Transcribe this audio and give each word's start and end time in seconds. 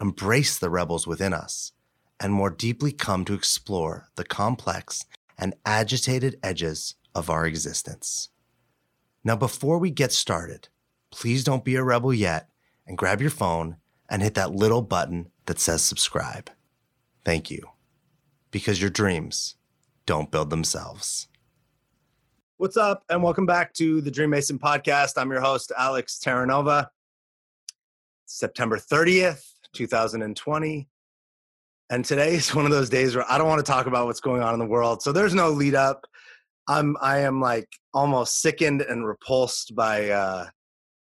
embrace 0.00 0.58
the 0.58 0.70
rebels 0.70 1.06
within 1.06 1.32
us, 1.32 1.72
and 2.18 2.32
more 2.32 2.50
deeply 2.50 2.92
come 2.92 3.24
to 3.24 3.34
explore 3.34 4.08
the 4.14 4.24
complex 4.24 5.04
and 5.38 5.54
agitated 5.64 6.38
edges 6.42 6.94
of 7.14 7.28
our 7.28 7.46
existence. 7.46 8.30
Now, 9.22 9.36
before 9.36 9.78
we 9.78 9.90
get 9.90 10.12
started, 10.12 10.68
please 11.10 11.44
don't 11.44 11.64
be 11.64 11.76
a 11.76 11.84
rebel 11.84 12.14
yet 12.14 12.48
and 12.86 12.96
grab 12.96 13.20
your 13.20 13.30
phone 13.30 13.76
and 14.08 14.22
hit 14.22 14.34
that 14.34 14.52
little 14.52 14.82
button 14.82 15.30
that 15.46 15.58
says 15.58 15.82
subscribe. 15.82 16.50
Thank 17.24 17.50
you. 17.50 17.70
Because 18.50 18.80
your 18.80 18.90
dreams 18.90 19.56
don't 20.06 20.30
build 20.30 20.50
themselves. 20.50 21.28
What's 22.56 22.76
up, 22.76 23.04
and 23.08 23.22
welcome 23.22 23.46
back 23.46 23.72
to 23.74 24.00
the 24.00 24.10
Dream 24.10 24.30
Mason 24.30 24.58
podcast. 24.58 25.12
I'm 25.16 25.30
your 25.30 25.40
host, 25.40 25.72
Alex 25.78 26.20
Terranova. 26.22 26.88
September 28.26 28.76
30th, 28.76 29.54
2020. 29.74 30.88
And 31.90 32.04
today 32.04 32.34
is 32.34 32.54
one 32.54 32.64
of 32.64 32.70
those 32.70 32.90
days 32.90 33.14
where 33.14 33.30
I 33.30 33.38
don't 33.38 33.48
want 33.48 33.64
to 33.64 33.70
talk 33.70 33.86
about 33.86 34.06
what's 34.06 34.20
going 34.20 34.42
on 34.42 34.54
in 34.54 34.60
the 34.60 34.66
world. 34.66 35.02
So 35.02 35.12
there's 35.12 35.34
no 35.34 35.50
lead 35.50 35.74
up. 35.74 36.06
I'm 36.68 36.96
I 37.00 37.20
am 37.20 37.40
like 37.40 37.68
almost 37.92 38.40
sickened 38.40 38.82
and 38.82 39.06
repulsed 39.06 39.74
by 39.74 40.10
uh 40.10 40.46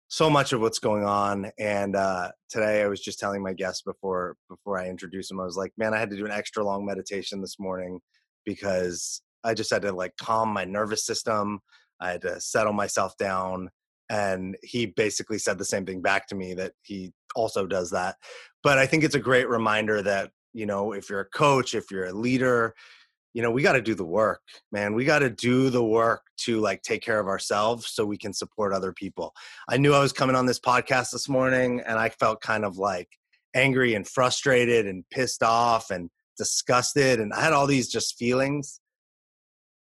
so 0.09 0.29
much 0.29 0.53
of 0.53 0.61
what's 0.61 0.79
going 0.79 1.05
on. 1.05 1.51
And 1.59 1.95
uh 1.95 2.31
today 2.51 2.83
I 2.83 2.89
was 2.89 3.01
just 3.01 3.21
telling 3.21 3.43
my 3.43 3.53
guests 3.53 3.83
before 3.83 4.37
before 4.49 4.79
I 4.79 4.89
introduced 4.89 5.29
them, 5.29 5.41
I 5.41 5.45
was 5.45 5.57
like, 5.57 5.73
man, 5.77 5.95
I 5.95 5.99
had 5.99 6.11
to 6.11 6.17
do 6.17 6.27
an 6.27 6.33
extra 6.33 6.65
long 6.65 6.85
meditation 6.85 7.41
this 7.41 7.59
morning 7.61 8.01
because 8.45 9.23
I 9.45 9.55
just 9.55 9.71
had 9.71 9.83
to 9.83 9.93
like 9.93 10.17
calm 10.17 10.49
my 10.49 10.65
nervous 10.65 11.05
system. 11.07 11.61
I 12.01 12.11
had 12.11 12.23
to 12.23 12.41
settle 12.41 12.73
myself 12.73 13.17
down 13.17 13.71
and 14.11 14.57
he 14.63 14.87
basically 14.87 15.39
said 15.39 15.59
the 15.59 15.65
same 15.65 15.87
thing 15.87 16.01
back 16.01 16.27
to 16.29 16.35
me 16.35 16.55
that 16.55 16.73
he 16.83 17.13
also 17.35 17.67
does 17.67 17.91
that. 17.91 18.17
But 18.63 18.79
i 18.79 18.87
think 18.87 19.05
it's 19.05 19.15
a 19.15 19.21
great 19.21 19.49
reminder 19.49 20.03
that 20.03 20.31
you 20.53 20.67
know 20.67 20.93
if 20.93 21.11
you're 21.11 21.21
a 21.21 21.29
coach 21.31 21.75
if 21.75 21.91
you're 21.91 22.07
a 22.07 22.13
leader 22.13 22.75
you 23.35 23.43
know 23.43 23.51
we 23.51 23.63
got 23.63 23.73
to 23.73 23.83
do 23.83 23.95
the 23.95 24.05
work 24.05 24.41
man. 24.73 24.95
We 24.95 25.05
got 25.05 25.19
to 25.19 25.29
do 25.29 25.69
the 25.69 25.85
work 25.85 26.23
to 26.39 26.61
like 26.61 26.83
take 26.83 27.03
care 27.03 27.21
of 27.21 27.27
ourselves 27.27 27.91
so 27.91 28.07
we 28.07 28.17
can 28.17 28.33
support 28.33 28.73
other 28.73 28.93
people. 28.93 29.35
I 29.69 29.77
knew 29.77 29.93
i 29.93 30.01
was 30.01 30.13
coming 30.13 30.37
on 30.37 30.47
this 30.47 30.61
podcast 30.61 31.11
this 31.11 31.29
morning 31.29 31.83
and 31.87 31.99
i 31.99 32.09
felt 32.09 32.41
kind 32.41 32.65
of 32.65 32.79
like 32.79 33.09
angry 33.55 33.95
and 33.95 34.09
frustrated 34.09 34.87
and 34.87 35.05
pissed 35.11 35.43
off 35.43 35.91
and 35.91 36.09
disgusted 36.39 37.21
and 37.21 37.33
i 37.35 37.41
had 37.41 37.53
all 37.53 37.67
these 37.67 37.89
just 37.89 38.17
feelings. 38.17 38.81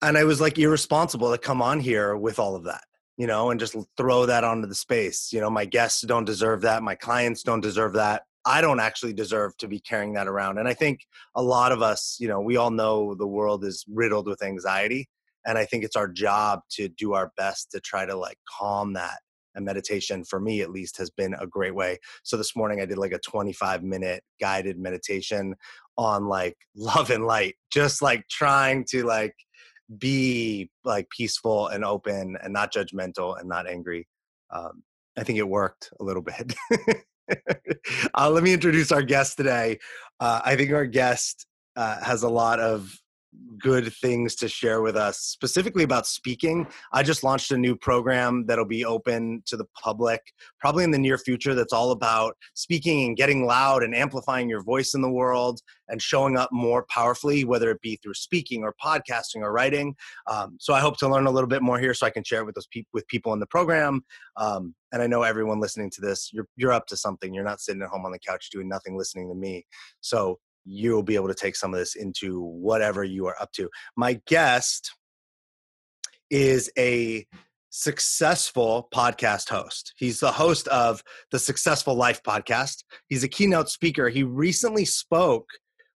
And 0.02 0.18
i 0.18 0.24
was 0.24 0.40
like 0.40 0.58
irresponsible 0.58 1.32
to 1.32 1.38
come 1.38 1.62
on 1.62 1.80
here 1.80 2.16
with 2.16 2.40
all 2.40 2.56
of 2.56 2.64
that 2.66 2.84
you 3.20 3.28
know, 3.28 3.52
and 3.52 3.60
just 3.60 3.76
throw 3.98 4.26
that 4.26 4.46
onto 4.46 4.66
the 4.66 4.74
space. 4.74 5.34
You 5.34 5.42
know, 5.42 5.50
my 5.50 5.66
guests 5.66 6.02
don't 6.02 6.24
deserve 6.24 6.62
that. 6.62 6.82
My 6.82 6.96
clients 6.96 7.44
don't 7.44 7.60
deserve 7.60 7.94
that. 7.94 8.24
I 8.46 8.62
don't 8.62 8.80
actually 8.80 9.12
deserve 9.12 9.58
to 9.58 9.68
be 9.68 9.82
carrying 9.82 10.14
that 10.14 10.30
around. 10.30 10.58
And 10.58 10.70
I 10.70 10.74
think 10.74 11.02
a 11.36 11.44
lot 11.44 11.74
of 11.74 11.82
us, 11.82 12.16
you 12.22 12.30
know, 12.30 12.40
we 12.40 12.56
all 12.56 12.72
know 12.72 13.14
the 13.14 13.28
world 13.28 13.66
is 13.66 13.84
riddled 13.90 14.26
with 14.26 14.42
anxiety. 14.42 15.10
And 15.46 15.58
I 15.58 15.66
think 15.66 15.84
it's 15.84 15.98
our 15.98 16.08
job 16.08 16.62
to 16.72 16.88
do 16.88 17.14
our 17.14 17.34
best 17.36 17.72
to 17.72 17.82
try 17.82 18.06
to 18.06 18.16
like 18.16 18.38
calm 18.58 18.94
that. 18.94 19.20
And 19.54 19.66
meditation, 19.66 20.24
for 20.24 20.40
me 20.40 20.62
at 20.62 20.70
least, 20.70 20.98
has 20.98 21.10
been 21.10 21.34
a 21.34 21.48
great 21.48 21.76
way. 21.76 21.98
So 22.24 22.38
this 22.38 22.56
morning 22.56 22.80
I 22.80 22.86
did 22.86 22.98
like 22.98 23.12
a 23.12 23.20
25 23.20 23.84
minute 23.84 24.24
guided 24.40 24.80
meditation 24.80 25.56
on 25.98 26.28
like 26.28 26.56
love 26.76 27.10
and 27.10 27.26
light, 27.26 27.56
just 27.70 28.02
like 28.02 28.24
trying 28.30 28.86
to 28.92 29.04
like 29.04 29.36
be 29.98 30.70
like 30.84 31.10
peaceful 31.10 31.68
and 31.68 31.84
open 31.84 32.38
and 32.42 32.54
not 32.54 32.74
judgmental 32.74 33.40
and 33.40 33.50
not 33.50 33.68
angry. 33.68 34.08
Um, 34.52 34.84
I 35.18 35.24
think 35.24 35.40
it 35.40 35.48
worked 35.48 35.92
a 36.00 36.04
little 36.04 36.22
bit. 36.22 36.54
uh, 38.14 38.30
let 38.30 38.44
me 38.44 38.54
introduce 38.54 38.92
our 38.92 39.02
guest 39.02 39.38
today. 39.38 39.80
Uh, 40.20 40.42
I 40.44 40.56
think 40.56 40.72
our 40.72 40.86
guest 40.86 41.46
uh, 41.76 42.04
has 42.04 42.24
a 42.24 42.30
lot 42.30 42.60
of 42.60 42.96
good 43.60 43.94
things 43.94 44.36
to 44.36 44.48
share 44.48 44.82
with 44.82 44.96
us, 44.96 45.20
specifically 45.20 45.84
about 45.84 46.08
speaking. 46.08 46.68
I 46.94 47.04
just 47.04 47.24
launched 47.24 47.52
a 47.52 47.58
new 47.58 47.76
program 47.76 48.46
that'll 48.46 48.66
be 48.66 48.86
open 48.86 49.44
to 49.46 49.58
the 49.58 49.66
public 49.82 50.22
probably 50.60 50.84
in 50.84 50.92
the 50.92 50.98
near 50.98 51.18
future 51.18 51.54
that's 51.54 51.74
all 51.74 51.92
about 51.92 52.36
speaking 52.54 53.06
and 53.06 53.18
getting 53.18 53.46
loud 53.46 53.84
and 53.84 53.96
amplifying 53.96 54.50
your 54.50 54.64
voice 54.64 54.94
in 54.94 55.02
the 55.02 55.10
world 55.10 55.60
and 55.90 56.02
showing 56.02 56.38
up 56.38 56.50
more 56.52 56.86
powerfully, 56.90 57.44
whether 57.44 57.72
it 57.72 57.82
be 57.82 57.98
through 57.98 58.14
speaking 58.14 58.64
or 58.64 58.74
podcasting 58.84 59.42
or 59.42 59.52
writing. 59.52 59.96
Um, 60.28 60.58
so 60.60 60.74
I 60.74 60.80
hope 60.80 60.98
to 60.98 61.08
learn 61.08 61.26
a 61.26 61.32
little 61.32 61.48
bit 61.48 61.62
more 61.62 61.80
here 61.80 61.94
so 61.94 62.06
I 62.06 62.12
can 62.12 62.24
share 62.24 62.42
it 62.42 62.46
with 62.46 62.56
those 62.56 62.68
people 62.68 62.90
with 62.94 63.08
people 63.08 63.34
in 63.34 63.40
the 63.40 63.48
program. 63.48 64.02
Um, 64.38 64.76
and 64.92 65.02
I 65.02 65.08
know 65.08 65.24
everyone 65.24 65.60
listening 65.60 65.92
to 65.92 66.02
this, 66.02 66.32
you're 66.34 66.48
you're 66.56 66.72
up 66.72 66.88
to 66.88 66.98
something. 66.98 67.34
You're 67.34 67.44
not 67.44 67.62
sitting 67.62 67.82
at 67.82 67.90
home 67.90 68.06
on 68.06 68.12
the 68.12 68.20
couch 68.20 68.50
doing 68.52 68.68
nothing, 68.68 68.98
listening 68.98 69.30
to 69.30 69.36
me. 69.36 69.66
So 70.02 70.40
you'll 70.70 71.04
be 71.04 71.16
able 71.16 71.28
to 71.28 71.34
take 71.34 71.56
some 71.56 71.74
of 71.74 71.80
this 71.80 71.96
into 71.96 72.42
whatever 72.42 73.04
you 73.04 73.26
are 73.26 73.36
up 73.42 73.52
to. 73.54 73.68
My 73.98 74.22
guest 74.28 74.92
is 76.30 76.72
a 76.78 77.26
successful 77.72 78.88
podcast 78.94 79.50
host. 79.50 79.94
He's 79.98 80.20
the 80.20 80.32
host 80.32 80.68
of 80.68 81.04
the 81.32 81.40
Successful 81.40 81.96
Life 81.96 82.22
podcast. 82.24 82.84
He's 83.08 83.24
a 83.24 83.28
keynote 83.28 83.70
speaker. 83.70 84.10
He 84.10 84.24
recently 84.24 84.86
spoke 84.86 85.50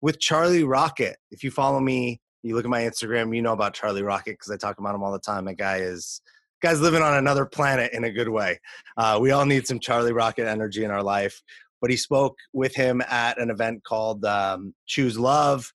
with 0.02 0.20
Charlie 0.20 0.64
Rocket. 0.64 1.18
If 1.32 1.44
you 1.44 1.52
follow 1.52 1.80
me, 1.82 2.22
you 2.42 2.56
look 2.56 2.66
at 2.66 2.72
my 2.72 2.82
Instagram, 2.82 3.36
you 3.36 3.42
know 3.42 3.54
about 3.54 3.74
Charlie 3.74 4.04
Rocket 4.04 4.32
because 4.32 4.52
I 4.52 4.58
talk 4.58 4.80
about 4.80 4.96
him 4.96 5.04
all 5.04 5.12
the 5.12 5.20
time. 5.20 5.46
That 5.46 5.58
guy 5.58 5.78
is 5.78 6.22
guy's 6.62 6.80
living 6.80 7.02
on 7.02 7.16
another 7.16 7.46
planet 7.46 7.92
in 7.94 8.04
a 8.04 8.12
good 8.12 8.30
way. 8.30 8.60
Uh, 8.96 9.18
we 9.22 9.32
all 9.32 9.46
need 9.46 9.68
some 9.68 9.80
Charlie 9.80 10.14
Rocket 10.14 10.48
energy 10.48 10.84
in 10.84 10.92
our 10.92 11.04
life 11.04 11.42
but 11.82 11.90
he 11.90 11.98
spoke 11.98 12.38
with 12.54 12.76
him 12.76 13.02
at 13.10 13.40
an 13.40 13.50
event 13.50 13.84
called 13.84 14.24
um, 14.24 14.74
Choose 14.86 15.18
Love. 15.18 15.74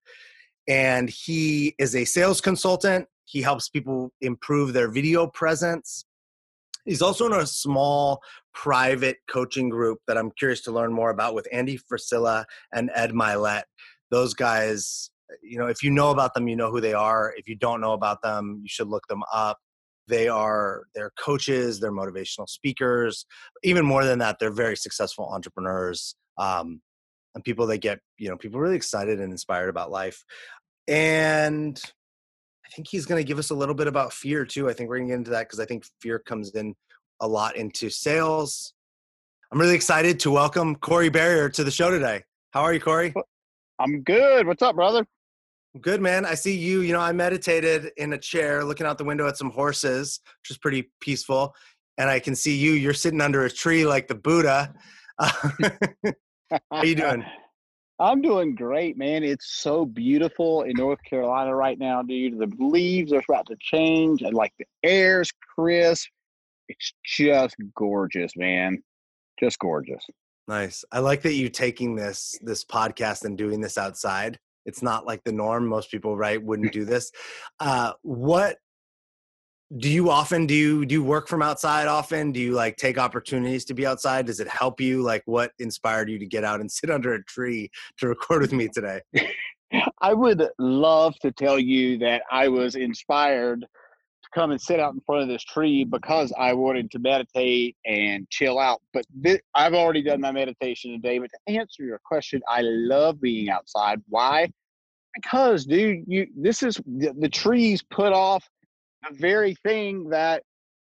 And 0.69 1.11
he 1.11 1.75
is 1.79 1.95
a 1.95 2.05
sales 2.05 2.41
consultant. 2.41 3.07
He 3.25 3.43
helps 3.43 3.69
people 3.69 4.13
improve 4.21 4.73
their 4.73 4.89
video 4.89 5.27
presence. 5.27 6.05
He's 6.85 7.03
also 7.03 7.27
in 7.27 7.33
a 7.33 7.47
small 7.47 8.21
private 8.55 9.17
coaching 9.29 9.69
group 9.69 9.99
that 10.07 10.17
I'm 10.17 10.31
curious 10.39 10.63
to 10.63 10.73
learn 10.73 10.93
more 10.93 11.11
about 11.11 11.35
with 11.35 11.49
Andy 11.53 11.79
Frisella 11.79 12.45
and 12.73 12.91
Ed 12.95 13.11
Mylett. 13.11 13.65
Those 14.13 14.35
guys, 14.35 15.11
you 15.43 15.59
know, 15.59 15.67
if 15.67 15.83
you 15.83 15.91
know 15.91 16.11
about 16.11 16.35
them, 16.35 16.47
you 16.47 16.55
know 16.55 16.71
who 16.71 16.81
they 16.81 16.95
are. 16.95 17.35
If 17.37 17.49
you 17.49 17.57
don't 17.57 17.81
know 17.81 17.93
about 17.93 18.23
them, 18.23 18.61
you 18.63 18.69
should 18.69 18.87
look 18.87 19.07
them 19.09 19.25
up 19.33 19.59
they 20.09 20.29
are 20.29 20.85
they're 20.95 21.13
coaches 21.19 21.81
they're 21.81 21.93
motivational 21.93 22.49
speakers 22.49 23.27
even 23.63 23.85
more 23.85 24.05
than 24.05 24.19
that 24.19 24.39
they're 24.39 24.51
very 24.53 24.77
successful 24.77 25.29
entrepreneurs 25.33 26.17
um, 26.39 26.81
and 27.35 27.45
people 27.45 27.67
that 27.67 27.79
get 27.79 27.99
you 28.19 28.29
know 28.29 28.37
people 28.37 28.61
really 28.61 28.77
excited 28.77 29.21
and 29.21 29.33
inspired 29.33 29.69
about 29.69 29.91
life 29.91 30.25
and 30.89 31.81
i 32.65 32.69
think 32.75 32.89
he's 32.89 33.07
going 33.07 33.21
to 33.23 33.27
give 33.27 33.39
us 33.39 33.51
a 33.51 33.55
little 33.55 33.75
bit 33.75 33.87
about 33.87 34.13
fear 34.13 34.45
too 34.45 34.69
i 34.69 34.73
think 34.73 34.89
we're 34.89 34.97
going 34.99 35.09
to 35.09 35.13
get 35.13 35.19
into 35.19 35.31
that 35.31 35.45
because 35.45 35.61
i 35.61 35.65
think 35.65 35.85
fear 36.01 36.19
comes 36.19 36.55
in 36.55 36.75
a 37.21 37.27
lot 37.27 37.57
into 37.57 37.91
sales. 37.91 38.73
I'm 39.53 39.61
really 39.61 39.75
excited 39.75 40.21
to 40.21 40.31
welcome 40.31 40.77
corey 40.77 41.11
Berrier 41.11 41.53
to 41.55 41.65
the 41.65 41.71
show 41.71 41.91
today. 41.91 42.25
How 42.51 42.63
are 42.63 42.73
you 42.73 42.81
corey? 42.81 43.15
I'm 43.79 44.03
good. 44.03 44.47
What's 44.47 44.63
up 44.63 44.75
brother 44.75 45.07
Good 45.81 46.01
man. 46.01 46.25
I 46.25 46.35
see 46.35 46.57
you. 46.57 46.81
You 46.81 46.93
know, 46.93 47.01
I 47.01 47.13
meditated 47.13 47.91
in 47.97 48.13
a 48.13 48.19
chair 48.19 48.65
looking 48.65 48.87
out 48.87 48.99
the 48.99 49.05
window 49.05 49.27
at 49.27 49.37
some 49.37 49.51
horses, 49.51 50.21
which 50.43 50.51
is 50.51 50.59
pretty 50.59 50.91
peaceful. 51.01 51.55
And 51.99 52.11
I 52.11 52.21
can 52.21 52.35
see 52.35 52.57
you. 52.57 52.73
You're 52.73 52.95
sitting 52.95 53.21
under 53.21 53.45
a 53.45 53.51
tree 53.51 53.87
like 53.87 54.07
the 54.07 54.15
Buddha. 54.15 54.75
How 55.19 56.83
you 56.83 56.95
doing? 56.95 57.25
I'm 57.99 58.21
doing 58.21 58.55
great, 58.55 58.99
man. 58.99 59.25
It's 59.25 59.57
so 59.63 59.87
beautiful 59.87 60.63
in 60.63 60.73
North 60.77 60.99
Carolina 61.09 61.55
right 61.57 61.79
now, 61.79 62.03
dude. 62.03 62.39
The 62.39 62.53
leaves 62.59 63.11
are 63.15 63.23
about 63.27 63.47
to 63.47 63.57
change, 63.59 64.21
and 64.21 64.35
like 64.35 64.53
the 64.59 64.67
air's 64.83 65.31
crisp. 65.55 66.07
It's 66.69 66.93
just 67.07 67.57
gorgeous, 67.75 68.33
man. 68.37 68.83
Just 69.41 69.59
gorgeous. 69.59 70.05
Nice. 70.47 70.85
I 70.93 70.99
like 70.99 71.23
that 71.23 71.35
you 71.35 71.49
taking 71.49 71.97
this 71.97 72.39
this 72.43 72.65
podcast 72.65 73.25
and 73.25 73.39
doing 73.39 73.63
this 73.63 73.79
outside 73.79 74.39
it's 74.67 74.83
not 74.83 75.07
like 75.07 75.25
the 75.25 75.33
norm. 75.33 75.67
Most 75.67 75.91
people, 75.91 76.17
right, 76.17 76.43
wouldn't 76.43 76.73
do 76.73 76.85
this. 76.85 77.11
Uh, 77.61 77.93
what 78.03 78.59
do 79.79 79.89
you 79.89 80.11
often 80.11 80.47
do? 80.47 80.55
You 80.55 80.87
do 80.87 80.95
you 80.95 81.03
work 81.03 81.27
from 81.27 81.43
outside 81.43 81.89
often? 81.89 82.31
Do 82.31 82.41
you 82.41 82.53
like 82.53 82.77
take 82.77 82.99
opportunities 82.99 83.65
to 83.67 83.75
be 83.75 83.87
outside? 83.87 84.27
Does 84.27 84.39
it 84.39 84.49
help 84.49 84.81
you? 84.81 85.03
Like 85.03 85.23
what 85.25 85.53
inspired 85.59 86.09
you 86.09 86.19
to 86.19 86.27
get 86.27 86.45
out 86.45 86.61
and 86.61 86.71
sit 86.79 86.91
under 86.91 87.15
a 87.15 87.25
tree 87.25 87.71
to 87.99 88.09
record 88.09 88.43
with 88.43 88.53
me 88.53 88.69
today? 88.69 89.01
I 90.01 90.15
would 90.15 90.49
love 90.59 91.19
to 91.21 91.33
tell 91.33 91.59
you 91.59 91.99
that 91.99 92.23
i 92.31 92.47
was 92.47 92.77
inspired 92.77 93.67
come 94.37 94.51
and 94.51 94.61
sit 94.61 94.79
out 94.79 94.93
in 94.93 95.01
front 95.01 95.23
of 95.23 95.29
this 95.29 95.43
tree 95.43 95.83
because 95.83 96.31
i 96.39 96.53
wanted 96.53 96.91
to 96.91 96.99
meditate 96.99 97.75
and 97.87 98.29
chill 98.29 98.59
out. 98.59 98.83
But 98.93 99.07
this, 99.15 99.41
i've 99.55 99.73
already 99.73 100.03
done 100.03 100.21
my 100.21 100.31
meditation 100.31 100.93
today 100.93 101.19
but 101.19 101.31
to 101.31 101.55
answer 101.55 101.83
your 101.85 102.01
question 102.05 102.43
i 102.49 102.61
love 102.61 103.19
being 103.21 103.49
outside. 103.49 104.03
Why? 104.09 104.53
Because 105.15 105.65
dude 105.65 106.05
you 106.07 106.27
this 106.37 106.63
is 106.63 106.77
the, 106.87 107.15
the 107.19 107.31
trees 107.31 107.83
put 107.83 108.13
off 108.13 108.47
the 109.09 109.17
very 109.17 109.55
thing 109.65 110.11
that 110.11 110.43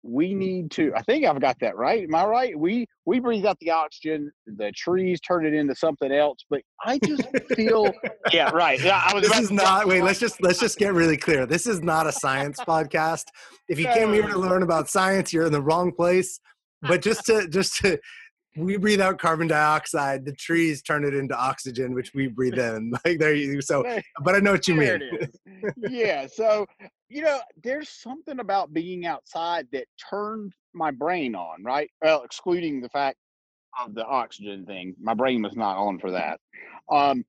we 0.07 0.31
hmm. 0.31 0.39
need 0.39 0.71
to 0.71 0.93
i 0.95 1.01
think 1.01 1.25
i've 1.25 1.39
got 1.39 1.57
that 1.59 1.75
right 1.75 2.03
am 2.03 2.15
i 2.15 2.25
right? 2.25 2.57
We 2.57 2.87
we 3.05 3.19
breathe 3.19 3.45
out 3.45 3.57
the 3.59 3.71
oxygen 3.71 4.31
the 4.45 4.71
trees 4.75 5.19
turn 5.21 5.45
it 5.45 5.53
into 5.53 5.75
something 5.75 6.11
else 6.11 6.39
but 6.49 6.61
i 6.83 6.99
just 7.05 7.23
feel 7.55 7.91
yeah 8.31 8.49
right. 8.51 8.81
Yeah 8.81 9.03
i 9.05 9.13
was 9.13 9.27
this 9.27 9.39
is 9.39 9.51
not 9.51 9.87
wait 9.87 10.03
let's 10.03 10.19
just 10.19 10.41
let's 10.41 10.59
just 10.59 10.77
get 10.77 10.93
really 10.93 11.17
clear. 11.17 11.45
This 11.45 11.67
is 11.67 11.81
not 11.81 12.07
a 12.07 12.11
science 12.11 12.59
podcast. 12.59 13.25
If 13.67 13.79
you 13.79 13.85
came 13.87 14.13
here 14.13 14.27
to 14.27 14.37
learn 14.37 14.63
about 14.63 14.89
science 14.89 15.33
you're 15.33 15.45
in 15.45 15.51
the 15.51 15.61
wrong 15.61 15.91
place. 15.91 16.39
But 16.81 17.01
just 17.01 17.25
to 17.25 17.47
just 17.47 17.77
to 17.77 17.97
we 18.57 18.77
breathe 18.77 18.99
out 18.99 19.19
carbon 19.19 19.47
dioxide 19.47 20.25
the 20.25 20.33
trees 20.33 20.81
turn 20.81 21.05
it 21.05 21.13
into 21.13 21.37
oxygen 21.37 21.93
which 21.93 22.13
we 22.13 22.27
breathe 22.27 22.57
in. 22.57 22.91
Like 23.05 23.19
there 23.19 23.33
you 23.33 23.61
so 23.61 23.83
but 24.23 24.35
i 24.35 24.39
know 24.39 24.51
what 24.51 24.67
you 24.67 24.75
mean. 24.75 25.01
yeah 25.89 26.27
so 26.27 26.65
you 27.09 27.21
know 27.21 27.39
there's 27.63 27.89
something 27.89 28.39
about 28.39 28.73
being 28.73 29.05
outside 29.05 29.67
that 29.71 29.85
turned 30.09 30.53
my 30.73 30.91
brain 30.91 31.35
on 31.35 31.63
right? 31.63 31.89
Well 32.01 32.23
excluding 32.23 32.81
the 32.81 32.89
fact 32.89 33.17
of 33.83 33.93
the 33.93 34.05
oxygen 34.05 34.65
thing 34.65 34.95
my 34.99 35.13
brain 35.13 35.41
was 35.41 35.55
not 35.55 35.77
on 35.77 35.99
for 35.99 36.11
that. 36.11 36.39
Um 36.91 37.23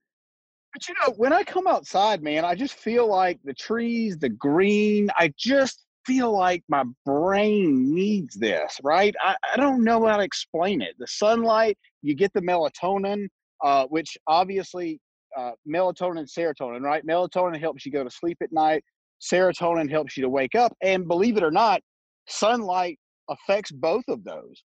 but 0.73 0.89
you 0.89 0.95
know 1.03 1.15
when 1.17 1.33
i 1.33 1.43
come 1.43 1.67
outside 1.67 2.23
man 2.23 2.45
i 2.45 2.55
just 2.55 2.75
feel 2.75 3.07
like 3.07 3.39
the 3.45 3.55
trees 3.55 4.19
the 4.19 4.29
green 4.29 5.09
i 5.17 5.33
just 5.37 5.87
feel 6.09 6.33
like 6.33 6.65
my 6.69 6.85
brain 7.05 7.95
needs 7.95 8.35
this, 8.35 8.79
right? 8.83 9.15
I, 9.23 9.37
I 9.53 9.57
don't 9.59 9.85
know 9.85 10.07
how 10.07 10.17
to 10.17 10.23
explain 10.23 10.81
it. 10.81 10.95
The 10.99 11.07
sunlight, 11.07 11.77
you 12.01 12.15
get 12.15 12.33
the 12.33 12.41
melatonin, 12.41 13.29
uh, 13.63 13.85
which 13.89 14.17
obviously 14.27 14.99
uh, 15.37 15.53
melatonin 15.69 16.21
and 16.21 16.27
serotonin, 16.27 16.81
right? 16.81 17.07
Melatonin 17.07 17.61
helps 17.61 17.85
you 17.85 17.93
go 17.93 18.05
to 18.05 18.11
sleep 18.11 18.39
at 18.43 18.51
night. 18.53 18.83
Serotonin 19.21 19.91
helps 19.91 20.17
you 20.17 20.23
to 20.23 20.31
wake 20.31 20.55
up. 20.55 20.73
And 20.83 21.07
believe 21.07 21.37
it 21.37 21.43
or 21.43 21.51
not, 21.51 21.83
sunlight 22.27 22.99
affects 23.29 23.71
both 23.71 24.05
of 24.09 24.25
those. 24.25 24.63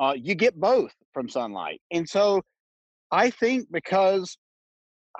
Uh, 0.00 0.14
you 0.16 0.34
get 0.34 0.58
both 0.58 0.90
from 1.14 1.28
sunlight. 1.28 1.80
And 1.92 2.08
so 2.08 2.42
I 3.12 3.30
think 3.30 3.68
because, 3.70 4.36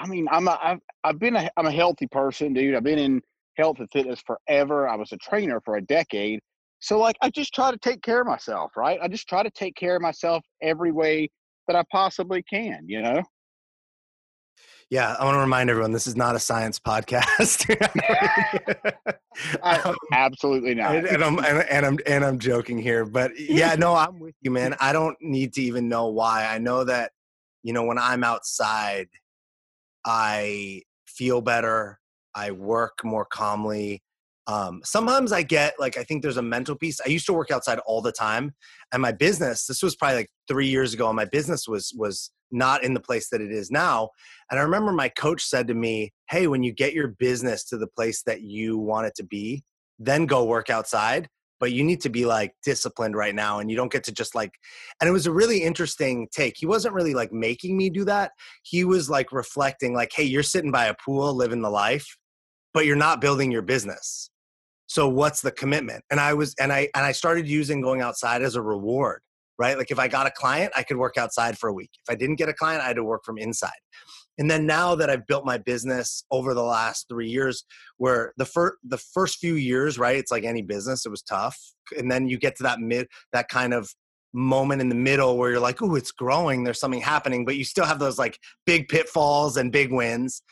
I 0.00 0.08
mean, 0.08 0.26
I'm 0.32 0.48
a, 0.48 0.58
I've, 0.60 0.80
I've 1.04 1.18
been 1.20 1.36
a, 1.36 1.48
I'm 1.56 1.66
a 1.66 1.72
healthy 1.72 2.08
person, 2.08 2.54
dude. 2.54 2.74
I've 2.74 2.82
been 2.82 2.98
in 2.98 3.22
health 3.56 3.78
and 3.78 3.90
fitness 3.90 4.20
forever. 4.26 4.88
I 4.88 4.96
was 4.96 5.12
a 5.12 5.16
trainer 5.16 5.60
for 5.64 5.76
a 5.76 5.82
decade. 5.82 6.40
So 6.80 6.98
like 6.98 7.16
I 7.22 7.30
just 7.30 7.52
try 7.54 7.70
to 7.70 7.78
take 7.78 8.02
care 8.02 8.20
of 8.20 8.26
myself, 8.26 8.72
right? 8.76 8.98
I 9.02 9.08
just 9.08 9.28
try 9.28 9.42
to 9.42 9.50
take 9.50 9.76
care 9.76 9.96
of 9.96 10.02
myself 10.02 10.44
every 10.62 10.92
way 10.92 11.28
that 11.66 11.76
I 11.76 11.84
possibly 11.92 12.42
can, 12.42 12.84
you 12.86 13.02
know? 13.02 13.22
Yeah, 14.90 15.14
I 15.20 15.24
want 15.24 15.36
to 15.36 15.40
remind 15.40 15.70
everyone 15.70 15.92
this 15.92 16.08
is 16.08 16.16
not 16.16 16.34
a 16.34 16.40
science 16.40 16.80
podcast. 16.80 17.70
um, 19.62 19.94
absolutely 20.12 20.74
not. 20.74 20.96
And, 20.96 21.06
and, 21.06 21.22
I'm 21.22 21.38
and, 21.38 21.58
and, 21.70 21.86
I'm 21.86 21.98
and 22.06 22.24
I'm 22.24 22.38
joking 22.40 22.76
here, 22.76 23.04
but 23.04 23.38
yeah, 23.38 23.76
no, 23.76 23.94
I'm 23.94 24.18
with 24.18 24.34
you, 24.40 24.50
man. 24.50 24.74
I 24.80 24.92
don't 24.92 25.16
need 25.20 25.52
to 25.54 25.62
even 25.62 25.88
know 25.88 26.08
why. 26.08 26.44
I 26.44 26.58
know 26.58 26.82
that 26.82 27.12
you 27.62 27.72
know 27.72 27.84
when 27.84 27.98
I'm 27.98 28.24
outside, 28.24 29.08
I 30.04 30.82
feel 31.06 31.40
better. 31.40 31.99
I 32.34 32.50
work 32.50 32.98
more 33.04 33.24
calmly. 33.24 34.02
Um, 34.46 34.80
sometimes 34.84 35.32
I 35.32 35.42
get 35.42 35.74
like 35.78 35.96
I 35.96 36.04
think 36.04 36.22
there's 36.22 36.36
a 36.36 36.42
mental 36.42 36.74
piece. 36.74 37.00
I 37.04 37.08
used 37.08 37.26
to 37.26 37.32
work 37.32 37.50
outside 37.50 37.78
all 37.80 38.00
the 38.02 38.12
time, 38.12 38.54
and 38.92 39.02
my 39.02 39.12
business. 39.12 39.66
This 39.66 39.82
was 39.82 39.94
probably 39.96 40.16
like 40.16 40.30
three 40.48 40.68
years 40.68 40.94
ago, 40.94 41.08
and 41.08 41.16
my 41.16 41.26
business 41.26 41.68
was 41.68 41.92
was 41.96 42.30
not 42.50 42.82
in 42.82 42.94
the 42.94 43.00
place 43.00 43.28
that 43.30 43.40
it 43.40 43.52
is 43.52 43.70
now. 43.70 44.10
And 44.50 44.58
I 44.58 44.62
remember 44.62 44.92
my 44.92 45.08
coach 45.08 45.44
said 45.44 45.68
to 45.68 45.74
me, 45.74 46.12
"Hey, 46.28 46.46
when 46.46 46.62
you 46.62 46.72
get 46.72 46.94
your 46.94 47.08
business 47.08 47.64
to 47.66 47.78
the 47.78 47.86
place 47.86 48.22
that 48.24 48.40
you 48.42 48.78
want 48.78 49.06
it 49.06 49.14
to 49.16 49.24
be, 49.24 49.62
then 49.98 50.26
go 50.26 50.44
work 50.44 50.70
outside." 50.70 51.28
But 51.60 51.72
you 51.72 51.84
need 51.84 52.00
to 52.00 52.08
be 52.08 52.24
like 52.24 52.54
disciplined 52.64 53.14
right 53.14 53.34
now 53.34 53.60
and 53.60 53.70
you 53.70 53.76
don't 53.76 53.92
get 53.92 54.02
to 54.02 54.12
just 54.12 54.34
like 54.34 54.52
and 55.00 55.08
it 55.08 55.12
was 55.12 55.26
a 55.26 55.32
really 55.32 55.62
interesting 55.62 56.26
take 56.32 56.54
he 56.56 56.66
wasn't 56.66 56.94
really 56.94 57.14
like 57.14 57.32
making 57.32 57.76
me 57.76 57.88
do 57.90 58.04
that 58.04 58.32
he 58.62 58.84
was 58.84 59.08
like 59.08 59.30
reflecting 59.30 59.94
like 59.94 60.10
hey 60.14 60.24
you're 60.24 60.42
sitting 60.42 60.70
by 60.70 60.86
a 60.86 60.94
pool 61.04 61.34
living 61.34 61.62
the 61.62 61.70
life 61.70 62.16
but 62.72 62.86
you're 62.86 62.96
not 62.96 63.20
building 63.20 63.50
your 63.50 63.62
business. 63.62 64.30
So 64.86 65.08
what's 65.08 65.40
the 65.40 65.52
commitment? 65.52 66.04
And 66.10 66.18
I 66.18 66.34
was 66.34 66.54
and 66.58 66.72
I 66.72 66.88
and 66.94 67.04
I 67.04 67.12
started 67.12 67.46
using 67.46 67.80
going 67.80 68.00
outside 68.00 68.42
as 68.42 68.56
a 68.56 68.62
reward, 68.62 69.22
right? 69.58 69.78
Like 69.78 69.90
if 69.90 69.98
I 69.98 70.08
got 70.08 70.26
a 70.26 70.32
client, 70.32 70.72
I 70.76 70.82
could 70.82 70.96
work 70.96 71.16
outside 71.16 71.58
for 71.58 71.68
a 71.68 71.72
week. 71.72 71.90
If 72.06 72.12
I 72.12 72.16
didn't 72.16 72.36
get 72.36 72.48
a 72.48 72.52
client, 72.52 72.82
I 72.82 72.88
had 72.88 72.96
to 72.96 73.04
work 73.04 73.24
from 73.24 73.38
inside. 73.38 73.70
And 74.40 74.50
then 74.50 74.66
now 74.66 74.96
that 74.96 75.08
I've 75.08 75.26
built 75.28 75.44
my 75.44 75.58
business 75.58 76.24
over 76.32 76.54
the 76.54 76.64
last 76.64 77.08
3 77.08 77.28
years 77.28 77.64
where 77.98 78.32
the 78.36 78.44
first 78.44 78.76
the 78.82 78.98
first 78.98 79.38
few 79.38 79.54
years, 79.54 79.96
right? 79.98 80.16
It's 80.16 80.32
like 80.32 80.44
any 80.44 80.62
business, 80.62 81.06
it 81.06 81.10
was 81.10 81.22
tough. 81.22 81.56
And 81.96 82.10
then 82.10 82.26
you 82.28 82.38
get 82.38 82.56
to 82.56 82.64
that 82.64 82.80
mid 82.80 83.06
that 83.32 83.48
kind 83.48 83.72
of 83.72 83.88
moment 84.32 84.80
in 84.80 84.88
the 84.88 84.94
middle 84.96 85.36
where 85.36 85.50
you're 85.50 85.60
like, 85.60 85.82
"Oh, 85.82 85.94
it's 85.94 86.12
growing, 86.12 86.64
there's 86.64 86.80
something 86.80 87.00
happening," 87.00 87.44
but 87.44 87.56
you 87.56 87.64
still 87.64 87.84
have 87.84 87.98
those 88.00 88.18
like 88.18 88.38
big 88.66 88.88
pitfalls 88.88 89.56
and 89.56 89.70
big 89.70 89.92
wins 89.92 90.42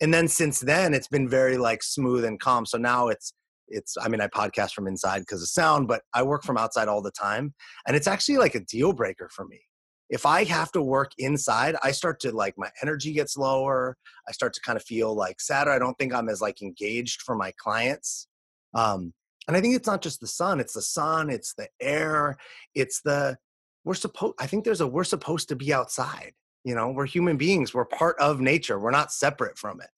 and 0.00 0.12
then 0.12 0.28
since 0.28 0.60
then 0.60 0.94
it's 0.94 1.08
been 1.08 1.28
very 1.28 1.58
like 1.58 1.82
smooth 1.82 2.24
and 2.24 2.40
calm 2.40 2.64
so 2.66 2.78
now 2.78 3.08
it's 3.08 3.32
it's 3.68 3.96
i 4.00 4.08
mean 4.08 4.20
i 4.20 4.26
podcast 4.28 4.72
from 4.72 4.86
inside 4.86 5.20
because 5.20 5.42
of 5.42 5.48
sound 5.48 5.88
but 5.88 6.02
i 6.14 6.22
work 6.22 6.42
from 6.42 6.56
outside 6.56 6.88
all 6.88 7.02
the 7.02 7.10
time 7.10 7.54
and 7.86 7.96
it's 7.96 8.06
actually 8.06 8.38
like 8.38 8.54
a 8.54 8.60
deal 8.60 8.92
breaker 8.92 9.28
for 9.34 9.44
me 9.46 9.60
if 10.10 10.26
i 10.26 10.44
have 10.44 10.70
to 10.72 10.82
work 10.82 11.12
inside 11.18 11.76
i 11.82 11.90
start 11.90 12.20
to 12.20 12.32
like 12.32 12.54
my 12.56 12.68
energy 12.82 13.12
gets 13.12 13.36
lower 13.36 13.96
i 14.28 14.32
start 14.32 14.52
to 14.52 14.60
kind 14.60 14.76
of 14.76 14.84
feel 14.84 15.14
like 15.14 15.40
sadder 15.40 15.70
i 15.70 15.78
don't 15.78 15.98
think 15.98 16.14
i'm 16.14 16.28
as 16.28 16.40
like 16.40 16.62
engaged 16.62 17.22
for 17.22 17.34
my 17.34 17.52
clients 17.58 18.28
um 18.74 19.12
and 19.46 19.56
i 19.56 19.60
think 19.60 19.74
it's 19.74 19.86
not 19.86 20.02
just 20.02 20.20
the 20.20 20.26
sun 20.26 20.60
it's 20.60 20.74
the 20.74 20.82
sun 20.82 21.30
it's 21.30 21.54
the 21.54 21.68
air 21.80 22.36
it's 22.74 23.00
the 23.02 23.36
we're 23.84 23.94
supposed 23.94 24.34
i 24.38 24.46
think 24.46 24.64
there's 24.64 24.80
a 24.80 24.86
we're 24.86 25.04
supposed 25.04 25.48
to 25.48 25.56
be 25.56 25.72
outside 25.72 26.32
you 26.68 26.74
know, 26.74 26.90
we're 26.90 27.06
human 27.06 27.38
beings. 27.38 27.72
We're 27.72 27.86
part 27.86 28.16
of 28.20 28.40
nature. 28.40 28.78
We're 28.78 28.90
not 28.90 29.10
separate 29.10 29.56
from 29.56 29.80
it. 29.80 29.88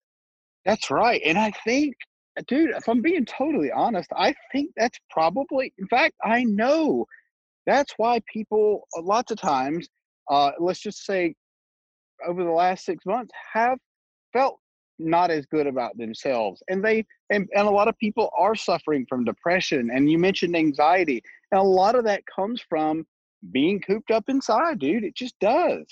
That's 0.65 0.89
right. 0.89 1.21
And 1.27 1.37
I 1.37 1.53
think, 1.65 1.95
dude, 2.47 2.71
if 2.71 2.89
I'm 2.89 3.03
being 3.03 3.25
totally 3.25 3.73
honest, 3.73 4.09
I 4.15 4.35
think 4.53 4.71
that's 4.77 4.99
probably, 5.11 5.73
in 5.79 5.89
fact, 5.89 6.15
I 6.23 6.45
know 6.45 7.07
that's 7.67 7.93
why 7.97 8.21
people, 8.33 8.87
lots 8.97 9.33
of 9.33 9.41
times, 9.41 9.89
uh, 10.29 10.53
let's 10.59 10.81
just 10.81 11.05
say 11.05 11.35
over 12.27 12.45
the 12.45 12.51
last 12.51 12.85
six 12.85 13.05
months, 13.07 13.33
have 13.53 13.79
felt 14.33 14.59
not 14.99 15.31
as 15.31 15.47
good 15.47 15.67
about 15.67 15.97
themselves. 15.97 16.63
And 16.69 16.85
they, 16.85 17.05
and, 17.31 17.49
and 17.55 17.67
a 17.67 17.71
lot 17.71 17.89
of 17.89 17.97
people 17.99 18.31
are 18.39 18.55
suffering 18.55 19.07
from 19.09 19.25
depression. 19.25 19.91
And 19.93 20.11
you 20.11 20.19
mentioned 20.19 20.55
anxiety. 20.55 21.23
And 21.53 21.61
a 21.61 21.65
lot 21.65 21.95
of 21.95 22.05
that 22.05 22.23
comes 22.27 22.63
from 22.69 23.07
being 23.51 23.81
cooped 23.81 24.11
up 24.11 24.25
inside, 24.29 24.79
dude. 24.79 25.05
It 25.05 25.17
just 25.17 25.39
does. 25.41 25.87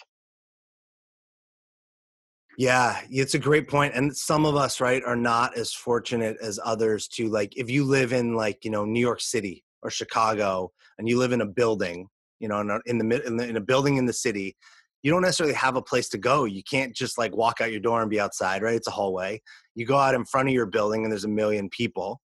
Yeah, 2.59 3.01
it's 3.09 3.35
a 3.35 3.39
great 3.39 3.69
point. 3.69 3.95
And 3.95 4.15
some 4.15 4.45
of 4.45 4.57
us, 4.57 4.81
right, 4.81 5.03
are 5.07 5.17
not 5.17 5.57
as 5.57 5.73
fortunate 5.73 6.37
as 6.43 6.59
others 6.63 7.07
to 7.09 7.29
like 7.29 7.57
if 7.57 7.71
you 7.71 7.85
live 7.85 8.13
in 8.13 8.35
like, 8.35 8.65
you 8.65 8.71
know, 8.71 8.85
New 8.85 9.01
York 9.01 9.21
City 9.21 9.65
or 9.83 9.91
Chicago 9.91 10.73
and 10.99 11.09
you 11.09 11.19
live 11.19 11.31
in 11.31 11.41
a 11.41 11.47
building, 11.47 12.09
you 12.41 12.49
know, 12.49 12.61
in, 12.61 12.71
a, 12.71 12.81
in 12.87 12.99
the 12.99 13.27
in, 13.27 13.41
in 13.41 13.57
a 13.57 13.61
building 13.61 13.97
in 13.97 14.07
the 14.07 14.13
city, 14.13 14.57
you 15.03 15.11
don't 15.11 15.23
necessarily 15.23 15.55
have 15.55 15.77
a 15.77 15.83
place 15.83 16.09
to 16.11 16.19
go. 16.19 16.45
You 16.45 16.63
can't 16.63 16.95
just 16.95 17.19
like 17.19 17.37
walk 17.37 17.61
out 17.61 17.71
your 17.71 17.81
door 17.81 18.01
and 18.01 18.11
be 18.11 18.21
outside, 18.21 18.63
right? 18.63 18.75
It's 18.75 18.89
a 18.89 18.93
hallway. 18.93 19.41
You 19.75 19.87
go 19.87 19.97
out 19.97 20.15
in 20.15 20.25
front 20.25 20.49
of 20.49 20.55
your 20.55 20.67
building 20.67 21.05
and 21.05 21.13
there's 21.13 21.25
a 21.25 21.29
million 21.29 21.69
people. 21.71 22.21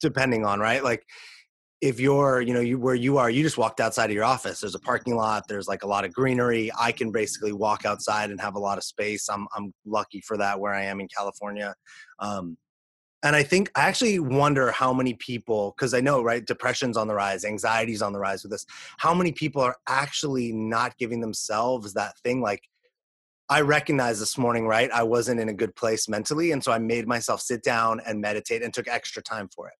depending 0.00 0.46
on, 0.46 0.60
right? 0.60 0.82
Like 0.82 1.04
if 1.84 2.00
you're 2.00 2.40
you 2.40 2.54
know 2.54 2.60
you 2.60 2.78
where 2.78 2.94
you 2.94 3.18
are 3.18 3.28
you 3.28 3.42
just 3.42 3.58
walked 3.58 3.78
outside 3.78 4.06
of 4.06 4.14
your 4.14 4.24
office 4.24 4.60
there's 4.60 4.74
a 4.74 4.80
parking 4.80 5.16
lot 5.16 5.42
there's 5.48 5.68
like 5.68 5.82
a 5.82 5.86
lot 5.86 6.02
of 6.02 6.14
greenery 6.14 6.70
i 6.80 6.90
can 6.90 7.12
basically 7.12 7.52
walk 7.52 7.84
outside 7.84 8.30
and 8.30 8.40
have 8.40 8.54
a 8.54 8.58
lot 8.58 8.78
of 8.78 8.84
space 8.84 9.28
i'm 9.28 9.46
i'm 9.54 9.70
lucky 9.84 10.22
for 10.26 10.38
that 10.38 10.58
where 10.58 10.72
i 10.72 10.82
am 10.82 10.98
in 10.98 11.06
california 11.14 11.74
um, 12.20 12.56
and 13.24 13.34
i 13.34 13.42
think 13.42 13.70
i 13.74 13.80
actually 13.80 14.18
wonder 14.20 14.70
how 14.70 14.92
many 14.92 15.14
people 15.14 15.74
because 15.76 15.92
i 15.94 16.00
know 16.00 16.22
right 16.22 16.46
depression's 16.46 16.96
on 16.96 17.08
the 17.08 17.14
rise 17.14 17.44
anxiety's 17.44 18.02
on 18.02 18.12
the 18.12 18.18
rise 18.18 18.44
with 18.44 18.52
this 18.52 18.64
how 18.98 19.12
many 19.12 19.32
people 19.32 19.60
are 19.60 19.76
actually 19.88 20.52
not 20.52 20.96
giving 20.98 21.20
themselves 21.20 21.92
that 21.94 22.16
thing 22.18 22.40
like 22.40 22.62
I 23.50 23.60
recognized 23.60 24.22
this 24.22 24.38
morning, 24.38 24.66
right? 24.66 24.90
I 24.90 25.02
wasn't 25.02 25.38
in 25.38 25.50
a 25.50 25.52
good 25.52 25.76
place 25.76 26.08
mentally. 26.08 26.52
And 26.52 26.64
so 26.64 26.72
I 26.72 26.78
made 26.78 27.06
myself 27.06 27.42
sit 27.42 27.62
down 27.62 28.00
and 28.06 28.18
meditate 28.18 28.62
and 28.62 28.72
took 28.72 28.88
extra 28.88 29.22
time 29.22 29.50
for 29.54 29.68
it 29.68 29.74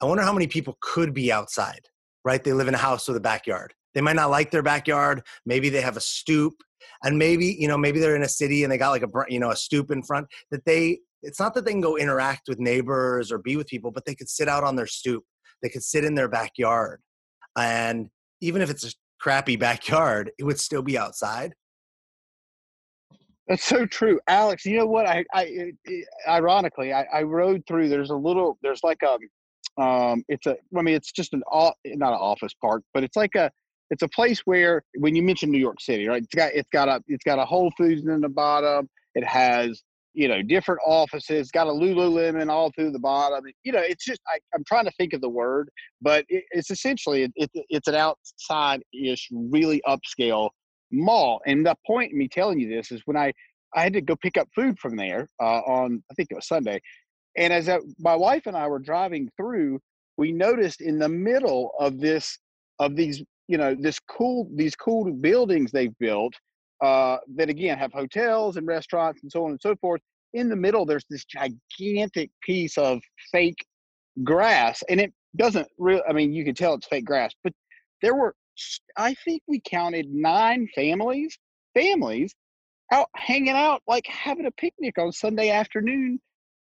I 0.00 0.04
wonder 0.04 0.22
how 0.22 0.32
many 0.32 0.46
people 0.46 0.76
could 0.80 1.14
be 1.14 1.32
outside, 1.32 1.88
right? 2.24 2.42
They 2.42 2.52
live 2.52 2.68
in 2.68 2.74
a 2.74 2.78
house 2.78 3.08
with 3.08 3.16
a 3.16 3.20
backyard. 3.20 3.72
They 3.94 4.02
might 4.02 4.16
not 4.16 4.30
like 4.30 4.50
their 4.50 4.62
backyard. 4.62 5.22
Maybe 5.46 5.70
they 5.70 5.80
have 5.80 5.96
a 5.96 6.02
stoop, 6.02 6.62
and 7.02 7.18
maybe 7.18 7.46
you 7.58 7.66
know 7.66 7.78
maybe 7.78 7.98
they're 7.98 8.16
in 8.16 8.22
a 8.22 8.28
city 8.28 8.62
and 8.62 8.70
they 8.70 8.76
got 8.76 8.90
like 8.90 9.02
a 9.02 9.08
you 9.28 9.40
know 9.40 9.50
a 9.50 9.56
stoop 9.56 9.90
in 9.90 10.02
front 10.02 10.28
that 10.50 10.64
they. 10.64 11.00
It's 11.26 11.40
not 11.40 11.54
that 11.54 11.64
they 11.64 11.72
can 11.72 11.80
go 11.80 11.96
interact 11.96 12.48
with 12.48 12.58
neighbors 12.60 13.32
or 13.32 13.38
be 13.38 13.56
with 13.56 13.66
people, 13.66 13.90
but 13.90 14.04
they 14.04 14.14
could 14.14 14.28
sit 14.28 14.48
out 14.48 14.64
on 14.64 14.76
their 14.76 14.86
stoop. 14.86 15.24
They 15.62 15.68
could 15.68 15.82
sit 15.82 16.04
in 16.04 16.14
their 16.14 16.28
backyard, 16.28 17.00
and 17.58 18.08
even 18.40 18.62
if 18.62 18.70
it's 18.70 18.84
a 18.84 18.92
crappy 19.20 19.56
backyard, 19.68 20.30
it 20.38 20.44
would 20.44 20.60
still 20.60 20.82
be 20.82 20.96
outside. 20.96 21.54
That's 23.48 23.64
so 23.64 23.86
true, 23.86 24.20
Alex. 24.26 24.64
You 24.64 24.78
know 24.78 24.86
what? 24.86 25.06
I, 25.06 25.24
I 25.32 25.44
it, 25.44 25.74
it, 25.84 26.08
ironically, 26.28 26.92
I, 26.92 27.06
I 27.12 27.22
rode 27.22 27.62
through. 27.66 27.88
There's 27.88 28.10
a 28.10 28.16
little. 28.16 28.58
There's 28.62 28.82
like 28.82 29.02
a 29.02 29.18
um, 29.80 30.24
it's 30.28 30.46
a. 30.46 30.56
I 30.76 30.82
mean, 30.82 30.94
it's 30.94 31.12
just 31.12 31.32
an 31.32 31.42
not 31.50 31.76
an 31.84 32.18
office 32.18 32.54
park, 32.60 32.82
but 32.94 33.04
it's 33.04 33.16
like 33.16 33.34
a. 33.34 33.50
It's 33.90 34.02
a 34.02 34.08
place 34.08 34.40
where 34.46 34.82
when 34.98 35.14
you 35.14 35.22
mention 35.22 35.50
New 35.52 35.60
York 35.60 35.80
City, 35.80 36.08
right? 36.08 36.22
It's 36.22 36.34
got 36.34 36.52
it's 36.54 36.68
got 36.72 36.88
a 36.88 37.00
it's 37.06 37.22
got 37.22 37.38
a 37.38 37.44
Whole 37.44 37.72
Foods 37.78 38.04
in 38.04 38.20
the 38.20 38.28
bottom. 38.28 38.88
It 39.14 39.24
has 39.24 39.82
you 40.16 40.28
know 40.28 40.42
different 40.42 40.80
offices. 40.84 41.50
Got 41.50 41.66
a 41.66 41.70
Lululemon 41.70 42.48
all 42.48 42.72
through 42.72 42.90
the 42.90 42.98
bottom. 42.98 43.44
You 43.62 43.72
know, 43.72 43.82
it's 43.82 44.04
just 44.04 44.20
I, 44.26 44.38
am 44.56 44.64
trying 44.64 44.86
to 44.86 44.90
think 44.92 45.12
of 45.12 45.20
the 45.20 45.28
word, 45.28 45.68
but 46.00 46.24
it, 46.28 46.44
it's 46.50 46.70
essentially 46.70 47.24
it, 47.24 47.32
it, 47.36 47.50
it's 47.68 47.86
an 47.86 47.94
outside 47.94 48.82
ish, 48.92 49.28
really 49.30 49.82
upscale 49.86 50.50
mall. 50.90 51.40
And 51.46 51.64
the 51.66 51.76
point 51.86 52.12
in 52.12 52.18
me 52.18 52.28
telling 52.28 52.58
you 52.58 52.68
this 52.68 52.90
is 52.90 53.02
when 53.04 53.16
I 53.16 53.32
I 53.74 53.82
had 53.82 53.92
to 53.92 54.00
go 54.00 54.16
pick 54.16 54.38
up 54.38 54.48
food 54.54 54.78
from 54.78 54.96
there 54.96 55.28
uh, 55.40 55.60
on 55.60 56.02
I 56.10 56.14
think 56.14 56.28
it 56.30 56.34
was 56.34 56.48
Sunday, 56.48 56.80
and 57.36 57.52
as 57.52 57.68
I, 57.68 57.78
my 57.98 58.16
wife 58.16 58.46
and 58.46 58.56
I 58.56 58.66
were 58.68 58.78
driving 58.78 59.28
through, 59.36 59.80
we 60.16 60.32
noticed 60.32 60.80
in 60.80 60.98
the 60.98 61.10
middle 61.10 61.72
of 61.78 62.00
this 62.00 62.38
of 62.78 62.96
these 62.96 63.22
you 63.48 63.58
know 63.58 63.76
this 63.78 64.00
cool 64.00 64.48
these 64.54 64.74
cool 64.74 65.12
buildings 65.12 65.72
they've 65.72 65.96
built 65.98 66.32
uh, 66.82 67.18
that 67.34 67.48
again 67.48 67.78
have 67.78 67.92
hotels 67.92 68.56
and 68.56 68.66
restaurants 68.66 69.22
and 69.22 69.30
so 69.30 69.44
on 69.44 69.50
and 69.50 69.60
so 69.60 69.74
forth. 69.76 70.00
In 70.34 70.48
the 70.48 70.56
middle, 70.56 70.84
there's 70.84 71.06
this 71.08 71.24
gigantic 71.24 72.30
piece 72.42 72.76
of 72.76 73.00
fake 73.32 73.64
grass, 74.24 74.82
and 74.88 75.00
it 75.00 75.12
doesn't 75.36 75.68
really. 75.78 76.02
I 76.08 76.12
mean, 76.12 76.32
you 76.32 76.44
can 76.44 76.54
tell 76.54 76.74
it's 76.74 76.86
fake 76.86 77.06
grass, 77.06 77.32
but 77.42 77.52
there 78.02 78.14
were 78.14 78.34
I 78.96 79.14
think 79.24 79.42
we 79.46 79.60
counted 79.64 80.06
nine 80.10 80.68
families 80.74 81.38
families 81.74 82.34
out 82.92 83.08
hanging 83.16 83.50
out 83.50 83.82
like 83.86 84.06
having 84.06 84.46
a 84.46 84.50
picnic 84.52 84.96
on 84.98 85.12
Sunday 85.12 85.50
afternoon 85.50 86.20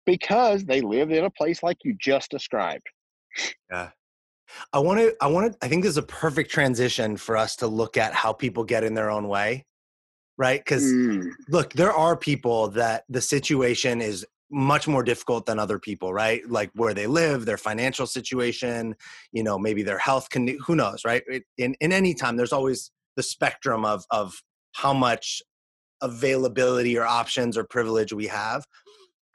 because 0.05 0.63
they 0.63 0.81
lived 0.81 1.11
in 1.11 1.25
a 1.25 1.29
place 1.29 1.61
like 1.63 1.77
you 1.83 1.95
just 1.99 2.31
described. 2.31 2.85
Yeah. 3.71 3.89
I 4.73 4.79
want 4.79 4.99
to, 4.99 5.15
I 5.21 5.27
want 5.27 5.53
to, 5.53 5.65
I 5.65 5.69
think 5.69 5.83
this 5.83 5.91
is 5.91 5.97
a 5.97 6.03
perfect 6.03 6.51
transition 6.51 7.15
for 7.15 7.37
us 7.37 7.55
to 7.57 7.67
look 7.67 7.97
at 7.97 8.13
how 8.13 8.33
people 8.33 8.63
get 8.63 8.83
in 8.83 8.93
their 8.93 9.09
own 9.09 9.27
way. 9.27 9.65
Right. 10.37 10.59
Because 10.59 10.83
mm. 10.83 11.29
look, 11.49 11.73
there 11.73 11.91
are 11.91 12.17
people 12.17 12.69
that 12.69 13.03
the 13.09 13.21
situation 13.21 14.01
is 14.01 14.25
much 14.51 14.87
more 14.87 15.03
difficult 15.03 15.45
than 15.45 15.59
other 15.59 15.79
people, 15.79 16.13
right? 16.13 16.41
Like 16.49 16.71
where 16.73 16.93
they 16.93 17.07
live, 17.07 17.45
their 17.45 17.57
financial 17.57 18.05
situation, 18.05 18.95
you 19.31 19.43
know, 19.43 19.57
maybe 19.57 19.81
their 19.81 19.97
health 19.97 20.29
can, 20.29 20.57
who 20.65 20.75
knows, 20.75 21.05
right? 21.05 21.23
In, 21.57 21.75
in 21.79 21.93
any 21.93 22.13
time, 22.13 22.35
there's 22.35 22.51
always 22.51 22.91
the 23.15 23.23
spectrum 23.23 23.85
of, 23.85 24.03
of 24.11 24.41
how 24.73 24.93
much 24.93 25.41
availability 26.01 26.97
or 26.97 27.05
options 27.05 27.57
or 27.57 27.63
privilege 27.63 28.11
we 28.11 28.27
have. 28.27 28.65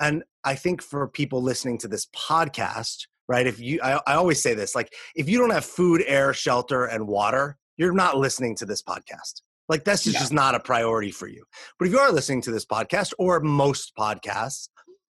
And 0.00 0.22
I 0.44 0.54
think 0.54 0.82
for 0.82 1.08
people 1.08 1.40
listening 1.42 1.78
to 1.78 1.88
this 1.88 2.06
podcast, 2.14 3.06
right? 3.28 3.46
If 3.46 3.58
you, 3.58 3.80
I, 3.82 4.00
I 4.06 4.14
always 4.14 4.42
say 4.42 4.54
this, 4.54 4.74
like, 4.74 4.92
if 5.14 5.28
you 5.28 5.38
don't 5.38 5.50
have 5.50 5.64
food, 5.64 6.04
air, 6.06 6.34
shelter, 6.34 6.84
and 6.84 7.06
water, 7.06 7.56
you're 7.78 7.92
not 7.94 8.18
listening 8.18 8.54
to 8.56 8.66
this 8.66 8.82
podcast. 8.82 9.40
Like, 9.68 9.84
that's 9.84 10.04
just, 10.04 10.14
no. 10.14 10.20
just 10.20 10.32
not 10.32 10.54
a 10.54 10.60
priority 10.60 11.10
for 11.10 11.26
you. 11.26 11.44
But 11.78 11.86
if 11.86 11.92
you 11.92 11.98
are 11.98 12.12
listening 12.12 12.40
to 12.42 12.50
this 12.50 12.64
podcast 12.64 13.12
or 13.18 13.40
most 13.40 13.92
podcasts, 13.98 14.68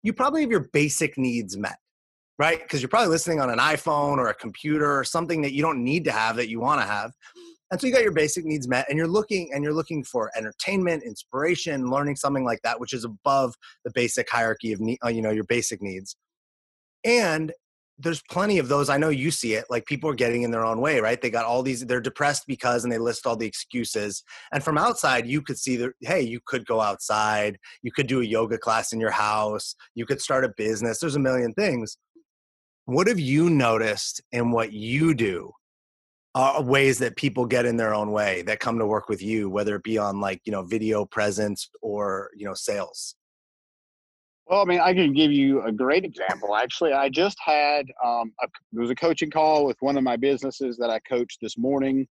you 0.01 0.13
probably 0.13 0.41
have 0.41 0.51
your 0.51 0.69
basic 0.73 1.17
needs 1.17 1.57
met, 1.57 1.77
right? 2.37 2.59
Because 2.59 2.81
you're 2.81 2.89
probably 2.89 3.09
listening 3.09 3.41
on 3.41 3.49
an 3.49 3.59
iPhone 3.59 4.17
or 4.17 4.29
a 4.29 4.33
computer 4.33 4.97
or 4.97 5.03
something 5.03 5.41
that 5.41 5.53
you 5.53 5.61
don't 5.61 5.83
need 5.83 6.05
to 6.05 6.11
have 6.11 6.37
that 6.37 6.49
you 6.49 6.59
want 6.59 6.81
to 6.81 6.87
have 6.87 7.11
and 7.71 7.79
so 7.79 7.87
you 7.87 7.93
got 7.93 8.03
your 8.03 8.11
basic 8.11 8.45
needs 8.45 8.67
met 8.67 8.85
and 8.89 8.97
you're 8.97 9.07
looking 9.07 9.51
and 9.53 9.63
you're 9.63 9.73
looking 9.73 10.03
for 10.03 10.31
entertainment 10.35 11.03
inspiration 11.03 11.89
learning 11.89 12.15
something 12.15 12.43
like 12.43 12.59
that 12.63 12.79
which 12.79 12.93
is 12.93 13.03
above 13.03 13.55
the 13.85 13.91
basic 13.93 14.29
hierarchy 14.29 14.73
of 14.73 14.81
uh, 15.03 15.09
you 15.09 15.21
know 15.21 15.31
your 15.31 15.43
basic 15.45 15.81
needs 15.81 16.15
and 17.03 17.53
there's 17.99 18.21
plenty 18.29 18.57
of 18.57 18.67
those 18.67 18.89
i 18.89 18.97
know 18.97 19.09
you 19.09 19.29
see 19.29 19.53
it 19.53 19.65
like 19.69 19.85
people 19.85 20.09
are 20.09 20.15
getting 20.15 20.43
in 20.43 20.51
their 20.51 20.65
own 20.65 20.79
way 20.79 20.99
right 20.99 21.21
they 21.21 21.29
got 21.29 21.45
all 21.45 21.61
these 21.61 21.85
they're 21.85 22.01
depressed 22.01 22.45
because 22.47 22.83
and 22.83 22.91
they 22.91 22.97
list 22.97 23.27
all 23.27 23.35
the 23.35 23.45
excuses 23.45 24.23
and 24.53 24.63
from 24.63 24.77
outside 24.77 25.27
you 25.27 25.41
could 25.41 25.57
see 25.57 25.75
that 25.75 25.91
hey 26.01 26.21
you 26.21 26.39
could 26.45 26.65
go 26.65 26.81
outside 26.81 27.57
you 27.81 27.91
could 27.91 28.07
do 28.07 28.21
a 28.21 28.25
yoga 28.25 28.57
class 28.57 28.93
in 28.93 28.99
your 28.99 29.11
house 29.11 29.75
you 29.95 30.05
could 30.05 30.21
start 30.21 30.45
a 30.45 30.53
business 30.57 30.99
there's 30.99 31.15
a 31.15 31.19
million 31.19 31.53
things 31.53 31.97
what 32.85 33.07
have 33.07 33.19
you 33.19 33.49
noticed 33.49 34.21
in 34.31 34.51
what 34.51 34.73
you 34.73 35.13
do 35.13 35.51
uh, 36.35 36.61
ways 36.63 36.99
that 36.99 37.15
people 37.15 37.45
get 37.45 37.65
in 37.65 37.75
their 37.75 37.93
own 37.93 38.11
way 38.11 38.43
that 38.43 38.59
come 38.59 38.77
to 38.77 38.85
work 38.85 39.09
with 39.09 39.21
you, 39.21 39.49
whether 39.49 39.75
it 39.75 39.83
be 39.83 39.97
on 39.97 40.19
like 40.19 40.41
you 40.45 40.51
know 40.51 40.61
video 40.61 41.05
presence 41.05 41.69
or 41.81 42.29
you 42.35 42.45
know 42.45 42.53
sales? 42.53 43.15
Well, 44.49 44.63
I 44.63 44.65
mean, 44.65 44.79
I 44.79 44.95
can 44.95 45.13
give 45.13 45.31
you 45.31 45.61
a 45.61 45.71
great 45.71 46.03
example. 46.03 46.55
Actually, 46.55 46.93
I 46.93 47.07
just 47.07 47.37
had 47.39 47.85
um, 48.03 48.33
a, 48.41 48.45
it 48.73 48.79
was 48.79 48.89
a 48.89 48.95
coaching 48.95 49.29
call 49.29 49.63
with 49.63 49.77
one 49.79 49.95
of 49.95 50.03
my 50.03 50.15
businesses 50.15 50.75
that 50.77 50.89
I 50.89 50.97
coached 51.01 51.37
this 51.39 51.55
morning. 51.55 52.07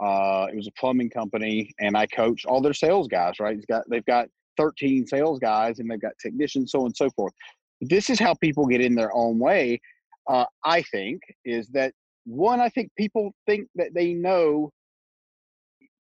Uh, 0.00 0.46
it 0.52 0.54
was 0.54 0.68
a 0.68 0.72
plumbing 0.78 1.10
company, 1.10 1.72
and 1.80 1.96
I 1.96 2.06
coached 2.06 2.46
all 2.46 2.60
their 2.60 2.74
sales 2.74 3.08
guys. 3.08 3.40
Right, 3.40 3.56
He's 3.56 3.66
got 3.66 3.82
they've 3.90 4.06
got 4.06 4.28
13 4.56 5.04
sales 5.08 5.40
guys, 5.40 5.80
and 5.80 5.90
they've 5.90 6.00
got 6.00 6.12
technicians, 6.22 6.70
so 6.70 6.80
on 6.80 6.86
and 6.86 6.96
so 6.96 7.10
forth. 7.10 7.32
This 7.80 8.08
is 8.08 8.20
how 8.20 8.34
people 8.34 8.66
get 8.66 8.80
in 8.80 8.94
their 8.94 9.12
own 9.12 9.40
way. 9.40 9.80
Uh, 10.28 10.44
I 10.64 10.82
think 10.82 11.20
is 11.44 11.66
that 11.70 11.92
one, 12.24 12.60
I 12.60 12.68
think 12.68 12.92
people 12.96 13.32
think 13.46 13.66
that 13.74 13.94
they 13.94 14.14
know. 14.14 14.70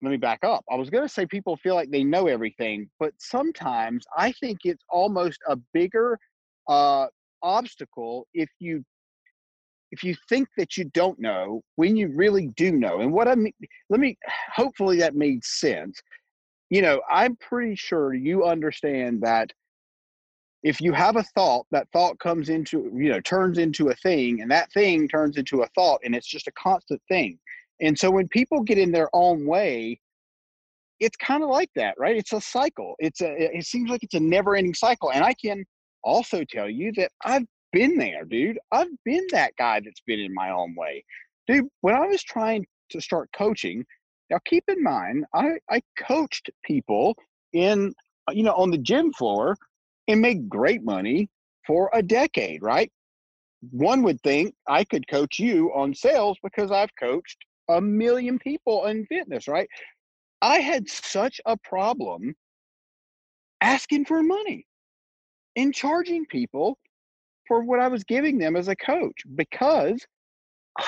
Let 0.07 0.13
me 0.13 0.19
back 0.19 0.45
up. 0.45 0.65
I 0.71 0.77
was 0.77 0.89
going 0.89 1.03
to 1.03 1.13
say 1.13 1.27
people 1.27 1.57
feel 1.57 1.75
like 1.75 1.91
they 1.91 2.05
know 2.05 2.29
everything, 2.29 2.89
but 3.01 3.13
sometimes 3.19 4.05
I 4.17 4.31
think 4.31 4.59
it's 4.63 4.85
almost 4.89 5.41
a 5.49 5.57
bigger 5.75 6.17
uh, 6.69 7.09
obstacle 7.43 8.29
if 8.33 8.49
you 8.61 8.85
if 9.91 10.05
you 10.05 10.15
think 10.29 10.47
that 10.59 10.77
you 10.77 10.85
don't 10.95 11.19
know 11.19 11.61
when 11.75 11.97
you 11.97 12.13
really 12.15 12.53
do 12.57 12.71
know. 12.71 13.01
And 13.01 13.13
what 13.13 13.27
I 13.27 13.35
mean, 13.35 13.53
let 13.91 13.99
me 13.99 14.17
hopefully 14.55 14.99
that 14.99 15.17
made 15.17 15.45
sense. 15.45 16.01
You 16.71 16.83
know, 16.83 17.03
I'm 17.11 17.35
pretty 17.35 17.75
sure 17.75 18.15
you 18.15 18.45
understand 18.45 19.23
that 19.23 19.53
if 20.63 20.81
you 20.81 20.93
have 20.93 21.17
a 21.17 21.25
thought, 21.25 21.67
that 21.73 21.89
thought 21.93 22.21
comes 22.21 22.49
into, 22.49 22.93
you 22.95 23.09
know, 23.09 23.21
turns 23.23 23.59
into 23.59 23.89
a 23.89 23.95
thing, 23.97 24.41
and 24.41 24.53
that 24.53 24.73
thing 24.73 25.09
turns 25.09 25.37
into 25.37 25.63
a 25.63 25.69
thought, 25.75 26.01
and 26.05 26.15
it's 26.15 26.29
just 26.29 26.47
a 26.47 26.53
constant 26.53 27.03
thing. 27.09 27.41
And 27.81 27.99
so 27.99 28.11
when 28.11 28.29
people 28.29 28.63
get 28.63 28.79
in 28.79 28.93
their 28.93 29.09
own 29.13 29.47
way, 29.47 30.01
it's 31.01 31.17
kind 31.17 31.43
of 31.43 31.51
like 31.51 31.71
that, 31.77 31.95
right? 31.99 32.17
It's 32.17 32.33
a 32.33 32.41
cycle. 32.41 32.95
It's 32.99 33.21
a, 33.21 33.57
it 33.57 33.65
seems 33.67 33.91
like 33.91 34.03
it's 34.03 34.15
a 34.15 34.21
never 34.21 34.57
ending 34.57 34.75
cycle. 34.75 35.13
And 35.13 35.23
I 35.23 35.35
can 35.35 35.65
also 36.03 36.43
tell 36.49 36.71
you 36.71 36.93
that 36.97 37.11
I've 37.25 37.45
been 37.73 37.99
there, 37.99 38.25
dude. 38.25 38.59
I've 38.73 38.89
been 39.05 39.27
that 39.33 39.53
guy 39.59 39.81
that's 39.81 40.01
been 40.07 40.21
in 40.21 40.33
my 40.33 40.51
own 40.51 40.75
way. 40.75 41.05
Dude, 41.47 41.67
when 41.83 41.95
I 41.95 42.07
was 42.07 42.23
trying 42.23 42.67
to 42.91 43.01
start 43.01 43.29
coaching, 43.37 43.85
now 44.31 44.39
keep 44.47 44.65
in 44.69 44.83
mind, 44.83 45.25
I, 45.35 45.59
I 45.71 45.83
coached 45.99 46.51
people 46.65 47.15
in, 47.53 47.93
uh, 48.29 48.33
you 48.33 48.43
know, 48.43 48.55
on 48.55 48.71
the 48.71 48.79
gym 48.79 49.13
floor 49.13 49.57
and 50.09 50.21
make 50.21 50.49
great 50.49 50.83
money 50.83 51.29
for 51.67 51.91
a 51.93 52.03
decade, 52.03 52.63
right? 52.63 52.91
One 53.71 54.03
would 54.03 54.21
think 54.23 54.55
I 54.69 54.85
could 54.85 55.07
coach 55.09 55.39
you 55.39 55.73
on 55.75 55.95
sales 55.95 56.39
because 56.43 56.71
I've 56.71 56.95
coached 56.99 57.39
a 57.69 57.81
million 57.81 58.39
people 58.39 58.87
in 58.87 59.07
fitness, 59.07 59.49
right? 59.49 59.69
I 60.43 60.59
had 60.59 60.89
such 60.89 61.41
a 61.47 61.57
problem 61.57 62.35
asking 63.61 64.05
for 64.05 64.23
money 64.23 64.67
and 65.57 65.75
charging 65.75 66.27
people 66.27 66.79
for 67.49 67.63
what 67.65 67.81
I 67.81 67.89
was 67.89 68.05
giving 68.05 68.39
them 68.39 68.57
as 68.57 68.69
a 68.69 68.77
coach 68.77 69.17
because 69.35 70.05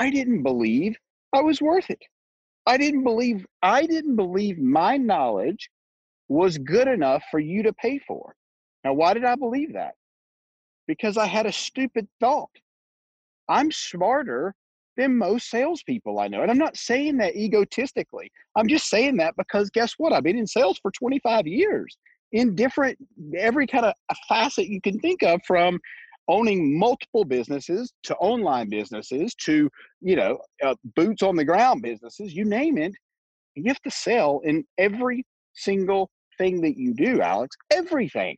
I 0.00 0.10
didn't 0.10 0.42
believe 0.42 0.96
I 1.32 1.40
was 1.40 1.62
worth 1.62 1.90
it. 1.90 2.02
I 2.66 2.76
didn't 2.76 3.04
believe 3.04 3.46
I 3.62 3.86
didn't 3.86 4.16
believe 4.16 4.58
my 4.58 4.96
knowledge 4.96 5.70
was 6.28 6.58
good 6.58 6.88
enough 6.88 7.22
for 7.30 7.40
you 7.40 7.62
to 7.62 7.72
pay 7.72 7.98
for. 8.06 8.34
Now, 8.84 8.92
why 8.92 9.14
did 9.14 9.24
I 9.24 9.34
believe 9.34 9.72
that? 9.72 9.94
Because 10.86 11.16
I 11.16 11.26
had 11.26 11.46
a 11.46 11.52
stupid 11.52 12.06
thought. 12.20 12.50
I'm 13.48 13.72
smarter 13.72 14.54
than 14.98 15.16
most 15.16 15.48
salespeople 15.48 16.18
I 16.18 16.28
know. 16.28 16.42
And 16.42 16.50
I'm 16.50 16.58
not 16.58 16.76
saying 16.76 17.16
that 17.18 17.36
egotistically. 17.36 18.30
I'm 18.56 18.68
just 18.68 18.90
saying 18.90 19.16
that 19.18 19.34
because 19.38 19.70
guess 19.70 19.94
what? 19.96 20.12
I've 20.12 20.24
been 20.24 20.36
in 20.36 20.46
sales 20.46 20.78
for 20.82 20.90
25 20.90 21.46
years 21.46 21.96
in 22.32 22.54
different, 22.54 22.98
every 23.38 23.66
kind 23.66 23.86
of 23.86 23.94
facet 24.28 24.66
you 24.66 24.80
can 24.82 24.98
think 24.98 25.22
of 25.22 25.40
from 25.46 25.78
owning 26.26 26.78
multiple 26.78 27.24
businesses 27.24 27.92
to 28.02 28.14
online 28.16 28.68
businesses 28.68 29.34
to 29.34 29.70
you 30.02 30.14
know 30.14 30.38
uh, 30.62 30.74
boots 30.94 31.22
on 31.22 31.34
the 31.36 31.44
ground 31.44 31.80
businesses 31.80 32.34
you 32.34 32.44
name 32.44 32.76
it 32.76 32.92
you 33.54 33.64
have 33.66 33.80
to 33.80 33.90
sell 33.90 34.42
in 34.44 34.62
every 34.76 35.24
single 35.54 36.10
thing 36.36 36.60
that 36.60 36.76
you 36.76 36.92
do 36.92 37.22
alex 37.22 37.56
everything 37.72 38.36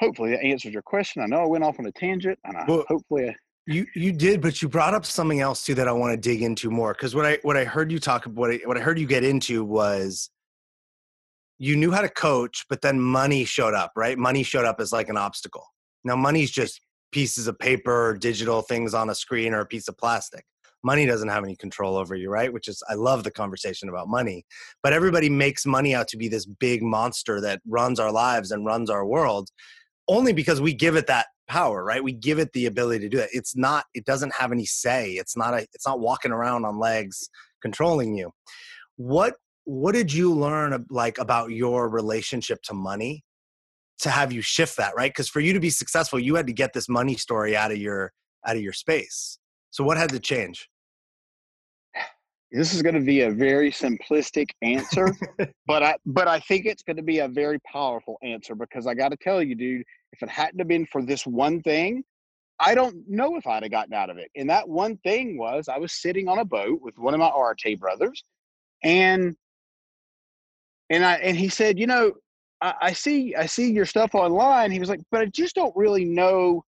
hopefully 0.00 0.30
that 0.30 0.42
answers 0.42 0.72
your 0.72 0.80
question 0.80 1.20
i 1.20 1.26
know 1.26 1.42
i 1.42 1.46
went 1.46 1.62
off 1.62 1.78
on 1.78 1.84
a 1.84 1.92
tangent 1.92 2.38
and 2.46 2.56
I, 2.56 2.64
well, 2.66 2.84
hopefully 2.88 3.28
I, 3.28 3.34
you 3.66 3.86
you 3.94 4.12
did 4.12 4.40
but 4.40 4.62
you 4.62 4.68
brought 4.68 4.94
up 4.94 5.04
something 5.04 5.40
else 5.40 5.64
too 5.64 5.74
that 5.74 5.86
i 5.86 5.92
want 5.92 6.12
to 6.12 6.16
dig 6.16 6.42
into 6.42 6.70
more 6.70 6.92
because 6.92 7.14
what 7.14 7.26
i 7.26 7.38
what 7.42 7.56
i 7.56 7.64
heard 7.64 7.92
you 7.92 7.98
talk 7.98 8.24
what 8.24 8.50
I, 8.50 8.60
what 8.64 8.76
I 8.76 8.80
heard 8.80 8.98
you 8.98 9.06
get 9.06 9.22
into 9.22 9.64
was 9.64 10.30
you 11.58 11.76
knew 11.76 11.90
how 11.92 12.00
to 12.00 12.08
coach 12.08 12.64
but 12.70 12.80
then 12.80 12.98
money 12.98 13.44
showed 13.44 13.74
up 13.74 13.92
right 13.96 14.18
money 14.18 14.42
showed 14.42 14.64
up 14.64 14.80
as 14.80 14.92
like 14.92 15.08
an 15.10 15.16
obstacle 15.18 15.66
now, 16.04 16.16
money's 16.16 16.50
just 16.50 16.80
pieces 17.12 17.46
of 17.46 17.58
paper, 17.58 18.10
or 18.10 18.16
digital 18.16 18.62
things 18.62 18.94
on 18.94 19.10
a 19.10 19.14
screen, 19.14 19.52
or 19.52 19.60
a 19.60 19.66
piece 19.66 19.88
of 19.88 19.98
plastic. 19.98 20.44
Money 20.82 21.04
doesn't 21.04 21.28
have 21.28 21.44
any 21.44 21.56
control 21.56 21.96
over 21.96 22.14
you, 22.14 22.30
right? 22.30 22.52
Which 22.52 22.66
is, 22.66 22.82
I 22.88 22.94
love 22.94 23.22
the 23.22 23.30
conversation 23.30 23.90
about 23.90 24.08
money. 24.08 24.46
But 24.82 24.94
everybody 24.94 25.28
makes 25.28 25.66
money 25.66 25.94
out 25.94 26.08
to 26.08 26.16
be 26.16 26.28
this 26.28 26.46
big 26.46 26.82
monster 26.82 27.40
that 27.42 27.60
runs 27.68 28.00
our 28.00 28.10
lives 28.10 28.50
and 28.50 28.64
runs 28.64 28.88
our 28.88 29.04
world 29.04 29.50
only 30.08 30.32
because 30.32 30.60
we 30.60 30.72
give 30.72 30.96
it 30.96 31.06
that 31.06 31.26
power, 31.50 31.84
right? 31.84 32.02
We 32.02 32.12
give 32.12 32.38
it 32.38 32.52
the 32.52 32.66
ability 32.66 33.00
to 33.00 33.08
do 33.08 33.18
it. 33.18 33.28
It's 33.32 33.56
not, 33.56 33.84
it 33.92 34.04
doesn't 34.04 34.32
have 34.34 34.52
any 34.52 34.64
say. 34.64 35.12
It's 35.12 35.36
not 35.36 35.52
a, 35.52 35.66
it's 35.74 35.86
not 35.86 36.00
walking 36.00 36.30
around 36.30 36.64
on 36.64 36.78
legs 36.78 37.28
controlling 37.60 38.16
you. 38.16 38.30
What 38.96 39.34
what 39.64 39.94
did 39.94 40.12
you 40.12 40.32
learn 40.34 40.86
like 40.90 41.18
about 41.18 41.50
your 41.50 41.88
relationship 41.88 42.60
to 42.62 42.74
money 42.74 43.22
to 44.00 44.10
have 44.10 44.32
you 44.32 44.40
shift 44.40 44.76
that 44.76 44.92
right 44.96 45.10
because 45.10 45.28
for 45.28 45.40
you 45.40 45.52
to 45.52 45.60
be 45.60 45.70
successful 45.70 46.18
you 46.18 46.34
had 46.34 46.46
to 46.46 46.52
get 46.52 46.72
this 46.72 46.88
money 46.88 47.14
story 47.14 47.56
out 47.56 47.70
of 47.70 47.76
your 47.76 48.12
out 48.46 48.56
of 48.56 48.62
your 48.62 48.72
space 48.72 49.38
so 49.70 49.84
what 49.84 49.96
had 49.96 50.10
to 50.10 50.18
change 50.18 50.68
this 52.50 52.74
is 52.74 52.82
going 52.82 52.96
to 52.96 53.00
be 53.00 53.20
a 53.20 53.30
very 53.30 53.70
simplistic 53.70 54.48
answer 54.62 55.14
but 55.66 55.82
i 55.82 55.94
but 56.06 56.26
i 56.26 56.40
think 56.40 56.66
it's 56.66 56.82
going 56.82 56.96
to 56.96 57.02
be 57.02 57.20
a 57.20 57.28
very 57.28 57.60
powerful 57.60 58.16
answer 58.22 58.54
because 58.54 58.86
i 58.86 58.94
got 58.94 59.10
to 59.10 59.16
tell 59.18 59.42
you 59.42 59.54
dude 59.54 59.84
if 60.12 60.22
it 60.22 60.28
hadn't 60.28 60.58
have 60.58 60.68
been 60.68 60.86
for 60.86 61.02
this 61.02 61.26
one 61.26 61.62
thing 61.62 62.02
i 62.58 62.74
don't 62.74 62.96
know 63.08 63.36
if 63.36 63.46
i'd 63.46 63.62
have 63.62 63.72
gotten 63.72 63.94
out 63.94 64.10
of 64.10 64.18
it 64.18 64.30
and 64.36 64.48
that 64.48 64.68
one 64.68 64.96
thing 64.98 65.38
was 65.38 65.68
i 65.68 65.78
was 65.78 65.92
sitting 65.92 66.28
on 66.28 66.38
a 66.38 66.44
boat 66.44 66.78
with 66.82 66.96
one 66.98 67.14
of 67.14 67.20
my 67.20 67.28
art 67.28 67.60
brothers 67.78 68.24
and 68.82 69.34
and 70.90 71.04
i 71.04 71.14
and 71.14 71.36
he 71.36 71.48
said 71.48 71.78
you 71.78 71.86
know 71.86 72.12
I, 72.60 72.74
I 72.82 72.92
see 72.92 73.34
I 73.34 73.46
see 73.46 73.70
your 73.70 73.86
stuff 73.86 74.14
online. 74.14 74.70
He 74.70 74.80
was 74.80 74.88
like, 74.88 75.00
but 75.10 75.20
I 75.20 75.26
just 75.26 75.54
don't 75.54 75.74
really 75.76 76.04
know 76.04 76.62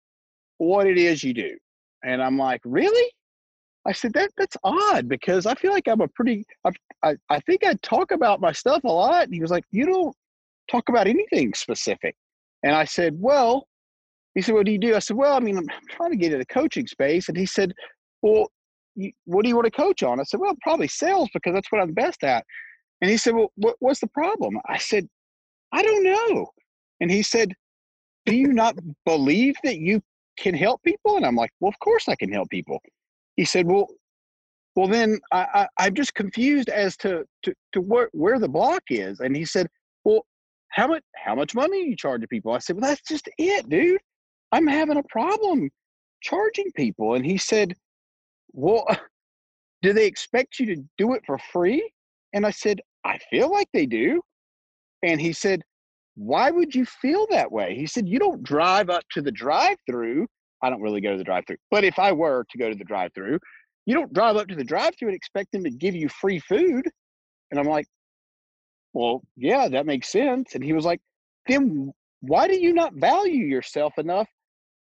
what 0.58 0.86
it 0.86 0.98
is 0.98 1.22
you 1.22 1.34
do. 1.34 1.56
And 2.04 2.22
I'm 2.22 2.38
like, 2.38 2.60
really? 2.64 3.10
I 3.86 3.92
said 3.92 4.12
that 4.14 4.30
that's 4.36 4.56
odd 4.62 5.08
because 5.08 5.44
I 5.46 5.54
feel 5.54 5.72
like 5.72 5.88
I'm 5.88 6.00
a 6.00 6.08
pretty 6.08 6.44
I 6.64 6.70
I, 7.02 7.16
I 7.28 7.40
think 7.40 7.64
I 7.64 7.74
talk 7.82 8.10
about 8.12 8.40
my 8.40 8.52
stuff 8.52 8.84
a 8.84 8.88
lot. 8.88 9.24
And 9.24 9.34
he 9.34 9.40
was 9.40 9.50
like, 9.50 9.64
you 9.70 9.86
don't 9.86 10.14
talk 10.70 10.88
about 10.88 11.06
anything 11.06 11.52
specific. 11.54 12.14
And 12.62 12.74
I 12.74 12.84
said, 12.84 13.14
well, 13.18 13.66
he 14.34 14.42
said, 14.42 14.54
what 14.54 14.66
do 14.66 14.72
you 14.72 14.78
do? 14.78 14.94
I 14.94 15.00
said, 15.00 15.16
well, 15.16 15.36
I 15.36 15.40
mean, 15.40 15.58
I'm, 15.58 15.66
trying 15.90 16.10
to 16.10 16.16
get 16.16 16.26
into 16.26 16.38
the 16.38 16.46
coaching 16.46 16.86
space. 16.86 17.28
And 17.28 17.36
he 17.36 17.46
said, 17.46 17.72
well, 18.22 18.48
you, 18.94 19.12
what 19.24 19.42
do 19.42 19.48
you 19.48 19.56
want 19.56 19.66
to 19.66 19.70
coach 19.70 20.02
on? 20.02 20.20
I 20.20 20.22
said, 20.24 20.40
well, 20.40 20.54
probably 20.62 20.88
sales 20.88 21.28
because 21.34 21.54
that's 21.54 21.70
what 21.70 21.82
I'm 21.82 21.92
best 21.92 22.24
at. 22.24 22.44
And 23.00 23.10
he 23.10 23.16
said, 23.16 23.34
well, 23.34 23.52
what, 23.56 23.76
what's 23.80 24.00
the 24.00 24.06
problem? 24.08 24.58
I 24.68 24.78
said, 24.78 25.08
I 25.72 25.82
don't 25.82 26.04
know. 26.04 26.48
And 27.02 27.10
he 27.10 27.22
said, 27.22 27.52
Do 28.26 28.36
you 28.36 28.52
not 28.52 28.76
believe 29.04 29.56
that 29.64 29.78
you 29.78 30.00
can 30.38 30.54
help 30.54 30.82
people? 30.84 31.16
And 31.16 31.26
I'm 31.26 31.34
like, 31.34 31.50
Well, 31.60 31.70
of 31.70 31.78
course 31.80 32.08
I 32.08 32.14
can 32.14 32.30
help 32.30 32.48
people. 32.50 32.80
He 33.36 33.44
said, 33.44 33.66
Well, 33.66 33.88
well 34.76 34.86
then 34.86 35.18
I, 35.32 35.66
I, 35.78 35.86
am 35.86 35.94
just 35.94 36.14
confused 36.14 36.68
as 36.68 36.96
to, 36.98 37.24
to, 37.42 37.54
to 37.72 37.80
where, 37.80 38.08
where 38.12 38.38
the 38.38 38.48
block 38.48 38.84
is. 38.88 39.20
And 39.20 39.34
he 39.34 39.44
said, 39.44 39.66
how 40.72 40.86
much 40.86 41.02
how 41.14 41.34
much 41.34 41.54
money 41.54 41.86
you 41.86 41.96
charge 41.96 42.22
to 42.22 42.28
people? 42.28 42.52
I 42.52 42.58
said, 42.58 42.76
Well, 42.76 42.88
that's 42.90 43.02
just 43.02 43.28
it, 43.38 43.68
dude. 43.68 44.00
I'm 44.50 44.66
having 44.66 44.98
a 44.98 45.02
problem 45.04 45.70
charging 46.22 46.70
people. 46.74 47.14
And 47.14 47.24
he 47.24 47.38
said, 47.38 47.74
Well, 48.52 48.86
do 49.82 49.92
they 49.92 50.06
expect 50.06 50.58
you 50.58 50.66
to 50.74 50.82
do 50.98 51.14
it 51.14 51.22
for 51.26 51.38
free? 51.38 51.90
And 52.32 52.46
I 52.46 52.50
said, 52.50 52.80
I 53.04 53.18
feel 53.30 53.50
like 53.50 53.68
they 53.72 53.86
do. 53.86 54.22
And 55.02 55.20
he 55.20 55.32
said, 55.32 55.62
Why 56.16 56.50
would 56.50 56.74
you 56.74 56.86
feel 56.86 57.26
that 57.30 57.52
way? 57.52 57.74
He 57.76 57.86
said, 57.86 58.08
You 58.08 58.18
don't 58.18 58.42
drive 58.42 58.88
up 58.88 59.04
to 59.12 59.22
the 59.22 59.32
drive 59.32 59.76
through. 59.88 60.26
I 60.62 60.70
don't 60.70 60.80
really 60.80 61.00
go 61.00 61.12
to 61.12 61.18
the 61.18 61.24
drive 61.24 61.44
through, 61.46 61.56
but 61.70 61.82
if 61.82 61.98
I 61.98 62.12
were 62.12 62.46
to 62.50 62.58
go 62.58 62.70
to 62.70 62.76
the 62.76 62.84
drive 62.84 63.10
through, 63.14 63.40
you 63.84 63.94
don't 63.94 64.12
drive 64.12 64.36
up 64.36 64.46
to 64.46 64.54
the 64.54 64.62
drive 64.62 64.92
through 64.96 65.08
and 65.08 65.16
expect 65.16 65.50
them 65.50 65.64
to 65.64 65.70
give 65.70 65.94
you 65.94 66.08
free 66.08 66.38
food. 66.38 66.88
And 67.50 67.58
I'm 67.58 67.66
like, 67.66 67.86
Well, 68.92 69.22
yeah, 69.36 69.68
that 69.68 69.86
makes 69.86 70.08
sense. 70.10 70.54
And 70.54 70.62
he 70.64 70.72
was 70.72 70.84
like, 70.84 71.00
Then 71.46 71.92
why 72.20 72.48
do 72.48 72.54
you 72.54 72.72
not 72.72 72.94
value 72.94 73.44
yourself 73.44 73.98
enough 73.98 74.28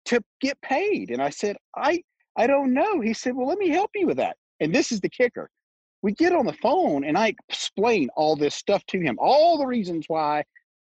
to 0.06 0.22
get 0.42 0.60
paid? 0.62 1.10
And 1.10 1.22
I 1.22 1.30
said, 1.30 1.58
I 1.76 2.02
I 2.38 2.48
don't 2.48 2.74
know. 2.74 3.02
He 3.02 3.14
said, 3.14 3.36
Well, 3.36 3.48
let 3.48 3.58
me 3.60 3.70
help 3.70 3.92
you 3.96 4.08
with 4.08 4.18
that. 4.18 4.38
And 4.60 4.74
this 4.74 4.92
is 4.92 5.00
the 5.02 5.10
kicker 5.10 5.50
we 6.04 6.12
get 6.12 6.34
on 6.34 6.46
the 6.46 6.54
phone 6.54 7.06
and 7.06 7.18
I 7.18 7.34
explain 7.50 8.10
all 8.16 8.36
this 8.36 8.54
stuff 8.54 8.86
to 8.88 9.00
him, 9.00 9.18
all 9.20 9.58
the 9.58 9.66
reasons 9.66 10.06
why 10.08 10.44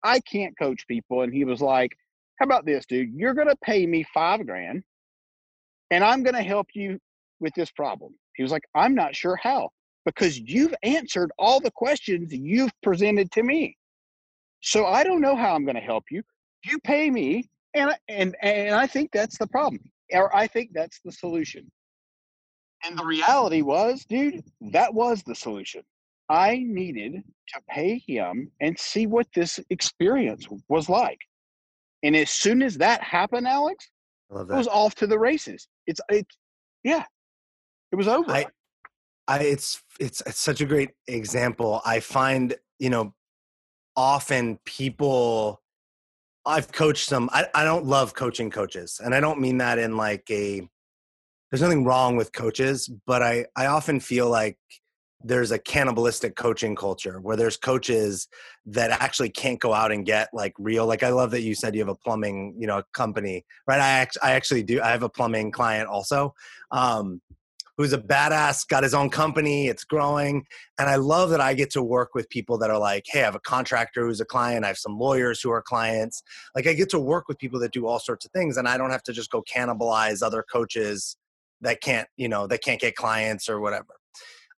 I 0.04 0.20
can't 0.20 0.58
coach 0.58 0.86
people. 0.88 1.22
And 1.22 1.32
he 1.32 1.46
was 1.46 1.62
like, 1.62 1.96
How 2.40 2.46
about 2.46 2.66
this, 2.66 2.86
dude? 2.86 3.14
You're 3.14 3.36
going 3.36 3.48
to 3.48 3.56
pay 3.64 3.86
me 3.86 4.04
five 4.14 4.46
grand 4.46 4.84
and 5.92 6.04
I'm 6.04 6.24
going 6.24 6.36
to 6.36 6.42
help 6.42 6.68
you 6.74 7.00
with 7.40 7.54
this 7.56 7.72
problem. 7.72 8.16
He 8.36 8.44
was 8.44 8.52
like, 8.52 8.64
I'm 8.76 8.96
not 8.96 9.16
sure 9.16 9.36
how 9.36 9.70
because 10.06 10.40
you've 10.40 10.76
answered 10.84 11.32
all 11.38 11.60
the 11.60 11.72
questions 11.72 12.34
you've 12.34 12.72
presented 12.82 13.32
to 13.32 13.44
me. 13.44 13.78
So 14.62 14.86
I 14.86 15.04
don't 15.04 15.22
know 15.22 15.36
how 15.36 15.56
I'm 15.56 15.66
going 15.66 15.76
to 15.76 15.82
help 15.82 16.06
you. 16.10 16.24
You 16.66 16.80
pay 16.80 17.10
me. 17.10 17.50
And, 17.74 17.94
and, 18.08 18.36
and 18.42 18.76
I 18.76 18.86
think 18.86 19.12
that's 19.12 19.38
the 19.38 19.48
problem, 19.48 19.82
or 20.12 20.36
I 20.36 20.48
think 20.48 20.72
that's 20.74 21.00
the 21.04 21.12
solution. 21.12 21.72
And 22.86 22.98
the 22.98 23.06
reality 23.06 23.62
was, 23.62 24.06
dude, 24.06 24.44
that 24.72 24.94
was 24.94 25.24
the 25.24 25.34
solution. 25.34 25.82
I 26.30 26.64
needed 26.66 27.14
to 27.14 27.62
pay 27.70 28.02
him 28.06 28.52
and 28.62 28.78
see 28.78 29.08
what 29.08 29.28
this 29.36 29.60
experience 29.70 30.48
was 30.70 30.88
like. 30.90 31.20
And 32.04 32.16
as 32.16 32.30
soon 32.30 32.62
as 32.62 32.78
that 32.78 33.02
happened, 33.02 33.48
Alex, 33.48 33.90
it 34.32 34.48
was 34.48 34.68
off 34.68 34.96
to 34.96 35.08
the 35.08 35.18
races. 35.18 35.68
It's 35.88 36.02
it, 36.10 36.28
yeah, 36.84 37.04
it 37.92 37.96
was 37.96 38.08
over. 38.08 38.32
I, 38.32 38.46
I, 39.34 39.40
it's 39.40 39.82
it's 40.00 40.22
it's 40.26 40.40
such 40.40 40.62
a 40.62 40.66
great 40.66 40.92
example. 41.08 41.82
I 41.86 42.00
find 42.00 42.56
you 42.80 42.90
know, 42.90 43.14
often 43.96 44.60
people. 44.66 45.62
I've 46.46 46.72
coached 46.74 47.08
some. 47.08 47.30
I, 47.32 47.48
I 47.56 47.64
don't 47.64 47.86
love 47.86 48.14
coaching 48.14 48.52
coaches, 48.52 49.00
and 49.04 49.16
I 49.16 49.20
don't 49.22 49.40
mean 49.40 49.58
that 49.60 49.80
in 49.80 49.96
like 49.98 50.30
a 50.30 50.68
there's 51.50 51.62
nothing 51.62 51.86
wrong 51.86 52.16
with 52.18 52.34
coaches, 52.34 52.90
but 53.06 53.22
I, 53.22 53.46
I 53.56 53.68
often 53.68 54.00
feel 54.00 54.30
like 54.30 54.58
there's 55.24 55.52
a 55.52 55.60
cannibalistic 55.60 56.36
coaching 56.36 56.76
culture 56.76 57.22
where 57.22 57.38
there's 57.38 57.58
coaches 57.58 58.28
that 58.66 58.92
actually 58.92 59.30
can't 59.30 59.60
go 59.60 59.74
out 59.74 59.92
and 59.92 60.06
get 60.06 60.28
like 60.34 60.54
real 60.60 60.86
like 60.86 61.02
i 61.02 61.10
love 61.10 61.32
that 61.32 61.42
you 61.42 61.56
said 61.56 61.74
you 61.74 61.80
have 61.80 61.88
a 61.88 61.96
plumbing 61.96 62.54
you 62.60 62.68
know 62.68 62.84
company 62.94 63.46
right 63.66 63.80
i, 63.80 63.88
act, 63.88 64.18
I 64.22 64.32
actually 64.34 64.64
do 64.64 64.82
i 64.82 64.90
have 64.90 65.04
a 65.04 65.08
plumbing 65.08 65.52
client 65.52 65.88
also 65.88 66.34
um, 66.72 67.22
who's 67.78 67.94
a 67.94 67.98
badass 67.98 68.68
got 68.68 68.84
his 68.84 68.94
own 68.94 69.10
company 69.10 69.68
it's 69.68 69.84
growing 69.84 70.46
and 70.80 70.90
i 70.90 70.96
love 70.96 71.30
that 71.30 71.42
i 71.42 71.54
get 71.54 71.70
to 71.70 71.82
work 71.84 72.14
with 72.14 72.30
people 72.30 72.58
that 72.58 72.70
are 72.70 72.78
like 72.78 73.04
hey 73.08 73.22
i 73.22 73.26
have 73.26 73.36
a 73.36 73.40
contractor 73.40 74.06
who's 74.06 74.22
a 74.22 74.26
client 74.26 74.64
i 74.64 74.68
have 74.68 74.78
some 74.78 74.98
lawyers 74.98 75.42
who 75.42 75.52
are 75.52 75.62
clients. 75.62 76.24
Like 76.56 76.68
i 76.68 76.74
get 76.74 76.90
to 76.90 77.00
work 77.00 77.28
with 77.28 77.38
people 77.38 77.60
that 77.60 77.72
do 77.72 77.88
all 77.88 78.00
sorts 78.00 78.26
of 78.26 78.32
things 78.32 78.58
and 78.58 78.68
i 78.68 78.78
don't 78.78 78.92
have 78.92 79.04
to 79.04 79.14
just 79.14 79.32
go 79.32 79.44
cannibalize 79.44 80.22
other 80.22 80.44
coaches 80.52 81.18
that 81.62 81.82
can't 81.82 82.08
you 82.18 82.28
know 82.28 82.48
that 82.48 82.64
can't 82.64 82.80
get 82.80 82.96
clients 82.96 83.50
or 83.50 83.60
whatever. 83.60 83.96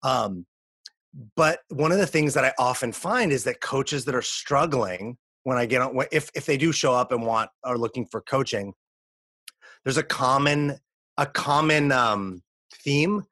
Um, 0.03 0.47
but 1.37 1.61
one 1.69 1.93
of 1.93 1.99
the 1.99 2.07
things 2.07 2.35
that 2.35 2.45
i 2.45 2.53
often 2.59 2.93
find 2.93 3.31
is 3.31 3.45
that 3.45 3.61
coaches 3.61 4.05
that 4.05 4.15
are 4.15 4.23
struggling 4.23 5.17
when 5.45 5.57
i 5.57 5.65
get 5.67 5.81
on 5.81 5.97
if 6.11 6.31
if 6.35 6.47
they 6.47 6.57
do 6.57 6.73
show 6.73 6.93
up 6.93 7.13
and 7.13 7.25
want 7.25 7.51
are 7.63 7.79
looking 7.79 8.05
for 8.07 8.21
coaching 8.21 8.73
there's 9.85 9.97
a 9.97 10.03
common 10.03 10.77
a 11.17 11.27
common 11.27 11.93
um, 11.93 12.43
theme 12.85 13.23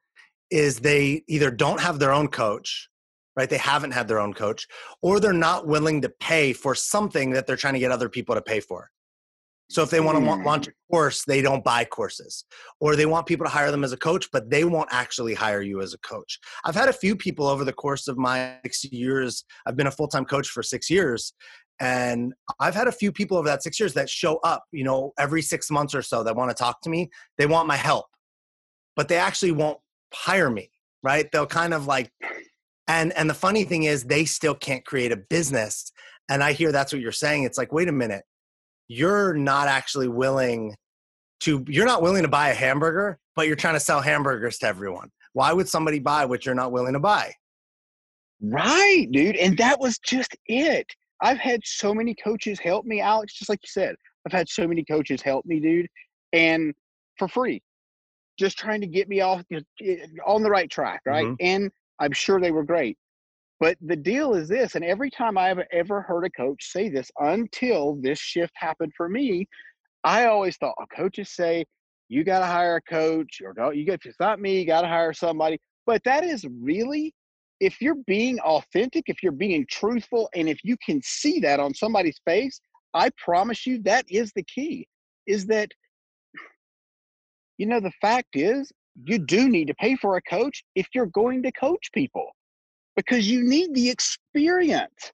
is 0.51 0.79
they 0.79 1.23
either 1.27 1.51
don't 1.51 1.79
have 1.79 1.99
their 1.99 2.11
own 2.11 2.27
coach 2.27 2.89
right 3.35 3.49
they 3.49 3.57
haven't 3.57 3.91
had 3.91 4.07
their 4.07 4.19
own 4.19 4.33
coach 4.33 4.67
or 5.01 5.19
they're 5.19 5.33
not 5.33 5.67
willing 5.67 6.01
to 6.01 6.09
pay 6.19 6.53
for 6.53 6.75
something 6.75 7.31
that 7.31 7.47
they're 7.47 7.55
trying 7.55 7.73
to 7.73 7.79
get 7.79 7.91
other 7.91 8.09
people 8.09 8.35
to 8.35 8.41
pay 8.41 8.59
for 8.59 8.89
so 9.73 9.81
if 9.81 9.89
they 9.89 9.99
want 9.99 10.17
to 10.17 10.23
mm. 10.23 10.45
launch 10.45 10.67
a 10.67 10.71
course, 10.91 11.23
they 11.25 11.41
don't 11.41 11.63
buy 11.63 11.83
courses. 11.85 12.45
Or 12.79 12.95
they 12.95 13.07
want 13.07 13.25
people 13.25 13.45
to 13.45 13.49
hire 13.49 13.71
them 13.71 13.83
as 13.83 13.91
a 13.91 13.97
coach, 13.97 14.29
but 14.31 14.49
they 14.51 14.65
won't 14.65 14.89
actually 14.91 15.33
hire 15.33 15.61
you 15.61 15.81
as 15.81 15.95
a 15.95 15.97
coach. 15.99 16.39
I've 16.63 16.75
had 16.75 16.89
a 16.89 16.93
few 16.93 17.15
people 17.15 17.47
over 17.47 17.65
the 17.65 17.73
course 17.73 18.07
of 18.07 18.17
my 18.17 18.57
six 18.63 18.83
years, 18.83 19.43
I've 19.65 19.75
been 19.75 19.87
a 19.87 19.91
full 19.91 20.07
time 20.07 20.25
coach 20.25 20.47
for 20.47 20.61
six 20.61 20.91
years, 20.91 21.33
And 21.79 22.33
I've 22.59 22.75
had 22.75 22.87
a 22.87 22.91
few 22.91 23.11
people 23.11 23.35
over 23.35 23.47
that 23.47 23.63
six 23.63 23.79
years 23.79 23.95
that 23.95 24.09
show 24.09 24.37
up, 24.43 24.63
you 24.71 24.83
know, 24.83 25.11
every 25.17 25.41
six 25.41 25.71
months 25.71 25.95
or 25.95 26.03
so 26.03 26.23
that 26.23 26.35
want 26.35 26.51
to 26.51 26.55
talk 26.55 26.81
to 26.81 26.89
me. 26.89 27.09
They 27.39 27.47
want 27.47 27.67
my 27.67 27.75
help, 27.75 28.05
but 28.95 29.07
they 29.07 29.17
actually 29.17 29.51
won't 29.51 29.79
hire 30.13 30.49
me, 30.49 30.69
right? 31.01 31.31
They'll 31.31 31.45
kind 31.45 31.73
of 31.73 31.87
like, 31.87 32.11
and 32.87 33.13
and 33.13 33.29
the 33.29 33.33
funny 33.33 33.63
thing 33.63 33.83
is, 33.83 34.03
they 34.03 34.25
still 34.25 34.55
can't 34.55 34.85
create 34.85 35.11
a 35.11 35.17
business. 35.17 35.91
And 36.29 36.43
I 36.43 36.53
hear 36.53 36.71
that's 36.71 36.93
what 36.93 37.01
you're 37.01 37.11
saying. 37.11 37.43
It's 37.43 37.57
like, 37.57 37.71
wait 37.71 37.87
a 37.89 37.93
minute, 37.93 38.23
you're 38.87 39.33
not 39.33 39.67
actually 39.67 40.07
willing 40.07 40.75
to, 41.41 41.63
you're 41.67 41.85
not 41.85 42.01
willing 42.01 42.23
to 42.23 42.29
buy 42.29 42.49
a 42.49 42.53
hamburger, 42.53 43.19
but 43.35 43.47
you're 43.47 43.55
trying 43.55 43.73
to 43.73 43.79
sell 43.79 44.01
hamburgers 44.01 44.57
to 44.59 44.67
everyone. 44.67 45.09
Why 45.33 45.51
would 45.51 45.67
somebody 45.67 45.99
buy 45.99 46.25
what 46.25 46.45
you're 46.45 46.55
not 46.55 46.71
willing 46.71 46.93
to 46.93 46.99
buy? 46.99 47.33
Right, 48.41 49.07
dude. 49.11 49.35
And 49.35 49.57
that 49.57 49.79
was 49.79 49.97
just 49.99 50.35
it. 50.47 50.85
I've 51.21 51.39
had 51.39 51.61
so 51.63 51.93
many 51.93 52.15
coaches 52.15 52.59
help 52.59 52.85
me, 52.85 53.01
Alex, 53.01 53.33
just 53.33 53.49
like 53.49 53.59
you 53.63 53.69
said. 53.69 53.95
I've 54.25 54.33
had 54.33 54.47
so 54.49 54.67
many 54.67 54.83
coaches 54.85 55.21
help 55.21 55.45
me, 55.45 55.59
dude, 55.59 55.87
and 56.31 56.73
for 57.17 57.27
free, 57.27 57.61
just 58.37 58.57
trying 58.57 58.81
to 58.81 58.87
get 58.87 59.07
me 59.07 59.21
off 59.21 59.43
on 60.25 60.43
the 60.43 60.49
right 60.49 60.69
track, 60.69 61.01
right? 61.05 61.25
Mm-hmm. 61.25 61.35
And 61.39 61.71
I'm 61.99 62.11
sure 62.11 62.39
they 62.39 62.51
were 62.51 62.63
great. 62.63 62.97
But 63.59 63.77
the 63.81 63.95
deal 63.95 64.33
is 64.33 64.49
this, 64.49 64.75
and 64.75 64.83
every 64.83 65.09
time 65.09 65.37
I've 65.37 65.61
ever 65.71 66.01
heard 66.01 66.25
a 66.25 66.29
coach 66.29 66.71
say 66.71 66.89
this 66.89 67.09
until 67.19 67.95
this 68.01 68.19
shift 68.19 68.53
happened 68.55 68.91
for 68.97 69.07
me, 69.07 69.47
I 70.03 70.25
always 70.25 70.57
thought 70.57 70.75
oh, 70.79 70.85
coaches 70.93 71.29
say 71.29 71.65
you 72.09 72.23
got 72.23 72.39
to 72.39 72.45
hire 72.45 72.75
a 72.75 72.81
coach 72.81 73.41
or 73.43 73.53
don't 73.53 73.75
you 73.75 73.85
get 73.85 73.95
if 73.95 74.05
it's 74.05 74.19
not 74.19 74.41
me, 74.41 74.59
you 74.59 74.65
got 74.65 74.81
to 74.81 74.87
hire 74.87 75.13
somebody. 75.13 75.59
But 75.85 76.03
that 76.03 76.23
is 76.23 76.45
really 76.61 77.13
if 77.63 77.81
you're 77.81 78.03
being 78.07 78.39
authentic, 78.41 79.05
if 79.07 79.23
you're 79.23 79.31
being 79.31 79.65
truthful, 79.69 80.29
and 80.35 80.49
if 80.49 80.59
you 80.63 80.75
can 80.85 81.01
see 81.01 81.39
that 81.39 81.61
on 81.61 81.73
somebody's 81.73 82.19
face, 82.25 82.59
I 82.93 83.09
promise 83.17 83.65
you 83.65 83.81
that 83.83 84.05
is 84.09 84.33
the 84.35 84.43
key. 84.43 84.85
Is 85.27 85.45
that, 85.47 85.69
you 87.57 87.65
know, 87.65 87.79
the 87.79 87.91
fact 88.01 88.35
is, 88.35 88.71
you 89.05 89.17
do 89.17 89.49
need 89.49 89.67
to 89.67 89.75
pay 89.75 89.95
for 89.95 90.17
a 90.17 90.21
coach 90.21 90.63
if 90.75 90.87
you're 90.93 91.07
going 91.07 91.43
to 91.43 91.51
coach 91.51 91.89
people 91.93 92.27
because 92.95 93.29
you 93.29 93.43
need 93.43 93.73
the 93.73 93.89
experience. 93.89 95.11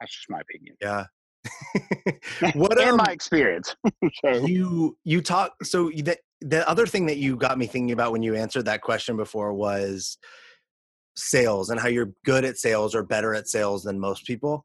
That's 0.00 0.12
just 0.12 0.30
my 0.30 0.40
opinion. 0.40 0.76
Yeah. 0.80 1.04
what 2.54 2.80
in 2.80 2.90
um, 2.90 2.96
my 2.96 3.12
experience. 3.12 3.74
so. 4.24 4.46
You 4.46 4.96
you 5.04 5.20
talk 5.20 5.52
so 5.62 5.90
that 6.04 6.18
the 6.40 6.68
other 6.68 6.86
thing 6.86 7.06
that 7.06 7.16
you 7.16 7.36
got 7.36 7.58
me 7.58 7.66
thinking 7.66 7.92
about 7.92 8.12
when 8.12 8.22
you 8.22 8.34
answered 8.34 8.64
that 8.66 8.82
question 8.82 9.16
before 9.16 9.52
was 9.52 10.18
sales 11.16 11.70
and 11.70 11.80
how 11.80 11.88
you're 11.88 12.12
good 12.24 12.44
at 12.44 12.56
sales 12.56 12.94
or 12.94 13.02
better 13.02 13.34
at 13.34 13.48
sales 13.48 13.82
than 13.82 13.98
most 13.98 14.24
people 14.24 14.64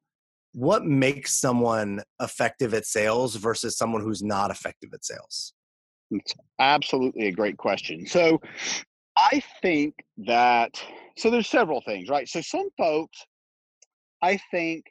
what 0.51 0.85
makes 0.85 1.33
someone 1.33 1.99
effective 2.21 2.75
at 2.75 2.85
sales 2.85 3.35
versus 3.35 3.75
someone 3.75 4.01
who's 4.01 4.21
not 4.21 4.51
effective 4.51 4.91
at 4.93 5.03
sales 5.03 5.53
it's 6.13 6.33
absolutely 6.59 7.27
a 7.27 7.31
great 7.31 7.57
question 7.57 8.05
so 8.05 8.39
i 9.17 9.41
think 9.61 9.93
that 10.17 10.81
so 11.17 11.29
there's 11.29 11.49
several 11.49 11.81
things 11.81 12.09
right 12.09 12.27
so 12.27 12.41
some 12.41 12.69
folks 12.77 13.25
i 14.21 14.37
think 14.51 14.85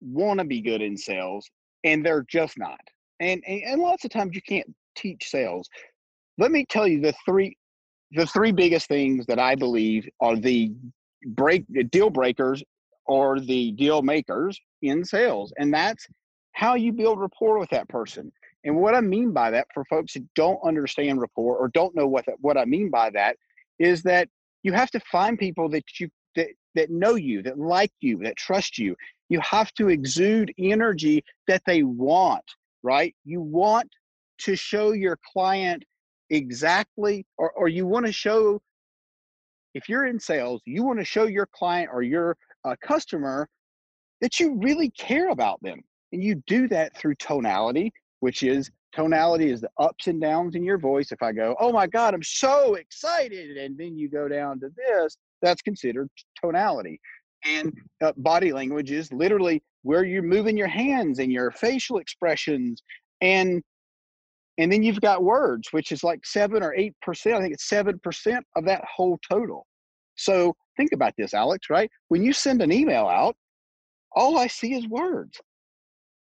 want 0.00 0.38
to 0.38 0.44
be 0.44 0.60
good 0.60 0.82
in 0.82 0.96
sales 0.96 1.48
and 1.84 2.04
they're 2.04 2.26
just 2.28 2.58
not 2.58 2.80
and, 3.20 3.42
and 3.46 3.62
and 3.62 3.80
lots 3.80 4.04
of 4.04 4.10
times 4.10 4.34
you 4.34 4.42
can't 4.42 4.72
teach 4.94 5.28
sales 5.28 5.68
let 6.38 6.50
me 6.50 6.66
tell 6.68 6.86
you 6.86 7.00
the 7.00 7.14
three 7.24 7.56
the 8.12 8.26
three 8.26 8.52
biggest 8.52 8.88
things 8.88 9.26
that 9.26 9.38
I 9.38 9.54
believe 9.54 10.08
are 10.20 10.36
the 10.36 10.72
break 11.26 11.64
the 11.68 11.84
deal 11.84 12.10
breakers 12.10 12.62
or 13.06 13.40
the 13.40 13.72
deal 13.72 14.02
makers 14.02 14.58
in 14.82 15.04
sales. 15.04 15.52
And 15.58 15.72
that's 15.72 16.06
how 16.52 16.74
you 16.74 16.92
build 16.92 17.20
rapport 17.20 17.58
with 17.58 17.70
that 17.70 17.88
person. 17.88 18.32
And 18.66 18.76
what 18.76 18.96
I 18.96 19.00
mean 19.00 19.32
by 19.32 19.50
that 19.52 19.68
for 19.72 19.84
folks 19.84 20.12
who 20.12 20.26
don't 20.34 20.58
understand 20.64 21.20
rapport 21.20 21.56
or 21.56 21.68
don't 21.68 21.94
know 21.94 22.08
what 22.08 22.26
that, 22.26 22.34
what 22.40 22.58
I 22.58 22.64
mean 22.64 22.90
by 22.90 23.10
that 23.10 23.36
is 23.78 24.02
that 24.02 24.28
you 24.64 24.72
have 24.72 24.90
to 24.90 25.00
find 25.00 25.38
people 25.38 25.68
that 25.70 25.84
you 26.00 26.08
that, 26.34 26.48
that 26.74 26.90
know 26.90 27.14
you, 27.14 27.42
that 27.42 27.58
like 27.58 27.92
you, 28.00 28.18
that 28.24 28.36
trust 28.36 28.76
you. 28.76 28.96
You 29.28 29.40
have 29.40 29.72
to 29.74 29.88
exude 29.88 30.52
energy 30.58 31.24
that 31.46 31.62
they 31.64 31.84
want, 31.84 32.44
right? 32.82 33.14
You 33.24 33.40
want 33.40 33.88
to 34.40 34.56
show 34.56 34.92
your 34.92 35.18
client 35.32 35.84
exactly 36.30 37.24
or, 37.38 37.52
or 37.52 37.68
you 37.68 37.86
want 37.86 38.04
to 38.04 38.12
show 38.12 38.60
if 39.74 39.88
you're 39.88 40.06
in 40.06 40.18
sales 40.18 40.60
you 40.64 40.82
want 40.82 40.98
to 40.98 41.04
show 41.04 41.24
your 41.24 41.46
client 41.52 41.88
or 41.92 42.02
your 42.02 42.36
uh, 42.64 42.74
customer 42.82 43.48
that 44.20 44.40
you 44.40 44.58
really 44.60 44.90
care 44.90 45.28
about 45.28 45.62
them 45.62 45.80
and 46.12 46.24
you 46.24 46.42
do 46.48 46.66
that 46.66 46.96
through 46.96 47.14
tonality 47.14 47.92
which 48.26 48.42
is 48.42 48.72
tonality 48.92 49.52
is 49.52 49.60
the 49.60 49.70
ups 49.78 50.08
and 50.08 50.20
downs 50.20 50.56
in 50.56 50.64
your 50.64 50.78
voice 50.78 51.12
if 51.12 51.22
i 51.22 51.30
go 51.30 51.54
oh 51.60 51.70
my 51.70 51.86
god 51.86 52.12
i'm 52.12 52.24
so 52.24 52.74
excited 52.74 53.56
and 53.56 53.78
then 53.78 53.96
you 53.96 54.08
go 54.08 54.26
down 54.26 54.58
to 54.58 54.68
this 54.76 55.16
that's 55.42 55.62
considered 55.62 56.08
tonality 56.42 57.00
and 57.44 57.72
uh, 58.02 58.10
body 58.16 58.52
language 58.52 58.90
is 58.90 59.12
literally 59.12 59.62
where 59.82 60.04
you're 60.04 60.24
moving 60.24 60.56
your 60.56 60.66
hands 60.66 61.20
and 61.20 61.30
your 61.30 61.52
facial 61.52 61.98
expressions 61.98 62.82
and 63.20 63.62
and 64.58 64.72
then 64.72 64.82
you've 64.82 65.00
got 65.00 65.22
words, 65.22 65.68
which 65.72 65.92
is 65.92 66.02
like 66.02 66.24
seven 66.24 66.62
or 66.62 66.74
eight 66.74 66.94
percent. 67.02 67.36
I 67.36 67.40
think 67.42 67.52
it's 67.52 67.68
seven 67.68 68.00
percent 68.02 68.44
of 68.56 68.64
that 68.64 68.82
whole 68.84 69.18
total. 69.30 69.66
So 70.16 70.54
think 70.78 70.92
about 70.92 71.12
this, 71.18 71.34
Alex, 71.34 71.68
right? 71.68 71.90
When 72.08 72.22
you 72.22 72.32
send 72.32 72.62
an 72.62 72.72
email 72.72 73.06
out, 73.06 73.36
all 74.12 74.38
I 74.38 74.46
see 74.46 74.72
is 74.72 74.88
words. 74.88 75.38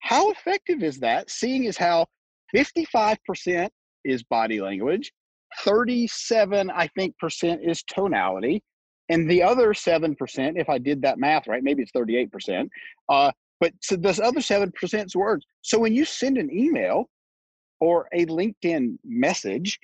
How 0.01 0.31
effective 0.31 0.83
is 0.83 0.99
that? 1.01 1.31
Seeing 1.31 1.67
as 1.67 1.77
how 1.77 2.07
55% 2.55 3.69
is 4.05 4.23
body 4.25 4.61
language, 4.61 5.13
37, 5.61 6.71
I 6.71 6.89
think, 6.89 7.17
percent 7.19 7.61
is 7.65 7.83
tonality, 7.83 8.63
and 9.09 9.31
the 9.31 9.43
other 9.43 9.73
7%, 9.73 10.17
if 10.57 10.69
I 10.69 10.79
did 10.79 11.03
that 11.03 11.19
math 11.19 11.47
right, 11.47 11.63
maybe 11.63 11.83
it's 11.83 11.93
38%, 11.93 12.69
uh, 13.09 13.33
but 13.61 13.73
so 13.83 13.97
this 13.97 14.21
other 14.21 14.41
7% 14.41 15.07
is 15.07 15.17
words. 15.17 15.45
So 15.63 15.79
when 15.79 15.95
you 15.95 16.05
send 16.05 16.39
an 16.39 16.51
email, 16.53 17.09
or 17.81 18.09
a 18.13 18.27
LinkedIn 18.27 18.99
message, 19.05 19.79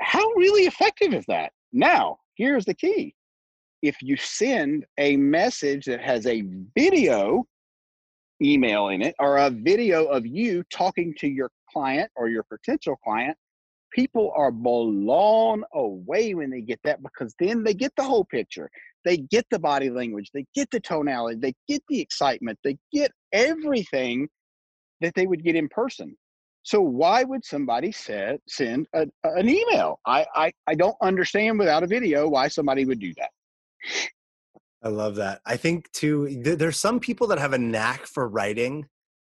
how 0.00 0.26
really 0.34 0.62
effective 0.62 1.12
is 1.12 1.24
that? 1.26 1.52
Now, 1.72 2.18
here's 2.36 2.64
the 2.64 2.74
key. 2.74 3.14
If 3.82 3.96
you 4.02 4.16
send 4.16 4.84
a 4.98 5.16
message 5.16 5.84
that 5.86 6.00
has 6.00 6.26
a 6.26 6.42
video 6.76 7.44
email 8.42 8.88
in 8.88 9.02
it 9.02 9.14
or 9.18 9.38
a 9.38 9.50
video 9.50 10.06
of 10.06 10.26
you 10.26 10.62
talking 10.72 11.14
to 11.18 11.28
your 11.28 11.50
client 11.70 12.10
or 12.16 12.28
your 12.28 12.44
potential 12.44 12.96
client, 13.02 13.36
people 13.92 14.32
are 14.36 14.50
blown 14.50 15.64
away 15.74 16.34
when 16.34 16.50
they 16.50 16.60
get 16.60 16.80
that 16.84 17.02
because 17.02 17.34
then 17.38 17.64
they 17.64 17.74
get 17.74 17.92
the 17.96 18.02
whole 18.02 18.24
picture. 18.24 18.70
They 19.04 19.16
get 19.16 19.46
the 19.50 19.58
body 19.58 19.90
language, 19.90 20.30
they 20.34 20.44
get 20.54 20.70
the 20.70 20.80
tonality, 20.80 21.38
they 21.40 21.54
get 21.66 21.82
the 21.88 22.00
excitement, 22.00 22.58
they 22.62 22.76
get 22.92 23.12
everything 23.32 24.28
that 25.00 25.14
they 25.14 25.26
would 25.26 25.44
get 25.44 25.56
in 25.56 25.68
person. 25.68 26.16
So 26.64 26.80
why 26.80 27.24
would 27.24 27.44
somebody 27.44 27.92
set, 27.92 28.40
send 28.46 28.88
a, 28.94 29.06
an 29.24 29.48
email? 29.48 30.00
I, 30.04 30.26
I, 30.34 30.52
I 30.66 30.74
don't 30.74 30.96
understand 31.00 31.58
without 31.58 31.82
a 31.82 31.86
video 31.86 32.28
why 32.28 32.48
somebody 32.48 32.84
would 32.84 33.00
do 33.00 33.14
that. 33.16 33.30
I 34.82 34.88
love 34.88 35.16
that. 35.16 35.40
I 35.44 35.56
think 35.56 35.90
too, 35.92 36.28
th- 36.44 36.58
there's 36.58 36.78
some 36.78 37.00
people 37.00 37.26
that 37.28 37.38
have 37.38 37.52
a 37.52 37.58
knack 37.58 38.06
for 38.06 38.28
writing 38.28 38.86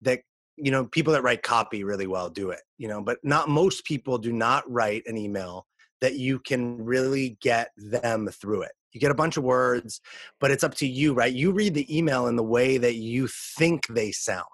that, 0.02 0.22
you 0.58 0.72
know, 0.72 0.86
people 0.86 1.14
that 1.14 1.24
write 1.24 1.42
copy 1.42 1.84
really 1.84 2.08
well 2.08 2.30
do 2.30 2.52
it, 2.52 2.62
you 2.78 2.88
know, 2.88 3.02
but 3.02 3.18
not 3.24 3.50
most 3.50 3.84
people 3.86 4.18
do 4.18 4.32
not 4.32 4.70
write 4.70 5.04
an 5.08 5.18
email 5.18 5.66
that 6.02 6.16
you 6.16 6.40
can 6.40 6.84
really 6.84 7.38
get 7.42 7.70
them 7.78 8.28
through 8.28 8.64
it. 8.64 8.72
You 8.94 9.00
get 9.00 9.12
a 9.12 9.16
bunch 9.16 9.38
of 9.38 9.44
words, 9.44 10.02
but 10.40 10.52
it's 10.52 10.64
up 10.64 10.76
to 10.76 10.88
you, 10.88 11.14
right? 11.14 11.34
You 11.34 11.52
read 11.52 11.74
the 11.74 11.96
email 11.96 12.28
in 12.28 12.36
the 12.36 12.44
way 12.44 12.78
that 12.78 12.96
you 12.96 13.28
think 13.28 13.88
they 13.88 14.12
sound 14.12 14.46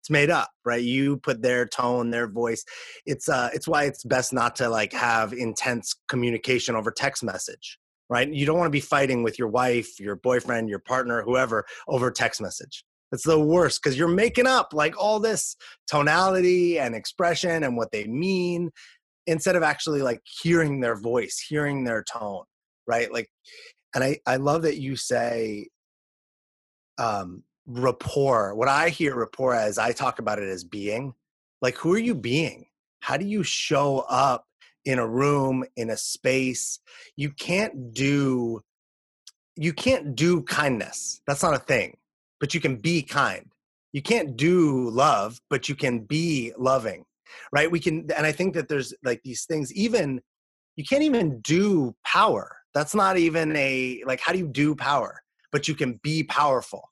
it's 0.00 0.10
made 0.10 0.30
up 0.30 0.50
right 0.64 0.82
you 0.82 1.18
put 1.18 1.42
their 1.42 1.66
tone 1.66 2.10
their 2.10 2.26
voice 2.26 2.64
it's 3.06 3.28
uh 3.28 3.50
it's 3.52 3.68
why 3.68 3.84
it's 3.84 4.02
best 4.04 4.32
not 4.32 4.56
to 4.56 4.68
like 4.68 4.92
have 4.92 5.32
intense 5.32 5.94
communication 6.08 6.74
over 6.74 6.90
text 6.90 7.22
message 7.22 7.78
right? 8.10 8.30
You 8.30 8.44
don't 8.44 8.58
want 8.58 8.66
to 8.66 8.70
be 8.70 8.80
fighting 8.80 9.22
with 9.22 9.38
your 9.38 9.48
wife 9.48 9.98
your 9.98 10.16
boyfriend 10.16 10.68
your 10.68 10.80
partner 10.80 11.22
whoever 11.22 11.64
over 11.88 12.10
text 12.10 12.42
message. 12.42 12.84
It's 13.12 13.24
the 13.24 13.40
worst 13.40 13.82
because 13.82 13.98
you're 13.98 14.08
making 14.08 14.46
up 14.46 14.74
like 14.74 15.00
all 15.00 15.18
this 15.18 15.56
tonality 15.88 16.78
and 16.78 16.94
expression 16.94 17.64
and 17.64 17.76
what 17.76 17.90
they 17.90 18.04
mean 18.04 18.70
instead 19.26 19.56
of 19.56 19.62
actually 19.62 20.02
like 20.02 20.20
hearing 20.42 20.80
their 20.80 20.96
voice 20.96 21.42
hearing 21.48 21.84
their 21.84 22.04
tone 22.04 22.44
right? 22.86 23.12
Like 23.12 23.30
and 23.94 24.04
i 24.04 24.18
i 24.26 24.36
love 24.36 24.62
that 24.62 24.80
you 24.80 24.96
say 24.96 25.68
um 26.98 27.42
rapport. 27.66 28.54
What 28.54 28.68
i 28.68 28.88
hear 28.88 29.16
rapport 29.16 29.54
as 29.54 29.78
i 29.78 29.92
talk 29.92 30.18
about 30.18 30.38
it 30.38 30.48
as 30.48 30.64
being. 30.64 31.14
Like 31.62 31.76
who 31.76 31.92
are 31.94 31.98
you 31.98 32.14
being? 32.14 32.66
How 33.00 33.16
do 33.16 33.24
you 33.24 33.42
show 33.42 34.00
up 34.08 34.44
in 34.84 34.98
a 34.98 35.06
room 35.06 35.64
in 35.76 35.90
a 35.90 35.96
space 35.96 36.80
you 37.16 37.30
can't 37.30 37.92
do 37.92 38.60
you 39.56 39.72
can't 39.72 40.14
do 40.14 40.42
kindness 40.42 41.20
that's 41.26 41.42
not 41.42 41.54
a 41.54 41.58
thing 41.58 41.96
but 42.40 42.54
you 42.54 42.60
can 42.60 42.76
be 42.76 43.02
kind. 43.02 43.46
You 43.92 44.02
can't 44.02 44.36
do 44.36 44.90
love, 44.90 45.40
but 45.50 45.68
you 45.68 45.74
can 45.76 46.00
be 46.00 46.52
loving, 46.58 47.04
right? 47.52 47.70
We 47.70 47.78
can, 47.78 48.10
and 48.16 48.26
I 48.26 48.32
think 48.32 48.54
that 48.54 48.68
there's 48.68 48.94
like 49.04 49.20
these 49.22 49.44
things, 49.44 49.72
even 49.74 50.20
you 50.76 50.84
can't 50.84 51.02
even 51.02 51.40
do 51.42 51.94
power. 52.04 52.56
That's 52.72 52.94
not 52.94 53.18
even 53.18 53.54
a, 53.56 54.02
like, 54.06 54.20
how 54.20 54.32
do 54.32 54.38
you 54.38 54.48
do 54.48 54.74
power? 54.74 55.20
But 55.52 55.68
you 55.68 55.74
can 55.74 56.00
be 56.02 56.22
powerful. 56.22 56.88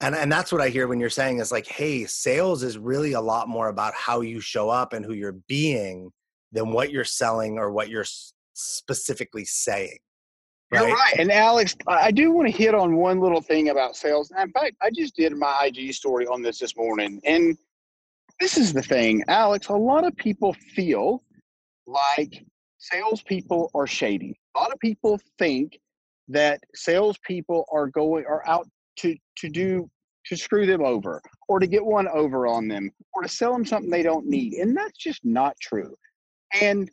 And, 0.00 0.14
and 0.14 0.30
that's 0.30 0.52
what 0.52 0.60
I 0.60 0.68
hear 0.68 0.88
when 0.88 1.00
you're 1.00 1.10
saying 1.10 1.38
is 1.38 1.50
like, 1.50 1.66
hey, 1.66 2.04
sales 2.04 2.62
is 2.62 2.78
really 2.78 3.14
a 3.14 3.20
lot 3.20 3.48
more 3.48 3.68
about 3.68 3.94
how 3.94 4.20
you 4.20 4.40
show 4.40 4.70
up 4.70 4.92
and 4.92 5.04
who 5.04 5.14
you're 5.14 5.38
being 5.48 6.12
than 6.52 6.72
what 6.72 6.90
you're 6.90 7.04
selling 7.04 7.58
or 7.58 7.70
what 7.72 7.88
you're 7.88 8.06
specifically 8.54 9.44
saying. 9.44 9.98
Right? 10.72 10.88
You're 10.88 10.96
right. 10.96 11.14
And 11.18 11.30
Alex, 11.30 11.76
I 11.86 12.10
do 12.10 12.32
want 12.32 12.48
to 12.48 12.56
hit 12.56 12.74
on 12.74 12.96
one 12.96 13.20
little 13.20 13.40
thing 13.40 13.68
about 13.68 13.94
sales. 13.94 14.32
In 14.36 14.50
fact, 14.50 14.76
I 14.82 14.90
just 14.90 15.14
did 15.14 15.32
my 15.36 15.70
IG 15.70 15.92
story 15.94 16.26
on 16.26 16.42
this 16.42 16.58
this 16.58 16.76
morning. 16.76 17.20
And 17.24 17.56
this 18.40 18.56
is 18.58 18.72
the 18.72 18.82
thing, 18.82 19.22
Alex, 19.28 19.68
a 19.68 19.72
lot 19.72 20.04
of 20.04 20.14
people 20.16 20.52
feel 20.74 21.22
like 21.86 22.44
salespeople 22.78 23.70
are 23.74 23.86
shady. 23.86 24.38
A 24.56 24.60
lot 24.60 24.72
of 24.72 24.78
people 24.80 25.20
think 25.38 25.78
that 26.28 26.60
salespeople 26.74 27.64
are 27.72 27.86
going 27.86 28.24
are 28.26 28.42
out 28.46 28.68
to 28.96 29.16
to 29.38 29.48
do 29.48 29.88
to 30.26 30.36
screw 30.36 30.66
them 30.66 30.84
over 30.84 31.22
or 31.48 31.60
to 31.60 31.66
get 31.66 31.84
one 31.84 32.08
over 32.08 32.46
on 32.46 32.66
them 32.66 32.90
or 33.14 33.22
to 33.22 33.28
sell 33.28 33.52
them 33.52 33.64
something 33.64 33.90
they 33.90 34.02
don't 34.02 34.26
need. 34.26 34.54
And 34.54 34.76
that's 34.76 34.98
just 34.98 35.24
not 35.24 35.56
true. 35.60 35.96
And 36.62 36.90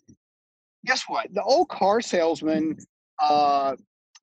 guess 0.86 1.04
what? 1.08 1.34
The 1.34 1.44
old 1.44 1.70
car 1.70 2.02
salesman 2.02 2.78
uh, 3.20 3.76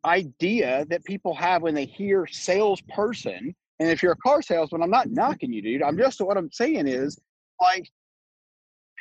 idea 0.05 0.87
that 0.91 1.05
people 1.05 1.35
have 1.35 1.63
when 1.63 1.75
they 1.75 1.87
hear 1.87 2.27
salesperson. 2.27 3.55
And 3.79 3.89
if 3.89 4.03
you're 4.03 4.13
a 4.13 4.17
car 4.17 4.43
salesman, 4.43 4.83
I'm 4.83 4.91
not 4.91 5.11
knocking 5.11 5.53
you, 5.53 5.63
dude. 5.63 5.83
I'm 5.83 5.97
just 5.97 6.21
what 6.21 6.37
I'm 6.37 6.51
saying 6.53 6.87
is 6.87 7.19
like 7.61 7.89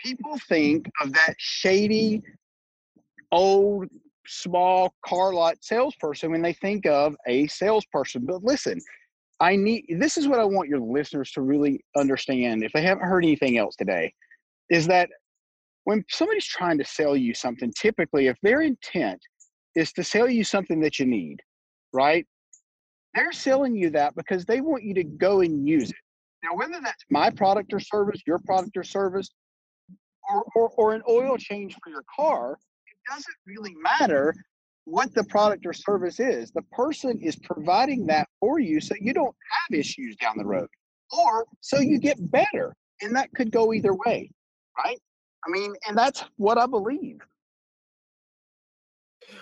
people 0.04 0.38
think 0.48 0.90
of 1.02 1.14
that 1.14 1.36
shady 1.38 2.22
old 3.32 3.88
small 4.26 4.94
car 5.06 5.34
lot 5.34 5.58
salesperson 5.62 6.32
when 6.32 6.42
they 6.42 6.54
think 6.54 6.86
of 6.86 7.16
a 7.28 7.48
salesperson. 7.48 8.26
But 8.26 8.44
listen, 8.44 8.80
I 9.40 9.56
need 9.56 9.86
this 9.98 10.18
is 10.18 10.28
what 10.28 10.40
I 10.40 10.46
want 10.46 10.70
your 10.70 10.80
listeners 10.80 11.32
to 11.32 11.42
really 11.42 11.84
understand 11.98 12.64
if 12.64 12.72
they 12.74 12.82
haven't 12.82 13.08
heard 13.08 13.24
anything 13.24 13.58
else 13.58 13.76
today 13.76 14.14
is 14.70 14.88
that 14.88 15.10
when 15.90 16.06
somebody's 16.08 16.46
trying 16.46 16.78
to 16.78 16.86
sell 16.86 17.18
you 17.18 17.34
something, 17.34 17.74
typically 17.76 18.28
if 18.28 18.38
their 18.44 18.62
intent 18.62 19.20
is 19.74 19.92
to 19.92 20.04
sell 20.04 20.30
you 20.30 20.44
something 20.44 20.80
that 20.82 21.00
you 21.00 21.08
need, 21.08 21.38
right? 21.92 22.28
They're 23.16 23.32
selling 23.32 23.76
you 23.76 23.90
that 23.90 24.16
because 24.16 24.46
they 24.46 24.62
want 24.62 24.84
you 24.84 24.94
to 24.94 25.04
go 25.04 25.42
and 25.42 25.68
use 25.68 25.90
it. 25.90 25.96
Now, 26.44 26.56
whether 26.56 26.80
that's 26.80 27.04
my 27.10 27.32
product 27.32 27.74
or 27.74 27.80
service, 27.80 28.22
your 28.28 28.38
product 28.46 28.78
or 28.78 28.84
service, 28.84 29.30
or, 30.30 30.46
or, 30.56 30.70
or 30.78 30.94
an 30.94 31.02
oil 31.10 31.38
change 31.38 31.76
for 31.84 31.90
your 31.90 32.04
car, 32.16 32.60
it 32.86 33.12
doesn't 33.12 33.38
really 33.48 33.74
matter 33.82 34.36
what 34.86 35.12
the 35.16 35.24
product 35.24 35.66
or 35.66 35.74
service 35.74 36.20
is. 36.20 36.52
The 36.52 36.62
person 36.72 37.20
is 37.20 37.36
providing 37.36 38.06
that 38.06 38.28
for 38.40 38.60
you 38.60 38.80
so 38.80 38.94
you 39.02 39.12
don't 39.12 39.36
have 39.50 39.80
issues 39.80 40.16
down 40.18 40.36
the 40.38 40.46
road 40.46 40.68
or 41.12 41.48
so 41.62 41.80
you 41.80 42.00
get 42.00 42.18
better. 42.30 42.76
And 43.02 43.16
that 43.16 43.32
could 43.34 43.52
go 43.52 43.74
either 43.74 43.96
way, 43.96 44.30
right? 44.78 45.00
I 45.46 45.50
mean, 45.50 45.74
and 45.88 45.98
that's 45.98 46.24
what 46.38 46.58
I 46.58 46.66
believe. 46.66 47.20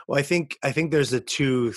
Well, 0.08 0.20
I 0.20 0.24
think 0.24 0.58
I 0.64 0.72
think 0.72 0.92
there's 0.92 1.10
the 1.10 1.20
two 1.20 1.74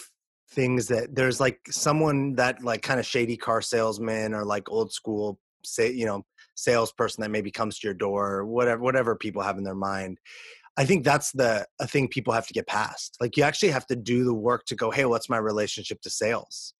things 0.51 0.89
that 0.89 1.15
there's 1.15 1.41
like 1.41 1.61
someone 1.71 2.35
that 2.35 2.63
like 2.63 2.83
kind 2.83 2.99
of 2.99 3.07
shady 3.07 3.37
car 3.37 3.63
salesman 3.63 4.35
or 4.35 4.45
like 4.45 4.69
old 4.69 4.93
school 4.93 5.39
say 5.65 5.93
you 5.93 6.07
know 6.07 6.25
salesperson 6.57 7.23
that 7.23 7.31
maybe 7.31 7.51
comes 7.51 7.79
to 7.79 7.87
your 7.87 7.95
door 7.95 8.33
or 8.33 8.47
whatever 8.47 8.83
whatever 8.83 9.15
people 9.15 9.43
have 9.43 9.59
in 9.59 9.65
their 9.65 9.77
mind 9.77 10.19
I 10.77 10.85
think 10.85 11.05
that's 11.05 11.33
the 11.33 11.67
a 11.79 11.87
thing 11.87 12.09
people 12.09 12.33
have 12.33 12.47
to 12.47 12.55
get 12.55 12.67
past. 12.67 13.17
Like 13.21 13.37
you 13.37 13.43
actually 13.43 13.71
have 13.71 13.87
to 13.89 13.97
do 13.97 14.25
the 14.25 14.33
work 14.33 14.65
to 14.67 14.75
go, 14.75 14.91
hey, 14.91 15.05
what's 15.05 15.29
my 15.29 15.37
relationship 15.37 16.01
to 16.03 16.11
sales? 16.11 16.75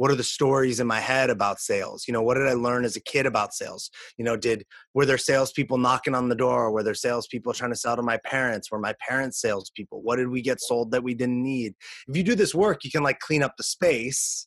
What 0.00 0.10
are 0.10 0.16
the 0.16 0.24
stories 0.24 0.80
in 0.80 0.86
my 0.86 0.98
head 0.98 1.28
about 1.28 1.60
sales? 1.60 2.08
You 2.08 2.14
know, 2.14 2.22
what 2.22 2.38
did 2.38 2.46
I 2.46 2.54
learn 2.54 2.86
as 2.86 2.96
a 2.96 3.02
kid 3.02 3.26
about 3.26 3.52
sales? 3.52 3.90
You 4.16 4.24
know, 4.24 4.34
did 4.34 4.64
were 4.94 5.04
there 5.04 5.18
salespeople 5.18 5.76
knocking 5.76 6.14
on 6.14 6.30
the 6.30 6.34
door? 6.34 6.72
Were 6.72 6.82
there 6.82 6.94
salespeople 6.94 7.52
trying 7.52 7.72
to 7.72 7.76
sell 7.76 7.96
to 7.96 8.02
my 8.02 8.16
parents? 8.24 8.70
Were 8.70 8.78
my 8.78 8.94
parents 9.06 9.38
salespeople? 9.42 10.00
What 10.00 10.16
did 10.16 10.28
we 10.28 10.40
get 10.40 10.58
sold 10.58 10.90
that 10.92 11.04
we 11.04 11.12
didn't 11.12 11.42
need? 11.42 11.74
If 12.08 12.16
you 12.16 12.22
do 12.22 12.34
this 12.34 12.54
work, 12.54 12.82
you 12.82 12.90
can 12.90 13.02
like 13.02 13.18
clean 13.18 13.42
up 13.42 13.58
the 13.58 13.62
space 13.62 14.46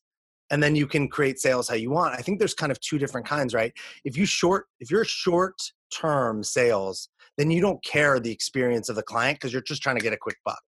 and 0.49 0.63
then 0.63 0.75
you 0.75 0.87
can 0.87 1.07
create 1.07 1.37
sales 1.37 1.69
how 1.69 1.75
you 1.75 1.91
want. 1.91 2.15
I 2.15 2.23
think 2.23 2.39
there's 2.39 2.55
kind 2.55 2.71
of 2.71 2.79
two 2.79 2.97
different 2.97 3.27
kinds, 3.27 3.53
right? 3.53 3.73
If 4.03 4.17
you 4.17 4.25
short, 4.25 4.65
if 4.79 4.89
you're 4.89 5.05
short 5.05 5.53
term 5.95 6.43
sales, 6.43 7.09
then 7.37 7.51
you 7.51 7.61
don't 7.61 7.83
care 7.85 8.19
the 8.19 8.31
experience 8.31 8.89
of 8.89 8.95
the 8.95 9.03
client 9.03 9.37
because 9.39 9.53
you're 9.53 9.61
just 9.61 9.83
trying 9.83 9.97
to 9.97 10.03
get 10.03 10.13
a 10.13 10.17
quick 10.17 10.37
buck 10.43 10.63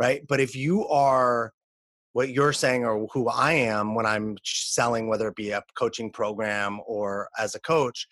right 0.00 0.26
but 0.26 0.40
if 0.40 0.56
you 0.56 0.88
are 0.88 1.52
what 2.12 2.30
you're 2.30 2.52
saying 2.52 2.84
or 2.84 3.06
who 3.12 3.28
i 3.28 3.52
am 3.52 3.94
when 3.94 4.06
i'm 4.06 4.36
selling 4.44 5.08
whether 5.08 5.28
it 5.28 5.36
be 5.36 5.50
a 5.50 5.62
coaching 5.76 6.10
program 6.10 6.80
or 6.86 7.28
as 7.38 7.54
a 7.54 7.60
coach 7.60 8.06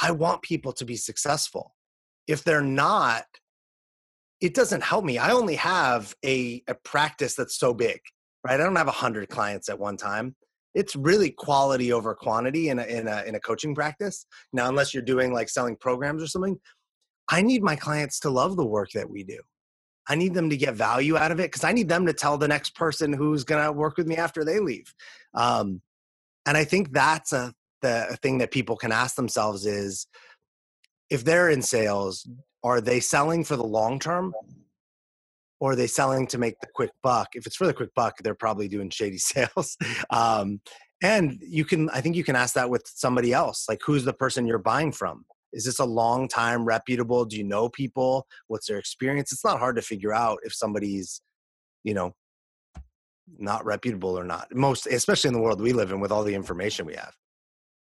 i 0.00 0.10
want 0.10 0.42
people 0.42 0.72
to 0.72 0.84
be 0.84 0.96
successful. 0.96 1.74
If 2.26 2.44
they're 2.44 2.60
not 2.60 3.24
it 4.40 4.54
doesn't 4.54 4.84
help 4.84 5.04
me. 5.04 5.18
I 5.18 5.32
only 5.32 5.56
have 5.56 6.14
a, 6.24 6.62
a 6.68 6.74
practice 6.74 7.34
that's 7.34 7.58
so 7.58 7.74
big 7.74 8.00
right? 8.44 8.60
I 8.60 8.64
don't 8.64 8.76
have 8.76 8.86
100 8.86 9.28
clients 9.28 9.68
at 9.68 9.78
one 9.78 9.96
time. 9.96 10.36
It's 10.74 10.94
really 10.94 11.30
quality 11.30 11.92
over 11.92 12.14
quantity 12.14 12.68
in 12.68 12.78
a, 12.78 12.84
in 12.84 13.08
a 13.08 13.24
in 13.24 13.34
a 13.34 13.40
coaching 13.40 13.74
practice. 13.74 14.26
Now 14.52 14.68
unless 14.68 14.94
you're 14.94 15.02
doing 15.02 15.32
like 15.32 15.48
selling 15.48 15.76
programs 15.76 16.22
or 16.22 16.26
something 16.26 16.58
I 17.28 17.42
need 17.42 17.62
my 17.62 17.76
clients 17.76 18.20
to 18.20 18.30
love 18.30 18.56
the 18.56 18.64
work 18.64 18.90
that 18.94 19.08
we 19.08 19.22
do. 19.22 19.38
I 20.08 20.14
need 20.14 20.34
them 20.34 20.50
to 20.50 20.56
get 20.56 20.74
value 20.74 21.16
out 21.16 21.32
of 21.32 21.40
it 21.40 21.50
because 21.50 21.64
I 21.64 21.72
need 21.72 21.88
them 21.88 22.06
to 22.06 22.12
tell 22.12 22.38
the 22.38 22.48
next 22.48 22.74
person 22.74 23.12
who's 23.12 23.44
going 23.44 23.64
to 23.64 23.72
work 23.72 23.96
with 23.96 24.06
me 24.06 24.16
after 24.16 24.44
they 24.44 24.58
leave. 24.58 24.94
Um, 25.34 25.82
and 26.46 26.56
I 26.56 26.64
think 26.64 26.92
that's 26.92 27.32
a 27.32 27.52
the 27.82 28.18
thing 28.22 28.38
that 28.38 28.50
people 28.50 28.76
can 28.76 28.92
ask 28.92 29.14
themselves 29.16 29.66
is 29.66 30.06
if 31.10 31.24
they're 31.24 31.50
in 31.50 31.62
sales, 31.62 32.28
are 32.64 32.80
they 32.80 33.00
selling 33.00 33.44
for 33.44 33.56
the 33.56 33.64
long 33.64 33.98
term 33.98 34.34
or 35.60 35.72
are 35.72 35.76
they 35.76 35.86
selling 35.86 36.26
to 36.28 36.38
make 36.38 36.58
the 36.60 36.68
quick 36.74 36.90
buck? 37.02 37.28
If 37.34 37.46
it's 37.46 37.56
for 37.56 37.66
the 37.66 37.74
quick 37.74 37.94
buck, 37.94 38.18
they're 38.18 38.34
probably 38.34 38.68
doing 38.68 38.90
shady 38.90 39.18
sales. 39.18 39.76
um, 40.10 40.60
and 41.02 41.38
you 41.40 41.64
can, 41.64 41.88
I 41.90 42.00
think 42.00 42.16
you 42.16 42.24
can 42.24 42.36
ask 42.36 42.54
that 42.54 42.70
with 42.70 42.82
somebody 42.86 43.32
else. 43.32 43.66
Like, 43.68 43.80
who's 43.84 44.04
the 44.04 44.12
person 44.12 44.46
you're 44.46 44.58
buying 44.58 44.90
from? 44.90 45.24
Is 45.52 45.64
this 45.64 45.78
a 45.78 45.84
long 45.84 46.28
time 46.28 46.64
reputable? 46.64 47.24
Do 47.24 47.36
you 47.36 47.44
know 47.44 47.68
people? 47.68 48.26
What's 48.46 48.66
their 48.66 48.78
experience? 48.78 49.32
It's 49.32 49.44
not 49.44 49.58
hard 49.58 49.76
to 49.76 49.82
figure 49.82 50.12
out 50.12 50.38
if 50.42 50.54
somebody's 50.54 51.20
you 51.84 51.94
know 51.94 52.12
not 53.38 53.64
reputable 53.64 54.18
or 54.18 54.24
not 54.24 54.48
most 54.54 54.86
especially 54.86 55.28
in 55.28 55.34
the 55.34 55.40
world 55.40 55.60
we 55.60 55.74
live 55.74 55.92
in 55.92 56.00
with 56.00 56.10
all 56.10 56.24
the 56.24 56.34
information 56.34 56.86
we 56.86 56.94
have. 56.94 57.12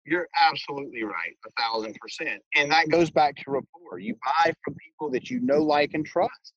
You're 0.06 0.28
absolutely 0.40 1.04
right 1.04 1.36
a 1.46 1.62
thousand 1.62 1.96
percent 2.02 2.42
and 2.56 2.72
that 2.72 2.90
goes 2.90 3.10
back 3.10 3.36
to 3.38 3.44
rapport. 3.48 4.00
You 4.00 4.16
buy 4.26 4.54
from 4.64 4.76
people 4.76 5.10
that 5.12 5.30
you 5.30 5.40
know 5.42 5.64
like 5.64 5.92
and 5.94 6.06
trust 6.06 6.54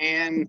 and 0.00 0.48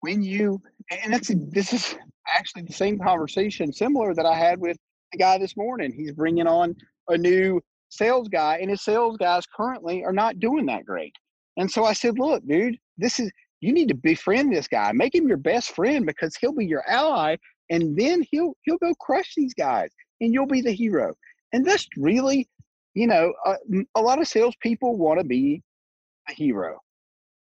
when 0.00 0.22
you 0.22 0.60
and 0.90 1.12
that's 1.12 1.32
this 1.50 1.72
is 1.72 1.96
actually 2.28 2.62
the 2.62 2.72
same 2.72 2.98
conversation 2.98 3.72
similar 3.72 4.14
that 4.14 4.26
i 4.26 4.34
had 4.34 4.58
with 4.60 4.76
the 5.12 5.18
guy 5.18 5.38
this 5.38 5.56
morning. 5.56 5.92
He's 5.92 6.12
bringing 6.12 6.46
on 6.46 6.74
a 7.08 7.16
new 7.16 7.60
sales 7.88 8.28
guy, 8.28 8.58
and 8.58 8.70
his 8.70 8.82
sales 8.82 9.16
guys 9.16 9.44
currently 9.46 10.04
are 10.04 10.12
not 10.12 10.40
doing 10.40 10.66
that 10.66 10.84
great. 10.84 11.14
And 11.56 11.70
so 11.70 11.84
I 11.84 11.92
said, 11.92 12.18
look, 12.18 12.46
dude, 12.46 12.76
this 12.98 13.18
is 13.18 13.30
you 13.60 13.72
need 13.72 13.88
to 13.88 13.94
befriend 13.94 14.52
this 14.52 14.68
guy, 14.68 14.92
make 14.92 15.14
him 15.14 15.26
your 15.26 15.38
best 15.38 15.72
friend 15.72 16.04
because 16.04 16.36
he'll 16.36 16.52
be 16.52 16.66
your 16.66 16.84
ally, 16.88 17.36
and 17.70 17.96
then 17.96 18.24
he'll 18.30 18.54
he'll 18.62 18.78
go 18.78 18.94
crush 19.00 19.34
these 19.36 19.54
guys, 19.54 19.90
and 20.20 20.32
you'll 20.32 20.46
be 20.46 20.60
the 20.60 20.72
hero. 20.72 21.14
And 21.52 21.64
that's 21.64 21.86
really, 21.96 22.48
you 22.94 23.06
know, 23.06 23.32
uh, 23.44 23.56
a, 23.72 24.00
a 24.00 24.00
lot 24.00 24.20
of 24.20 24.28
salespeople 24.28 24.96
want 24.96 25.20
to 25.20 25.24
be 25.24 25.62
a 26.28 26.32
hero, 26.32 26.78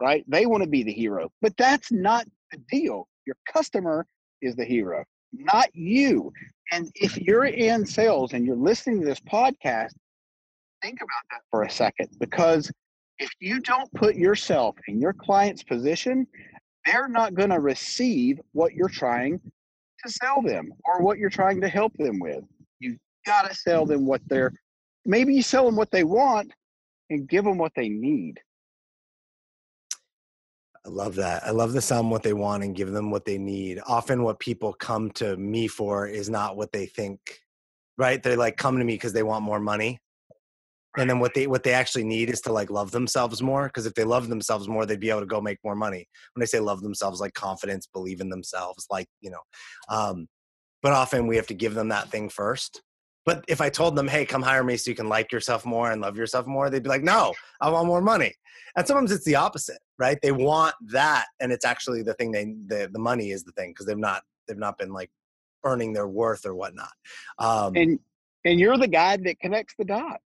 right? 0.01 0.25
They 0.27 0.47
want 0.47 0.63
to 0.65 0.69
be 0.69 0.83
the 0.83 0.93
hero, 0.93 1.31
but 1.41 1.57
that's 1.57 1.93
not 1.93 2.27
the 2.51 2.59
deal. 2.71 3.07
Your 3.27 3.37
customer 3.51 4.07
is 4.41 4.57
the 4.57 4.65
hero, 4.65 5.05
not 5.33 5.69
you. 5.75 6.33
And 6.73 6.91
if 6.95 7.17
you're 7.19 7.45
in 7.45 7.87
sales 7.87 8.33
and 8.33 8.45
you're 8.45 8.57
listening 8.57 9.01
to 9.01 9.07
this 9.07 9.21
podcast 9.21 9.93
think 10.83 11.01
about 11.01 11.25
that 11.31 11.41
for 11.51 11.63
a 11.63 11.71
second 11.71 12.09
because 12.19 12.71
if 13.19 13.31
you 13.41 13.61
don't 13.61 13.93
put 13.95 14.17
yourself 14.17 14.77
in 14.89 15.01
your 15.01 15.13
client's 15.13 15.63
position, 15.63 16.27
they're 16.85 17.09
not 17.09 17.35
going 17.35 17.51
to 17.51 17.61
receive 17.61 18.41
what 18.53 18.73
you're 18.73 18.89
trying 18.89 19.41
to 20.05 20.13
sell 20.13 20.43
them 20.43 20.73
or 20.85 21.01
what 21.03 21.19
you're 21.19 21.31
trying 21.31 21.61
to 21.61 21.69
help 21.69 21.93
them 21.97 22.19
with. 22.19 22.43
You 22.81 22.97
got 23.25 23.49
to 23.49 23.55
sell 23.55 23.87
them 23.87 24.05
what 24.05 24.21
they're 24.27 24.53
maybe 25.05 25.35
you 25.35 25.43
sell 25.43 25.67
them 25.67 25.77
what 25.77 25.91
they 25.91 26.05
want 26.05 26.53
and 27.11 27.29
give 27.29 27.45
them 27.45 27.59
what 27.59 27.73
they 27.77 27.89
need. 27.89 28.41
I 30.85 30.89
love 30.89 31.15
that. 31.17 31.45
I 31.45 31.51
love 31.51 31.73
the 31.73 31.81
sell 31.81 31.99
them 31.99 32.11
what 32.11 32.25
they 32.25 32.33
want 32.33 32.65
and 32.65 32.75
give 32.75 32.91
them 32.91 33.13
what 33.13 33.25
they 33.25 33.39
need. 33.39 33.81
Often, 33.87 34.25
what 34.25 34.41
people 34.41 34.73
come 34.73 35.13
to 35.13 35.37
me 35.37 35.69
for 35.69 36.09
is 36.09 36.29
not 36.29 36.57
what 36.57 36.73
they 36.73 36.87
think 36.87 37.21
right? 37.99 38.23
They 38.23 38.37
like 38.37 38.57
come 38.57 38.79
to 38.79 38.85
me 38.85 38.95
because 38.95 39.13
they 39.13 39.23
want 39.23 39.45
more 39.45 39.61
money. 39.61 40.01
And 40.99 41.09
then 41.09 41.21
what 41.21 41.35
they 41.35 41.47
what 41.47 41.63
they 41.63 41.73
actually 41.73 42.05
need 42.05 42.29
is 42.29 42.41
to 42.43 42.53
like 42.53 42.71
love 42.71 42.91
themselves 42.91 43.41
more. 43.41 43.65
Because 43.65 43.87
if 43.87 43.95
they 43.95 44.05
love 44.05 44.29
themselves 44.29 44.69
more, 44.69 44.85
they'd 44.85 45.01
be 45.01 45.11
able 45.11 45.21
to 45.21 45.27
go 45.27 45.41
make 45.41 45.59
more 45.65 45.75
money. 45.75 46.07
When 46.35 46.43
I 46.43 46.47
say 46.47 46.61
love 46.61 46.83
themselves, 46.83 47.21
like 47.21 47.35
confidence, 47.35 47.87
believe 47.87 48.21
in 48.21 48.29
themselves, 48.29 48.87
like 48.91 49.07
you 49.21 49.31
know. 49.31 49.41
Um, 49.89 50.29
but 50.83 50.93
often 50.93 51.27
we 51.27 51.37
have 51.37 51.47
to 51.47 51.55
give 51.55 51.75
them 51.75 51.89
that 51.89 52.11
thing 52.11 52.29
first. 52.29 52.83
But 53.25 53.45
if 53.49 53.61
I 53.61 53.71
told 53.71 53.97
them, 53.97 54.09
"Hey, 54.09 54.27
come 54.27 54.43
hire 54.43 54.65
me 54.65 54.77
so 54.77 54.91
you 54.91 54.97
can 54.97 55.09
like 55.09 55.33
yourself 55.33 55.65
more 55.65 55.93
and 55.93 56.03
love 56.03 56.17
yourself 56.17 56.47
more," 56.47 56.69
they'd 56.69 56.83
be 56.83 56.89
like, 56.89 57.05
"No, 57.05 57.33
I 57.61 57.71
want 57.71 57.87
more 57.87 58.03
money." 58.03 58.35
And 58.77 58.87
sometimes 58.87 59.13
it's 59.13 59.25
the 59.25 59.37
opposite, 59.37 59.79
right? 59.99 60.19
They 60.23 60.33
want 60.33 60.75
that, 60.89 61.27
and 61.41 61.53
it's 61.53 61.65
actually 61.65 62.03
the 62.03 62.15
thing 62.15 62.33
they 62.33 62.45
the 62.67 62.91
the 62.93 62.99
money 62.99 63.31
is 63.31 63.45
the 63.45 63.53
thing 63.53 63.71
because 63.71 63.87
they've 63.87 63.97
not 63.97 64.23
they've 64.47 64.59
not 64.59 64.77
been 64.77 64.93
like 64.93 65.11
earning 65.65 65.93
their 65.93 66.09
worth 66.09 66.45
or 66.45 66.55
whatnot. 66.55 66.93
Um, 67.39 67.77
and 67.77 67.99
and 68.45 68.59
you're 68.59 68.77
the 68.77 68.89
guy 68.89 69.17
that 69.17 69.41
connects 69.41 69.75
the 69.79 69.85
dots. 69.85 70.25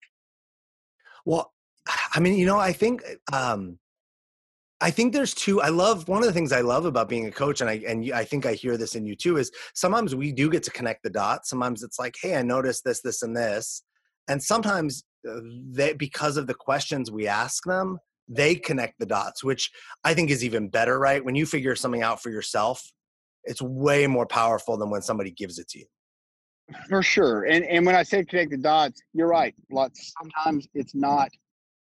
Well, 1.25 1.53
I 2.15 2.21
mean, 2.21 2.39
you 2.39 2.47
know, 2.47 2.59
I 2.59 2.73
think 2.73 3.03
um, 3.33 3.79
I 4.81 4.91
think 4.91 5.13
there's 5.13 5.35
two. 5.35 5.61
I 5.61 5.69
love 5.69 6.09
one 6.09 6.23
of 6.23 6.27
the 6.27 6.33
things 6.33 6.53
I 6.53 6.61
love 6.61 6.85
about 6.85 7.09
being 7.09 7.27
a 7.27 7.31
coach, 7.31 7.61
and 7.61 7.71
I 7.71 7.83
and 7.87 8.13
I 8.13 8.25
think 8.25 8.47
I 8.47 8.55
hear 8.55 8.77
this 8.77 8.95
in 8.95 9.07
you 9.07 9.17
too. 9.17 9.37
Is 9.37 9.51
sometimes 9.75 10.15
we 10.15 10.33
do 10.33 10.51
get 10.51 10.63
to 10.65 10.71
connect 10.71 11.03
the 11.03 11.11
dots. 11.11 11.51
Sometimes 11.51 11.83
it's 11.83 11.99
like, 11.99 12.17
hey, 12.21 12.37
I 12.37 12.43
noticed 12.43 12.85
this, 12.85 13.01
this, 13.01 13.23
and 13.23 13.37
this, 13.37 13.83
and 14.29 14.43
sometimes 14.43 15.05
uh, 15.29 15.41
they 15.71 15.93
because 15.95 16.37
of 16.37 16.47
the 16.47 16.55
questions 16.55 17.11
we 17.11 17.27
ask 17.27 17.65
them, 17.65 17.99
they 18.29 18.55
connect 18.55 18.99
the 18.99 19.07
dots, 19.07 19.45
which 19.45 19.71
I 20.05 20.15
think 20.15 20.31
is 20.31 20.45
even 20.45 20.69
better. 20.69 20.99
Right 20.99 21.25
when 21.25 21.35
you 21.35 21.47
figure 21.47 21.77
something 21.77 22.03
out 22.03 22.23
for 22.23 22.31
yourself, 22.31 22.83
it's 23.45 23.63
way 23.63 24.07
more 24.07 24.27
powerful 24.27 24.77
than 24.77 24.91
when 24.91 25.03
somebody 25.03 25.31
gives 25.31 25.59
it 25.59 25.69
to 25.69 25.79
you. 25.79 25.87
For 26.89 27.03
sure. 27.03 27.45
And 27.45 27.65
and 27.65 27.85
when 27.85 27.95
I 27.95 28.03
say 28.03 28.25
connect 28.25 28.51
the 28.51 28.57
dots, 28.57 29.01
you're 29.13 29.29
right. 29.29 29.55
Lots 29.71 30.13
sometimes 30.21 30.67
it's 30.75 30.95
not 30.95 31.29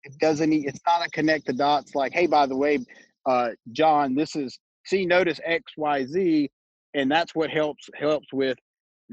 it 0.04 0.18
doesn't 0.18 0.52
it's 0.52 0.80
not 0.86 1.06
a 1.06 1.10
connect 1.10 1.46
the 1.46 1.52
dots 1.52 1.94
like, 1.94 2.12
hey, 2.12 2.26
by 2.26 2.46
the 2.46 2.56
way, 2.56 2.78
uh, 3.26 3.50
John, 3.72 4.14
this 4.14 4.36
is 4.36 4.58
see 4.86 5.04
notice 5.04 5.40
XYZ, 5.46 6.48
and 6.94 7.10
that's 7.10 7.34
what 7.34 7.50
helps 7.50 7.88
helps 7.94 8.32
with 8.32 8.58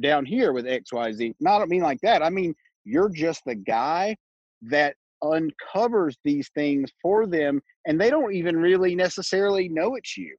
down 0.02 0.26
here 0.26 0.54
with 0.54 0.66
XYZ. 0.66 1.36
Not 1.40 1.62
I 1.62 1.66
mean 1.66 1.82
like 1.82 2.00
that. 2.02 2.24
I 2.24 2.30
mean 2.30 2.56
you're 2.86 3.10
just 3.10 3.44
the 3.46 3.56
guy 3.56 4.16
that 4.62 4.96
uncovers 5.22 6.16
these 6.24 6.50
things 6.56 6.90
for 7.02 7.26
them 7.26 7.62
and 7.86 8.00
they 8.00 8.10
don't 8.10 8.34
even 8.34 8.56
really 8.56 8.96
necessarily 8.96 9.68
know 9.68 9.96
it's 9.96 10.16
you. 10.16 10.36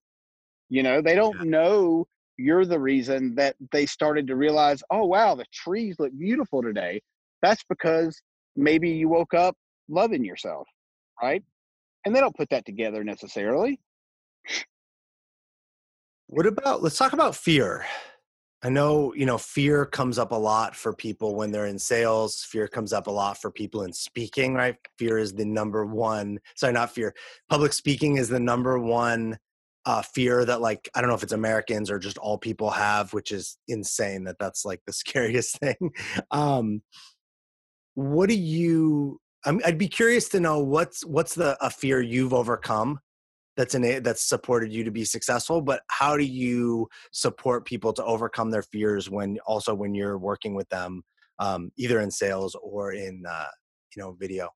You 0.70 0.82
know, 0.82 1.02
they 1.02 1.14
don't 1.14 1.48
know 1.48 2.06
you're 2.38 2.64
the 2.64 2.78
reason 2.78 3.34
that 3.34 3.56
they 3.72 3.84
started 3.84 4.26
to 4.28 4.36
realize, 4.36 4.82
oh, 4.90 5.04
wow, 5.04 5.34
the 5.34 5.44
trees 5.52 5.96
look 5.98 6.16
beautiful 6.16 6.62
today. 6.62 7.02
That's 7.42 7.64
because 7.68 8.20
maybe 8.56 8.88
you 8.90 9.08
woke 9.08 9.34
up 9.34 9.56
loving 9.88 10.24
yourself, 10.24 10.66
right? 11.20 11.42
And 12.06 12.14
they 12.14 12.20
don't 12.20 12.36
put 12.36 12.48
that 12.50 12.64
together 12.64 13.02
necessarily. 13.02 13.80
What 16.28 16.46
about, 16.46 16.82
let's 16.82 16.96
talk 16.96 17.12
about 17.12 17.34
fear. 17.34 17.84
I 18.62 18.68
know, 18.70 19.14
you 19.14 19.24
know, 19.24 19.38
fear 19.38 19.86
comes 19.86 20.18
up 20.18 20.32
a 20.32 20.36
lot 20.36 20.74
for 20.74 20.92
people 20.92 21.36
when 21.36 21.50
they're 21.50 21.66
in 21.66 21.78
sales. 21.78 22.42
Fear 22.42 22.68
comes 22.68 22.92
up 22.92 23.06
a 23.06 23.10
lot 23.10 23.40
for 23.40 23.50
people 23.50 23.82
in 23.82 23.92
speaking, 23.92 24.54
right? 24.54 24.76
Fear 24.98 25.18
is 25.18 25.32
the 25.32 25.44
number 25.44 25.86
one, 25.86 26.38
sorry, 26.56 26.72
not 26.72 26.92
fear. 26.92 27.14
Public 27.48 27.72
speaking 27.72 28.16
is 28.16 28.28
the 28.28 28.40
number 28.40 28.78
one 28.78 29.38
uh, 29.88 30.02
fear 30.02 30.44
that 30.44 30.60
like 30.60 30.86
I 30.94 31.00
don't 31.00 31.08
know 31.08 31.16
if 31.16 31.22
it's 31.22 31.32
Americans 31.32 31.90
or 31.90 31.98
just 31.98 32.18
all 32.18 32.36
people 32.36 32.68
have, 32.68 33.14
which 33.14 33.32
is 33.32 33.56
insane. 33.68 34.24
That 34.24 34.36
that's 34.38 34.66
like 34.66 34.82
the 34.86 34.92
scariest 35.02 35.58
thing. 35.58 35.90
um, 36.30 36.82
what 37.94 38.28
do 38.28 38.36
you? 38.36 39.18
i 39.46 39.52
would 39.52 39.78
be 39.78 39.88
curious 39.88 40.28
to 40.28 40.40
know 40.40 40.58
what's 40.58 41.06
what's 41.06 41.34
the 41.34 41.56
a 41.64 41.70
fear 41.70 42.00
you've 42.02 42.34
overcome 42.34 42.98
that's 43.56 43.74
in 43.76 43.84
it 43.84 44.02
that's 44.02 44.28
supported 44.28 44.72
you 44.72 44.84
to 44.84 44.90
be 44.90 45.04
successful. 45.04 45.62
But 45.62 45.80
how 45.88 46.16
do 46.16 46.24
you 46.24 46.88
support 47.12 47.64
people 47.64 47.92
to 47.94 48.04
overcome 48.04 48.50
their 48.50 48.62
fears 48.62 49.08
when 49.08 49.38
also 49.46 49.74
when 49.74 49.94
you're 49.94 50.18
working 50.18 50.54
with 50.54 50.68
them, 50.68 51.02
um, 51.38 51.70
either 51.78 52.00
in 52.00 52.10
sales 52.10 52.54
or 52.62 52.92
in 52.92 53.22
uh, 53.26 53.46
you 53.96 54.02
know 54.02 54.12
video? 54.20 54.50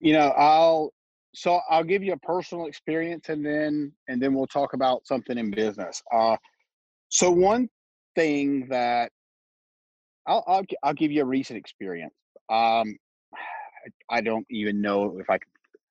You 0.00 0.14
know, 0.14 0.28
I'll 0.36 0.92
so 1.38 1.60
I'll 1.70 1.84
give 1.84 2.02
you 2.02 2.14
a 2.14 2.18
personal 2.18 2.66
experience 2.66 3.28
and 3.28 3.46
then 3.46 3.92
and 4.08 4.20
then 4.20 4.34
we'll 4.34 4.48
talk 4.48 4.72
about 4.74 5.06
something 5.06 5.38
in 5.38 5.52
business. 5.52 6.02
Uh, 6.12 6.36
so 7.10 7.30
one 7.30 7.68
thing 8.16 8.66
that 8.70 9.12
I'll, 10.26 10.42
I'll 10.48 10.64
I'll 10.82 10.94
give 10.94 11.12
you 11.12 11.22
a 11.22 11.26
recent 11.26 11.56
experience. 11.56 12.14
Um, 12.50 12.96
I 14.10 14.20
don't 14.20 14.46
even 14.50 14.80
know 14.80 15.18
if 15.18 15.30
I. 15.30 15.38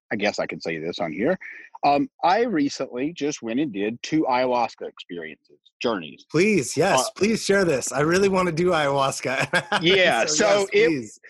I 0.10 0.16
guess 0.16 0.40
I 0.40 0.46
could 0.46 0.64
say 0.64 0.78
this 0.78 1.00
on 1.00 1.12
here. 1.12 1.38
Um, 1.84 2.10
I 2.24 2.44
recently 2.44 3.12
just 3.12 3.42
went 3.42 3.60
and 3.60 3.74
did 3.74 4.02
two 4.04 4.24
ayahuasca 4.24 4.88
experiences, 4.88 5.60
journeys. 5.82 6.26
Please, 6.32 6.78
yes, 6.78 7.02
uh, 7.02 7.10
please 7.18 7.44
share 7.44 7.66
this. 7.66 7.92
I 7.92 8.00
really 8.00 8.30
want 8.30 8.46
to 8.48 8.54
do 8.54 8.68
ayahuasca. 8.68 9.82
yeah. 9.82 10.22
so, 10.26 10.36
so 10.36 10.68
yes, 10.72 11.18
it, 11.18 11.22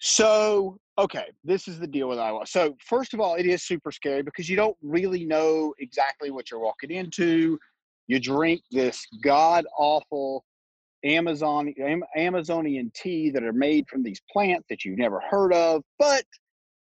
so 0.00 0.78
okay, 1.00 1.26
this 1.44 1.66
is 1.66 1.78
the 1.78 1.86
deal 1.86 2.08
with 2.08 2.18
Iowa. 2.18 2.46
So, 2.46 2.76
first 2.84 3.14
of 3.14 3.20
all, 3.20 3.34
it 3.34 3.46
is 3.46 3.62
super 3.62 3.90
scary 3.90 4.22
because 4.22 4.48
you 4.48 4.56
don't 4.56 4.76
really 4.82 5.24
know 5.24 5.74
exactly 5.78 6.30
what 6.30 6.50
you're 6.50 6.60
walking 6.60 6.90
into. 6.90 7.58
You 8.06 8.20
drink 8.20 8.62
this 8.70 9.06
god 9.22 9.64
awful 9.78 10.44
Amazon 11.04 11.72
Amazonian 12.16 12.92
tea 12.94 13.30
that 13.30 13.42
are 13.42 13.52
made 13.52 13.88
from 13.88 14.02
these 14.02 14.20
plants 14.30 14.66
that 14.68 14.84
you've 14.84 14.98
never 14.98 15.20
heard 15.30 15.52
of, 15.54 15.82
but 15.98 16.24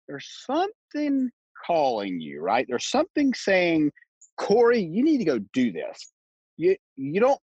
there's 0.07 0.27
something 0.45 1.29
calling 1.65 2.19
you, 2.21 2.41
right? 2.41 2.65
There's 2.69 2.89
something 2.89 3.33
saying, 3.33 3.91
Corey, 4.37 4.79
you 4.79 5.03
need 5.03 5.17
to 5.17 5.25
go 5.25 5.39
do 5.51 5.71
this. 5.71 6.13
You 6.55 6.75
you 6.95 7.19
don't 7.19 7.39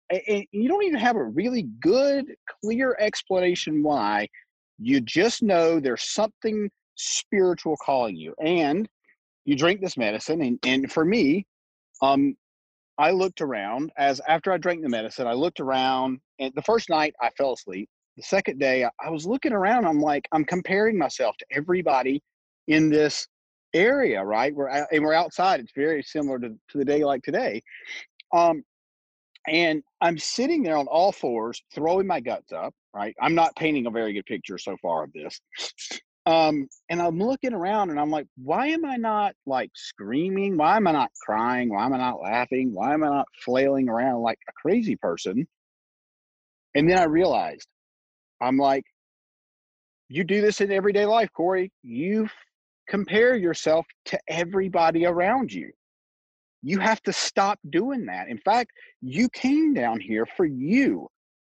you 0.52 0.68
don't 0.68 0.84
even 0.84 0.98
have 0.98 1.16
a 1.16 1.24
really 1.24 1.68
good, 1.80 2.26
clear 2.62 2.96
explanation 2.98 3.82
why 3.82 4.28
you 4.78 5.00
just 5.00 5.42
know 5.42 5.80
there's 5.80 6.02
something 6.02 6.70
spiritual 6.94 7.76
calling 7.84 8.16
you. 8.16 8.34
And 8.40 8.88
you 9.44 9.56
drink 9.56 9.80
this 9.80 9.96
medicine. 9.96 10.42
And, 10.42 10.58
and 10.64 10.92
for 10.92 11.04
me, 11.04 11.46
um, 12.02 12.36
I 12.98 13.12
looked 13.12 13.40
around 13.40 13.92
as 13.96 14.20
after 14.28 14.52
I 14.52 14.58
drank 14.58 14.82
the 14.82 14.88
medicine, 14.88 15.26
I 15.26 15.32
looked 15.32 15.60
around 15.60 16.20
and 16.38 16.52
the 16.54 16.62
first 16.62 16.90
night 16.90 17.14
I 17.20 17.30
fell 17.30 17.52
asleep. 17.52 17.88
The 18.16 18.22
second 18.24 18.58
day 18.58 18.84
I 18.84 19.10
was 19.10 19.24
looking 19.24 19.52
around. 19.52 19.86
I'm 19.86 20.00
like, 20.00 20.26
I'm 20.32 20.44
comparing 20.44 20.98
myself 20.98 21.36
to 21.38 21.46
everybody 21.52 22.20
in 22.66 22.90
this 22.90 23.28
area, 23.74 24.24
right? 24.24 24.52
We're 24.52 24.68
and 24.68 25.04
we're 25.04 25.14
outside. 25.14 25.60
It's 25.60 25.72
very 25.76 26.02
similar 26.02 26.40
to, 26.40 26.48
to 26.48 26.78
the 26.78 26.84
day 26.84 27.04
like 27.04 27.22
today. 27.22 27.62
Um, 28.32 28.64
and 29.48 29.82
I'm 30.00 30.18
sitting 30.18 30.62
there 30.62 30.76
on 30.76 30.86
all 30.86 31.12
fours, 31.12 31.62
throwing 31.74 32.06
my 32.06 32.20
guts 32.20 32.52
up 32.52 32.74
right? 32.98 33.14
I'm 33.20 33.34
not 33.34 33.54
painting 33.56 33.86
a 33.86 33.90
very 33.90 34.12
good 34.12 34.26
picture 34.26 34.58
so 34.58 34.76
far 34.82 35.04
of 35.04 35.12
this. 35.12 35.40
Um, 36.26 36.68
and 36.90 37.00
I'm 37.00 37.18
looking 37.18 37.54
around 37.54 37.90
and 37.90 37.98
I'm 37.98 38.10
like, 38.10 38.26
why 38.36 38.66
am 38.68 38.84
I 38.84 38.96
not 38.96 39.34
like 39.46 39.70
screaming? 39.74 40.56
Why 40.58 40.76
am 40.76 40.86
I 40.86 40.92
not 40.92 41.10
crying? 41.24 41.70
Why 41.70 41.86
am 41.86 41.94
I 41.94 41.98
not 41.98 42.20
laughing? 42.20 42.74
Why 42.74 42.92
am 42.92 43.04
I 43.04 43.08
not 43.08 43.28
flailing 43.44 43.88
around 43.88 44.22
like 44.22 44.38
a 44.48 44.52
crazy 44.60 44.96
person? 44.96 45.46
And 46.74 46.90
then 46.90 46.98
I 46.98 47.04
realized, 47.04 47.66
I'm 48.42 48.58
like, 48.58 48.84
you 50.08 50.24
do 50.24 50.40
this 50.40 50.60
in 50.60 50.70
everyday 50.70 51.06
life, 51.06 51.30
Corey. 51.34 51.72
You 51.82 52.28
compare 52.88 53.36
yourself 53.36 53.86
to 54.06 54.18
everybody 54.28 55.06
around 55.06 55.52
you. 55.52 55.70
You 56.62 56.78
have 56.80 57.02
to 57.04 57.12
stop 57.12 57.58
doing 57.70 58.06
that. 58.06 58.28
In 58.28 58.38
fact, 58.38 58.72
you 59.00 59.28
came 59.30 59.74
down 59.74 60.00
here 60.00 60.26
for 60.36 60.44
you 60.44 61.08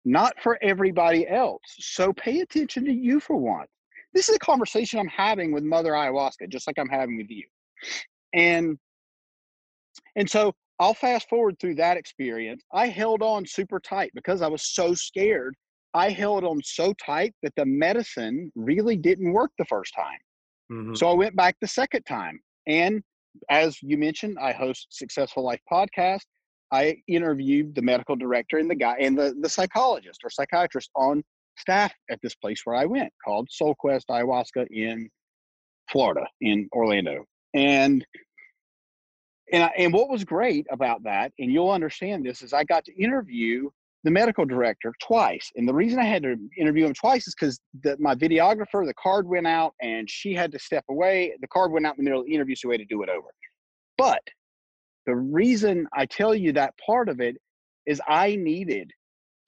not 0.09 0.35
for 0.43 0.59
everybody 0.63 1.29
else. 1.29 1.63
So 1.79 2.13
pay 2.15 2.41
attention 2.41 2.85
to 2.87 2.93
you 2.93 3.21
for 3.21 3.37
once. 3.37 3.69
This 4.15 4.29
is 4.31 4.37
a 4.37 4.39
conversation 4.39 4.99
I'm 4.99 5.09
having 5.09 5.53
with 5.53 5.63
Mother 5.63 5.93
Ayahuasca, 5.93 6.49
just 6.49 6.67
like 6.67 6.79
I'm 6.79 6.89
having 6.89 7.19
with 7.19 7.31
you. 7.31 7.45
And 8.33 8.79
and 10.17 10.29
so 10.29 10.55
I'll 10.81 10.95
fast 10.95 11.29
forward 11.29 11.59
through 11.61 11.75
that 11.77 11.97
experience. 11.97 12.63
I 12.73 12.89
held 12.89 13.23
on 13.23 13.45
super 13.45 13.79
tight 13.79 14.11
because 14.15 14.41
I 14.41 14.49
was 14.49 14.63
so 14.63 14.95
scared. 14.95 15.55
I 15.93 16.11
held 16.11 16.45
on 16.45 16.61
so 16.65 16.95
tight 16.95 17.35
that 17.43 17.53
the 17.57 17.67
medicine 17.67 18.51
really 18.55 18.97
didn't 18.97 19.33
work 19.33 19.51
the 19.59 19.65
first 19.67 19.93
time. 19.95 20.19
Mm-hmm. 20.73 20.95
So 20.95 21.11
I 21.11 21.15
went 21.15 21.37
back 21.37 21.57
the 21.61 21.69
second 21.69 22.05
time. 22.05 22.41
And 22.67 23.03
as 23.51 23.79
you 23.83 23.97
mentioned, 23.99 24.39
I 24.41 24.53
host 24.53 24.89
Successful 24.91 25.45
Life 25.45 25.61
podcast. 25.71 26.25
I 26.73 26.97
interviewed 27.07 27.75
the 27.75 27.83
medical 27.83 28.17
director 28.17 28.59
and 28.59 28.71
the 28.71 28.75
guy 28.75 28.97
and 29.01 29.19
the, 29.19 29.35
the 29.41 29.49
psychologist 29.49 30.21
or 30.23 30.31
psychiatrist 30.31 30.91
on 30.95 31.23
staff 31.57 31.93
at 32.11 32.21
this 32.23 32.35
place 32.35 32.61
where 32.65 32.77
I 32.77 32.85
went 32.85 33.13
called 33.25 33.49
Soul 33.51 33.75
Quest 33.79 34.09
Ayahuasca 34.09 34.67
in 34.71 35.09
Florida, 35.91 36.27
in 36.41 36.69
Orlando. 36.73 37.25
And 37.55 38.05
and 39.51 39.63
I, 39.63 39.71
and 39.79 39.95
what 39.95 40.11
was 40.11 40.25
great 40.25 40.67
about 40.71 41.03
that, 41.05 41.33
and 41.39 41.51
you'll 41.51 41.71
understand 41.71 42.25
this, 42.25 42.43
is 42.43 42.53
I 42.53 42.65
got 42.65 42.85
to 42.85 43.03
interview 43.03 43.71
the 44.05 44.11
medical 44.11 44.45
director 44.45 44.93
twice. 45.03 45.51
And 45.57 45.69
the 45.69 45.75
reason 45.75 45.99
I 45.99 46.05
had 46.05 46.23
to 46.23 46.37
interview 46.57 46.87
him 46.87 46.95
twice 46.95 47.27
is 47.27 47.35
because 47.35 47.61
my 47.99 48.15
videographer, 48.15 48.87
the 48.87 48.95
card 48.95 49.27
went 49.27 49.47
out 49.47 49.75
and 49.83 50.09
she 50.09 50.35
had 50.35 50.53
to 50.53 50.59
step 50.59 50.85
away. 50.89 51.35
The 51.41 51.49
card 51.49 51.73
went 51.73 51.85
out 51.87 51.99
in 51.99 52.05
the 52.05 52.09
middle 52.09 52.21
of 52.21 52.27
the 52.27 52.35
interview, 52.35 52.55
so 52.55 52.69
we 52.69 52.75
had 52.75 52.81
to 52.81 52.87
do 52.87 53.03
it 53.03 53.09
over. 53.09 53.29
But 53.97 54.23
the 55.07 55.17
reason 55.17 55.89
I 55.93 56.07
tell 56.07 56.35
you 56.35 56.53
that 56.53 56.75
part 56.85 57.09
of 57.09 57.21
it 57.21 57.37
is 57.87 58.01
I 58.07 58.37
needed 58.37 58.93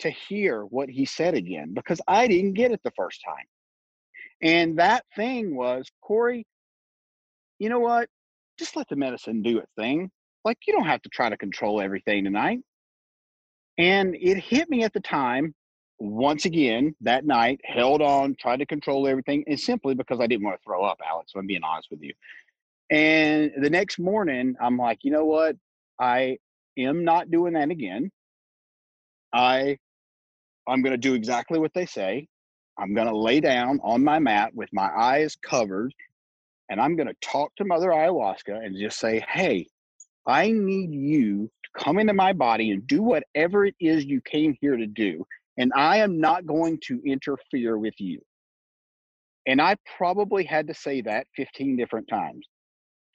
to 0.01 0.11
hear 0.11 0.62
what 0.62 0.88
he 0.88 1.05
said 1.05 1.34
again 1.34 1.74
because 1.74 2.01
I 2.09 2.26
didn't 2.26 2.55
get 2.55 2.72
it 2.72 2.80
the 2.82 2.92
first 2.96 3.20
time. 3.24 3.44
And 4.42 4.78
that 4.78 5.05
thing 5.14 5.55
was, 5.55 5.86
Corey, 6.01 6.46
you 7.59 7.68
know 7.68 7.80
what? 7.80 8.09
Just 8.59 8.74
let 8.74 8.88
the 8.88 8.96
medicine 8.96 9.42
do 9.42 9.59
its 9.59 9.70
thing. 9.76 10.11
Like, 10.44 10.57
you 10.66 10.72
don't 10.72 10.86
have 10.86 11.03
to 11.03 11.11
try 11.11 11.28
to 11.28 11.36
control 11.36 11.82
everything 11.82 12.24
tonight. 12.24 12.61
And 13.81 14.14
it 14.20 14.37
hit 14.37 14.68
me 14.68 14.85
at 14.85 14.93
the 14.93 15.01
time, 15.01 15.55
once 15.99 16.45
again, 16.45 16.95
that 17.01 17.24
night, 17.24 17.62
held 17.64 18.03
on, 18.03 18.37
tried 18.39 18.59
to 18.59 18.66
control 18.66 19.09
everything, 19.09 19.43
and 19.47 19.59
simply 19.59 19.95
because 19.95 20.20
I 20.20 20.26
didn't 20.26 20.45
want 20.45 20.61
to 20.61 20.64
throw 20.64 20.85
up, 20.85 21.01
Alex, 21.09 21.33
I'm 21.35 21.47
being 21.47 21.64
honest 21.64 21.89
with 21.91 22.03
you. 22.03 22.12
And 22.91 23.53
the 23.59 23.70
next 23.70 23.99
morning, 23.99 24.55
I'm 24.61 24.76
like, 24.76 24.99
you 25.03 25.11
know 25.12 25.24
what? 25.24 25.57
I 25.99 26.37
am 26.78 27.05
not 27.05 27.31
doing 27.31 27.55
that 27.55 27.70
again. 27.70 28.11
I 29.33 29.78
I'm 30.68 30.83
going 30.83 30.93
to 30.93 30.99
do 30.99 31.14
exactly 31.14 31.59
what 31.59 31.72
they 31.74 31.87
say. 31.87 32.28
I'm 32.78 32.95
going 32.95 33.09
to 33.09 33.16
lay 33.16 33.41
down 33.41 33.81
on 33.83 34.05
my 34.05 34.18
mat 34.18 34.55
with 34.55 34.68
my 34.72 34.91
eyes 34.95 35.37
covered 35.43 35.95
and 36.70 36.81
I'm 36.81 36.97
going 36.97 37.09
to 37.09 37.16
talk 37.22 37.55
to 37.57 37.64
Mother 37.64 37.89
Ayahuasca 37.89 38.64
and 38.64 38.76
just 38.78 38.99
say, 38.99 39.24
"Hey, 39.28 39.66
I 40.26 40.53
need 40.53 40.93
you 40.93 41.51
come 41.77 41.99
into 41.99 42.12
my 42.12 42.33
body 42.33 42.71
and 42.71 42.87
do 42.87 43.03
whatever 43.03 43.64
it 43.66 43.75
is 43.81 44.05
you 44.05 44.21
came 44.23 44.57
here 44.61 44.77
to 44.77 44.87
do. 44.87 45.25
And 45.59 45.73
I 45.75 45.99
am 45.99 46.21
not 46.21 46.47
going 46.47 46.79
to 46.85 47.01
interfere 47.05 47.79
with 47.79 47.95
you. 47.99 48.21
And 49.47 49.61
I 49.61 49.77
probably 49.97 50.45
had 50.45 50.66
to 50.68 50.75
say 50.75 51.01
that 51.03 51.27
15 51.37 51.77
different 51.77 52.09
times. 52.09 52.47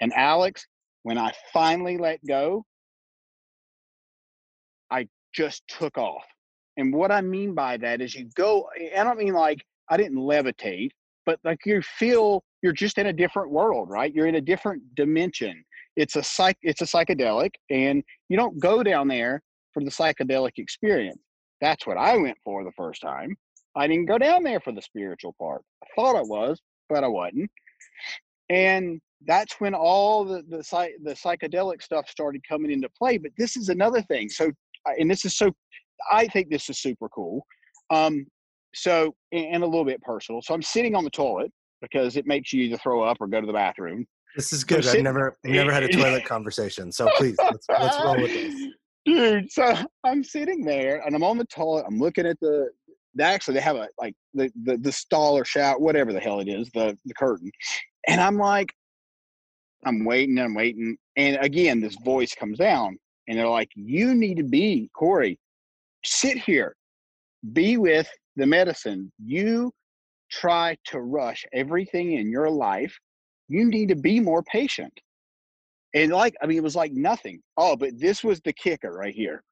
And 0.02 0.12
Alex, 0.14 0.66
when 1.04 1.18
I 1.18 1.34
finally 1.54 1.98
let 1.98 2.20
go, 2.28 2.66
I 4.92 5.08
just 5.34 5.64
took 5.68 5.98
off. 5.98 6.24
And 6.78 6.94
what 6.94 7.12
I 7.12 7.22
mean 7.22 7.54
by 7.54 7.78
that 7.78 8.02
is 8.02 8.16
you 8.16 8.30
go, 8.36 8.68
I 8.96 9.04
don't 9.04 9.18
mean 9.18 9.34
like 9.34 9.64
I 9.90 9.98
didn't 9.98 10.18
levitate, 10.18 10.90
but 11.26 11.40
like 11.44 11.60
you 11.66 11.82
feel 11.82 12.44
you're 12.62 12.74
just 12.74 12.98
in 12.98 13.08
a 13.08 13.14
different 13.14 13.52
world, 13.52 13.90
right? 13.90 14.14
You're 14.14 14.28
in 14.28 14.36
a 14.36 14.42
different 14.42 14.84
dimension 14.96 15.64
it's 15.96 16.16
a 16.16 16.24
psych 16.24 16.58
it's 16.62 16.82
a 16.82 16.86
psychedelic 16.86 17.52
and 17.70 18.04
you 18.30 18.38
don't 18.38 18.60
go 18.60 18.84
down 18.84 19.08
there 19.08 19.42
for 19.74 19.84
the 19.84 19.92
psychedelic 19.92 20.54
experience. 20.58 21.22
That's 21.62 21.86
what 21.88 21.98
i 21.98 22.18
went 22.18 22.38
for 22.44 22.64
the 22.64 22.72
first 22.78 23.02
time. 23.02 23.36
I 23.76 23.88
didn't 23.88 24.06
go 24.06 24.18
down 24.18 24.44
there 24.44 24.60
for 24.60 24.72
the 24.72 24.82
spiritual 24.82 25.36
part. 25.40 25.62
I 25.84 25.88
thought 25.96 26.16
i 26.16 26.22
was 26.22 26.60
but 26.90 27.04
i 27.04 27.08
wasn't. 27.08 27.50
And 28.50 29.02
that's 29.26 29.56
when 29.60 29.74
all 29.74 30.24
the 30.26 30.44
the, 30.50 30.58
the 31.04 31.14
psychedelic 31.14 31.82
stuff 31.82 32.10
started 32.10 32.42
coming 32.48 32.72
into 32.72 32.90
play 32.98 33.18
but 33.18 33.32
this 33.38 33.58
is 33.58 33.70
another 33.70 34.02
thing. 34.04 34.30
So 34.30 34.52
and 35.00 35.10
this 35.10 35.26
is 35.26 35.38
so 35.38 35.52
i 36.12 36.28
think 36.28 36.50
this 36.50 36.70
is 36.70 36.80
super 36.80 37.10
cool. 37.10 37.46
Um 37.90 38.26
so 38.74 39.16
and 39.32 39.64
a 39.64 39.66
little 39.66 39.86
bit 39.86 40.02
personal. 40.02 40.42
So 40.42 40.54
i'm 40.54 40.62
sitting 40.62 40.96
on 40.96 41.04
the 41.04 41.10
toilet 41.10 41.52
because 41.82 42.18
it 42.18 42.26
makes 42.26 42.52
you 42.52 42.64
either 42.64 42.78
throw 42.78 43.04
up 43.04 43.18
or 43.20 43.28
go 43.28 43.40
to 43.40 43.48
the 43.48 43.54
bathroom 43.54 44.06
this 44.36 44.54
is 44.54 44.64
oh, 44.64 44.68
good. 44.68 44.88
I've 44.88 45.02
never 45.02 45.38
never 45.44 45.72
had 45.72 45.84
a 45.84 45.88
toilet 45.88 46.26
conversation. 46.26 46.92
So 46.92 47.08
please 47.18 47.36
let's 47.40 47.66
let's 47.70 47.98
roll 48.04 48.22
with 48.22 48.32
this. 48.32 48.68
Dude, 49.06 49.52
so 49.52 49.76
I'm 50.04 50.24
sitting 50.24 50.64
there 50.64 51.02
and 51.06 51.16
I'm 51.16 51.24
on 51.24 51.38
the 51.38 51.46
toilet. 51.46 51.86
I'm 51.88 52.00
looking 52.00 52.26
at 52.26 52.40
the 52.40 52.70
actually 53.22 53.54
they 53.54 53.62
have 53.62 53.76
a 53.76 53.88
like 54.00 54.14
the 54.34 54.52
the, 54.64 54.78
the 54.78 54.92
stall 54.92 55.38
or 55.38 55.46
shower, 55.46 55.80
whatever 55.80 56.12
the 56.12 56.20
hell 56.20 56.40
it 56.40 56.48
is, 56.48 56.70
the 56.74 56.98
the 57.06 57.14
curtain. 57.14 57.52
And 58.08 58.20
I'm 58.20 58.38
like, 58.38 58.74
I'm 59.86 60.06
waiting 60.06 60.38
I'm 60.40 60.56
waiting. 60.56 60.98
And 61.16 61.38
again, 61.42 61.82
this 61.82 61.96
voice 62.04 62.34
comes 62.34 62.58
down 62.58 62.98
and 63.28 63.38
they're 63.38 63.48
like, 63.48 63.70
You 63.76 64.16
need 64.16 64.38
to 64.38 64.44
be, 64.44 64.90
Corey, 64.96 65.40
sit 66.04 66.38
here, 66.38 66.76
be 67.54 67.78
with 67.78 68.10
the 68.36 68.46
medicine. 68.46 69.12
You 69.24 69.72
try 70.32 70.76
to 70.86 71.00
rush 71.00 71.46
everything 71.54 72.14
in 72.14 72.32
your 72.32 72.50
life 72.50 72.98
you 73.48 73.66
need 73.66 73.90
to 73.90 73.96
be 73.96 74.20
more 74.20 74.44
patient. 74.44 74.94
And 75.94 76.12
like, 76.12 76.36
I 76.42 76.46
mean, 76.46 76.58
it 76.58 76.64
was 76.64 76.76
like 76.76 76.92
nothing. 76.92 77.42
Oh, 77.58 77.76
but 77.76 77.98
this 78.00 78.24
was 78.24 78.42
the 78.42 78.54
kicker 78.54 78.92
right 78.92 79.14
here. 79.16 79.44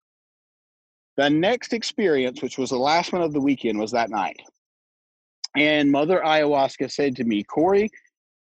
The 1.16 1.30
next 1.30 1.74
experience, 1.74 2.42
which 2.42 2.58
was 2.58 2.72
the 2.72 2.78
last 2.78 3.14
one 3.14 3.22
of 3.22 3.34
the 3.34 3.40
weekend, 3.40 3.80
was 3.80 3.92
that 3.92 4.10
night. 4.10 4.40
And 5.56 5.92
Mother 5.92 6.22
Ayahuasca 6.26 6.92
said 6.92 7.16
to 7.18 7.24
me, 7.24 7.44
Corey, 7.44 7.90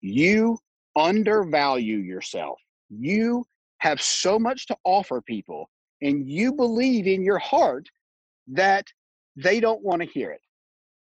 you 0.02 0.60
undervalue 0.98 1.98
yourself. 1.98 2.60
You 2.90 3.46
have 3.80 4.02
so 4.02 4.38
much 4.38 4.68
to 4.68 4.78
offer 4.84 5.22
people, 5.22 5.70
and 6.02 6.30
you 6.30 6.54
believe 6.54 7.08
in 7.08 7.24
your 7.24 7.40
heart 7.40 7.88
that 8.48 8.86
they 9.36 9.60
don't 9.60 9.84
want 9.84 10.02
to 10.02 10.08
hear 10.08 10.32
it. 10.32 10.42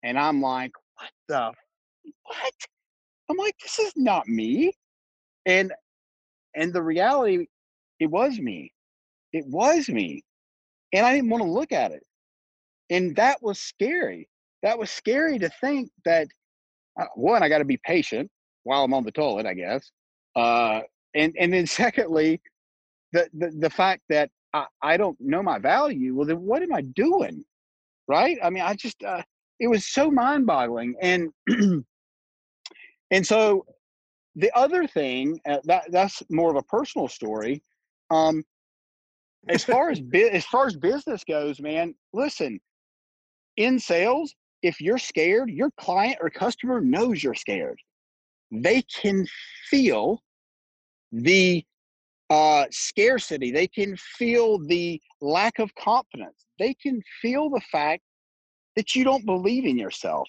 And 0.03 0.19
I'm 0.19 0.41
like, 0.41 0.73
what 0.97 1.11
the 1.29 1.53
what? 2.25 2.55
I'm 3.33 3.39
like, 3.39 3.57
this 3.63 3.79
is 3.79 3.93
not 3.97 4.29
me. 4.29 4.73
And 5.47 5.73
and 6.55 6.73
the 6.73 6.83
reality, 6.83 7.47
it 7.99 8.11
was 8.11 8.39
me. 8.39 8.73
It 9.33 9.47
was 9.47 9.89
me. 9.89 10.23
And 10.93 11.07
I 11.07 11.15
didn't 11.15 11.31
want 11.31 11.43
to 11.43 11.51
look 11.51 11.73
at 11.73 11.93
it. 11.93 12.03
And 12.91 13.17
that 13.17 13.43
was 13.43 13.59
scary. 13.59 14.29
That 14.63 14.79
was 14.79 14.91
scary 14.91 15.39
to 15.39 15.51
think 15.63 15.91
that 16.05 16.29
uh, 17.01 17.07
one, 17.15 17.43
I 17.43 17.49
got 17.49 17.59
to 17.59 17.65
be 17.65 17.81
patient 17.87 18.31
while 18.65 18.85
I'm 18.85 18.93
on 18.93 19.03
the 19.03 19.11
toilet, 19.11 19.47
I 19.47 19.55
guess. 19.55 19.91
Uh, 20.37 20.81
and 21.15 21.35
and 21.39 21.53
then 21.53 21.67
secondly, 21.83 22.43
the 23.13 23.29
the, 23.33 23.51
the 23.59 23.71
fact 23.71 24.03
that 24.11 24.31
I, 24.53 24.67
I 24.83 24.97
don't 24.99 25.17
know 25.21 25.43
my 25.43 25.59
value. 25.59 26.15
Well, 26.15 26.27
then 26.27 26.43
what 26.43 26.63
am 26.63 26.75
I 26.75 26.83
doing? 26.83 27.47
Right? 28.09 28.37
I 28.45 28.51
mean, 28.51 28.63
I 28.63 28.75
just 28.75 29.03
uh, 29.03 29.23
it 29.59 29.69
was 29.69 29.87
so 29.87 30.11
mind 30.11 30.45
boggling. 30.45 30.95
And 31.01 31.31
And 33.13 33.25
so 33.25 33.67
the 34.35 34.51
other 34.57 34.87
thing 34.87 35.39
uh, 35.49 35.59
that 35.65 35.93
that's 35.93 36.23
more 36.31 36.51
of 36.51 36.57
a 36.57 36.63
personal 36.63 37.07
story. 37.07 37.63
Um, 38.11 38.43
as 39.49 39.65
far 39.65 39.91
as 39.91 40.01
bi- 40.13 40.31
as 40.33 40.45
far 40.47 40.67
as 40.67 40.75
business 40.75 41.23
goes, 41.23 41.61
man, 41.61 41.95
listen. 42.13 42.59
In 43.59 43.79
sales, 43.79 44.35
if 44.63 44.81
you're 44.81 44.99
scared, 44.99 45.51
your 45.51 45.71
client 45.73 46.17
or 46.23 46.31
customer 46.31 46.81
knows 46.81 47.23
you're 47.23 47.35
scared. 47.35 47.79
They 48.51 48.83
can 48.83 49.27
feel 49.69 50.23
the 51.13 51.63
uh, 52.31 52.65
scarcity. 52.71 53.51
They 53.51 53.67
can 53.67 53.95
feel 53.97 54.59
the 54.59 54.99
lack 55.21 55.59
of 55.59 55.75
confidence. 55.75 56.47
They 56.59 56.73
can 56.73 57.03
feel 57.21 57.51
the 57.51 57.61
fact 57.61 58.03
that 58.75 58.95
you 58.95 59.05
don't 59.05 59.27
believe 59.27 59.67
in 59.67 59.79
yourself. 59.79 60.27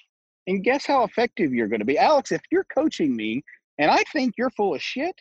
And 0.47 0.63
guess 0.63 0.85
how 0.85 1.03
effective 1.03 1.53
you're 1.53 1.67
going 1.67 1.79
to 1.79 1.85
be? 1.85 1.97
Alex, 1.97 2.31
if 2.31 2.41
you're 2.51 2.65
coaching 2.75 3.15
me 3.15 3.43
and 3.77 3.89
I 3.89 4.03
think 4.11 4.33
you're 4.37 4.49
full 4.51 4.75
of 4.75 4.81
shit, 4.81 5.15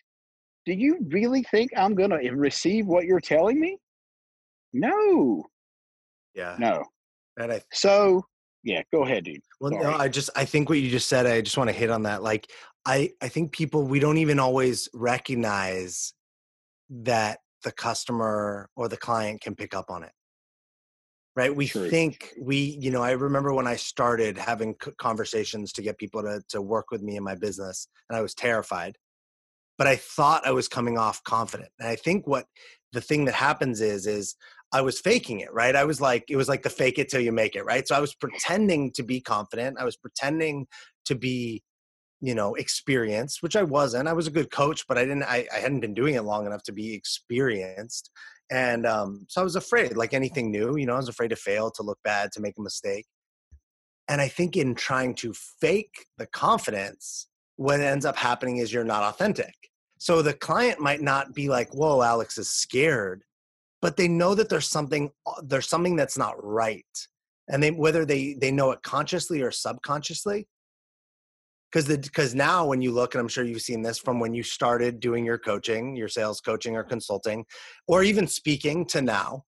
do 0.67 0.73
you 0.73 0.99
really 1.11 1.43
think 1.45 1.71
I'm 1.77 1.95
going 1.95 2.11
to 2.11 2.17
receive 2.31 2.87
what 2.87 3.05
you're 3.05 3.21
telling 3.21 3.61
me? 3.61 3.79
No. 4.73 5.45
Yeah. 6.35 6.57
No. 6.59 6.85
And 7.39 7.53
I, 7.53 7.63
so, 7.73 8.25
yeah, 8.65 8.83
go 8.93 9.05
ahead, 9.05 9.25
dude. 9.25 9.41
Well, 9.61 9.73
Sorry. 9.73 9.85
no, 9.85 9.93
I 9.93 10.09
just, 10.09 10.31
I 10.37 10.45
think 10.45 10.69
what 10.69 10.79
you 10.79 10.91
just 10.91 11.09
said, 11.09 11.27
I 11.27 11.41
just 11.41 11.57
want 11.57 11.69
to 11.69 11.77
hit 11.77 11.91
on 11.91 12.03
that. 12.05 12.23
Like, 12.23 12.51
I, 12.85 13.11
I 13.21 13.29
think 13.29 13.53
people, 13.53 13.87
we 13.87 14.01
don't 14.01 14.19
even 14.19 14.39
always 14.39 14.89
recognize 14.93 16.15
that 16.91 17.39
the 17.65 17.73
customer 17.73 18.69
or 18.77 18.89
the 18.89 18.97
client 18.97 19.41
can 19.41 19.55
pick 19.55 19.75
up 19.75 19.87
on 19.89 20.03
it 20.03 20.13
right? 21.35 21.55
We 21.55 21.67
sure. 21.67 21.89
think 21.89 22.35
we 22.41 22.57
you 22.57 22.91
know 22.91 23.03
i 23.03 23.13
remember 23.13 23.53
when 23.53 23.67
i 23.67 23.77
started 23.77 24.37
having 24.37 24.75
conversations 24.99 25.73
to 25.73 25.83
get 25.83 25.99
people 25.99 26.23
to, 26.23 26.43
to 26.51 26.61
work 26.61 26.91
with 26.91 27.03
me 27.03 27.17
in 27.17 27.25
my 27.25 27.35
business 27.35 27.89
and 28.09 28.17
i 28.17 28.21
was 28.21 28.35
terrified 28.35 28.97
but 29.79 29.87
i 29.87 29.97
thought 29.97 30.47
i 30.47 30.51
was 30.51 30.69
coming 30.69 30.99
off 30.99 31.23
confident 31.25 31.71
and 31.79 31.89
i 31.89 31.97
think 31.97 32.27
what 32.27 32.47
the 32.93 33.01
thing 33.01 33.25
that 33.25 33.35
happens 33.35 33.81
is 33.81 34.07
is 34.07 34.35
i 34.73 34.81
was 34.81 35.01
faking 35.01 35.41
it 35.41 35.53
right? 35.53 35.77
I 35.77 35.85
was 35.85 36.01
like 36.01 36.25
it 36.29 36.37
was 36.37 36.49
like 36.49 36.63
the 36.63 36.71
fake 36.71 36.99
it 36.99 37.09
till 37.09 37.21
you 37.21 37.33
make 37.33 37.57
it 37.57 37.65
right? 37.65 37.87
So 37.87 37.95
i 37.95 38.01
was 38.01 38.15
pretending 38.15 38.93
to 38.93 39.03
be 39.03 39.21
confident 39.21 39.79
i 39.79 39.85
was 39.85 39.97
pretending 39.97 40.67
to 41.07 41.15
be 41.15 41.63
you 42.23 42.35
know 42.35 42.55
experienced 42.55 43.43
which 43.43 43.57
i 43.57 43.63
wasn't 43.63 44.09
i 44.09 44.13
was 44.15 44.27
a 44.27 44.31
good 44.31 44.51
coach 44.51 44.87
but 44.89 44.97
i 44.97 45.03
didn't 45.05 45.25
i, 45.25 45.47
I 45.55 45.59
hadn't 45.59 45.81
been 45.81 45.93
doing 45.93 46.15
it 46.15 46.23
long 46.23 46.47
enough 46.47 46.63
to 46.65 46.73
be 46.73 46.95
experienced 46.95 48.11
and 48.51 48.85
um, 48.87 49.25
so 49.31 49.41
I 49.41 49.45
was 49.45 49.57
afraid, 49.57 49.97
like 49.97 50.13
anything 50.13 50.51
new, 50.51 50.77
you 50.77 50.85
know, 50.85 50.93
I 50.93 50.99
was 50.99 51.09
afraid 51.09 51.29
to 51.29 51.37
fail, 51.37 51.71
to 51.71 51.83
look 51.83 51.99
bad, 52.05 52.33
to 52.33 52.41
make 52.43 52.59
a 52.59 52.63
mistake. 52.63 53.07
And 54.09 54.21
I 54.21 54.29
think 54.29 54.59
in 54.59 54.75
trying 54.75 55.15
to 55.17 55.33
fake 55.33 56.05
the 56.19 56.27
confidence, 56.27 57.29
what 57.57 57.81
ends 57.81 58.05
up 58.05 58.17
happening 58.17 58.59
is 58.59 58.71
you're 58.71 58.85
not 58.85 59.05
authentic. 59.05 59.55
So 59.97 60.21
the 60.21 60.35
client 60.35 60.81
might 60.81 61.01
not 61.01 61.35
be 61.35 61.49
like, 61.49 61.73
whoa, 61.73 62.03
Alex 62.03 62.37
is 62.37 62.51
scared. 62.51 63.25
but 63.83 63.97
they 63.97 64.09
know 64.09 64.35
that 64.35 64.49
there's 64.49 64.69
something 64.69 65.11
uh, 65.27 65.43
there's 65.45 65.69
something 65.69 65.97
that's 65.97 66.17
not 66.17 66.43
right 66.43 66.87
and 67.49 67.63
they 67.63 67.71
whether 67.71 68.05
they 68.07 68.35
they 68.41 68.51
know 68.51 68.71
it 68.71 68.83
consciously 68.83 69.43
or 69.43 69.51
subconsciously 69.51 70.47
because 71.73 71.87
the 71.87 71.99
because 71.99 72.35
now 72.35 72.67
when 72.67 72.83
you 72.83 72.93
look 72.93 73.15
and 73.15 73.21
i'm 73.21 73.29
sure 73.29 73.45
you've 73.45 73.63
seen 73.63 73.83
this 73.83 73.99
from 73.99 74.21
when 74.21 74.35
you 74.35 74.43
started 74.43 75.01
doing 75.01 75.25
your 75.25 75.39
coaching 75.39 75.97
your 75.97 76.09
sales 76.09 76.41
coaching 76.41 76.77
or 76.77 76.85
consulting 76.85 77.45
or 77.89 78.03
even 78.03 78.27
speaking 78.27 78.85
to 78.85 79.01
now 79.01 79.45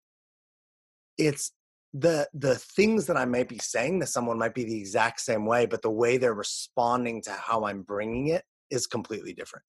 it's 1.18 1.52
the 1.92 2.26
the 2.34 2.54
things 2.54 3.06
that 3.06 3.16
i 3.16 3.24
might 3.24 3.48
be 3.48 3.58
saying 3.58 4.00
to 4.00 4.06
someone 4.06 4.38
might 4.38 4.54
be 4.54 4.64
the 4.64 4.76
exact 4.76 5.20
same 5.20 5.46
way 5.46 5.66
but 5.66 5.82
the 5.82 5.90
way 5.90 6.16
they're 6.16 6.34
responding 6.34 7.22
to 7.22 7.30
how 7.32 7.64
i'm 7.64 7.82
bringing 7.82 8.28
it 8.28 8.44
is 8.70 8.86
completely 8.86 9.32
different. 9.32 9.64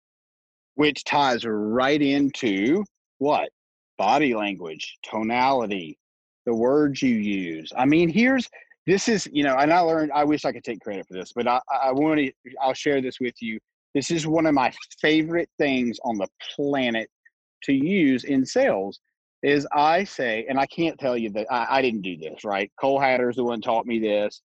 Which 0.76 1.04
ties 1.04 1.46
right 1.46 2.02
into 2.02 2.84
what? 3.20 3.50
Body 3.98 4.34
language 4.34 4.98
tonality 5.04 5.98
the 6.46 6.54
words 6.54 7.02
you 7.02 7.16
use. 7.16 7.72
I 7.76 7.86
mean 7.86 8.10
here's 8.10 8.50
this 8.86 9.08
is 9.08 9.28
you 9.32 9.44
know 9.44 9.56
and 9.56 9.72
i 9.74 9.80
learned 9.80 10.12
i 10.14 10.24
wish 10.24 10.46
i 10.46 10.52
could 10.52 10.64
take 10.64 10.80
credit 10.82 11.06
for 11.08 11.14
this 11.14 11.32
but 11.34 11.48
i 11.48 11.60
i 11.82 11.92
want 11.92 12.20
to 12.20 12.32
i'll 12.62 12.74
share 12.74 13.02
this 13.02 13.20
with 13.20 13.36
you. 13.42 13.60
This 13.94 14.12
is 14.12 14.28
one 14.28 14.46
of 14.46 14.54
my 14.54 14.74
favorite 15.02 15.50
things 15.58 15.98
on 16.04 16.18
the 16.18 16.28
planet 16.54 17.10
to 17.64 17.74
use 17.74 18.26
in 18.26 18.46
sales 18.46 19.00
is 19.42 19.68
i 19.74 20.04
say 20.04 20.46
and 20.50 20.60
i 20.60 20.66
can't 20.66 21.00
tell 21.00 21.18
you 21.18 21.30
that 21.32 21.48
i, 21.50 21.78
I 21.78 21.82
didn't 21.82 22.02
do 22.02 22.18
this 22.18 22.44
right? 22.44 22.72
Cole 22.80 23.00
hatter's 23.00 23.38
the 23.38 23.44
one 23.44 23.62
taught 23.62 23.86
me 23.86 24.00
this 24.00 24.42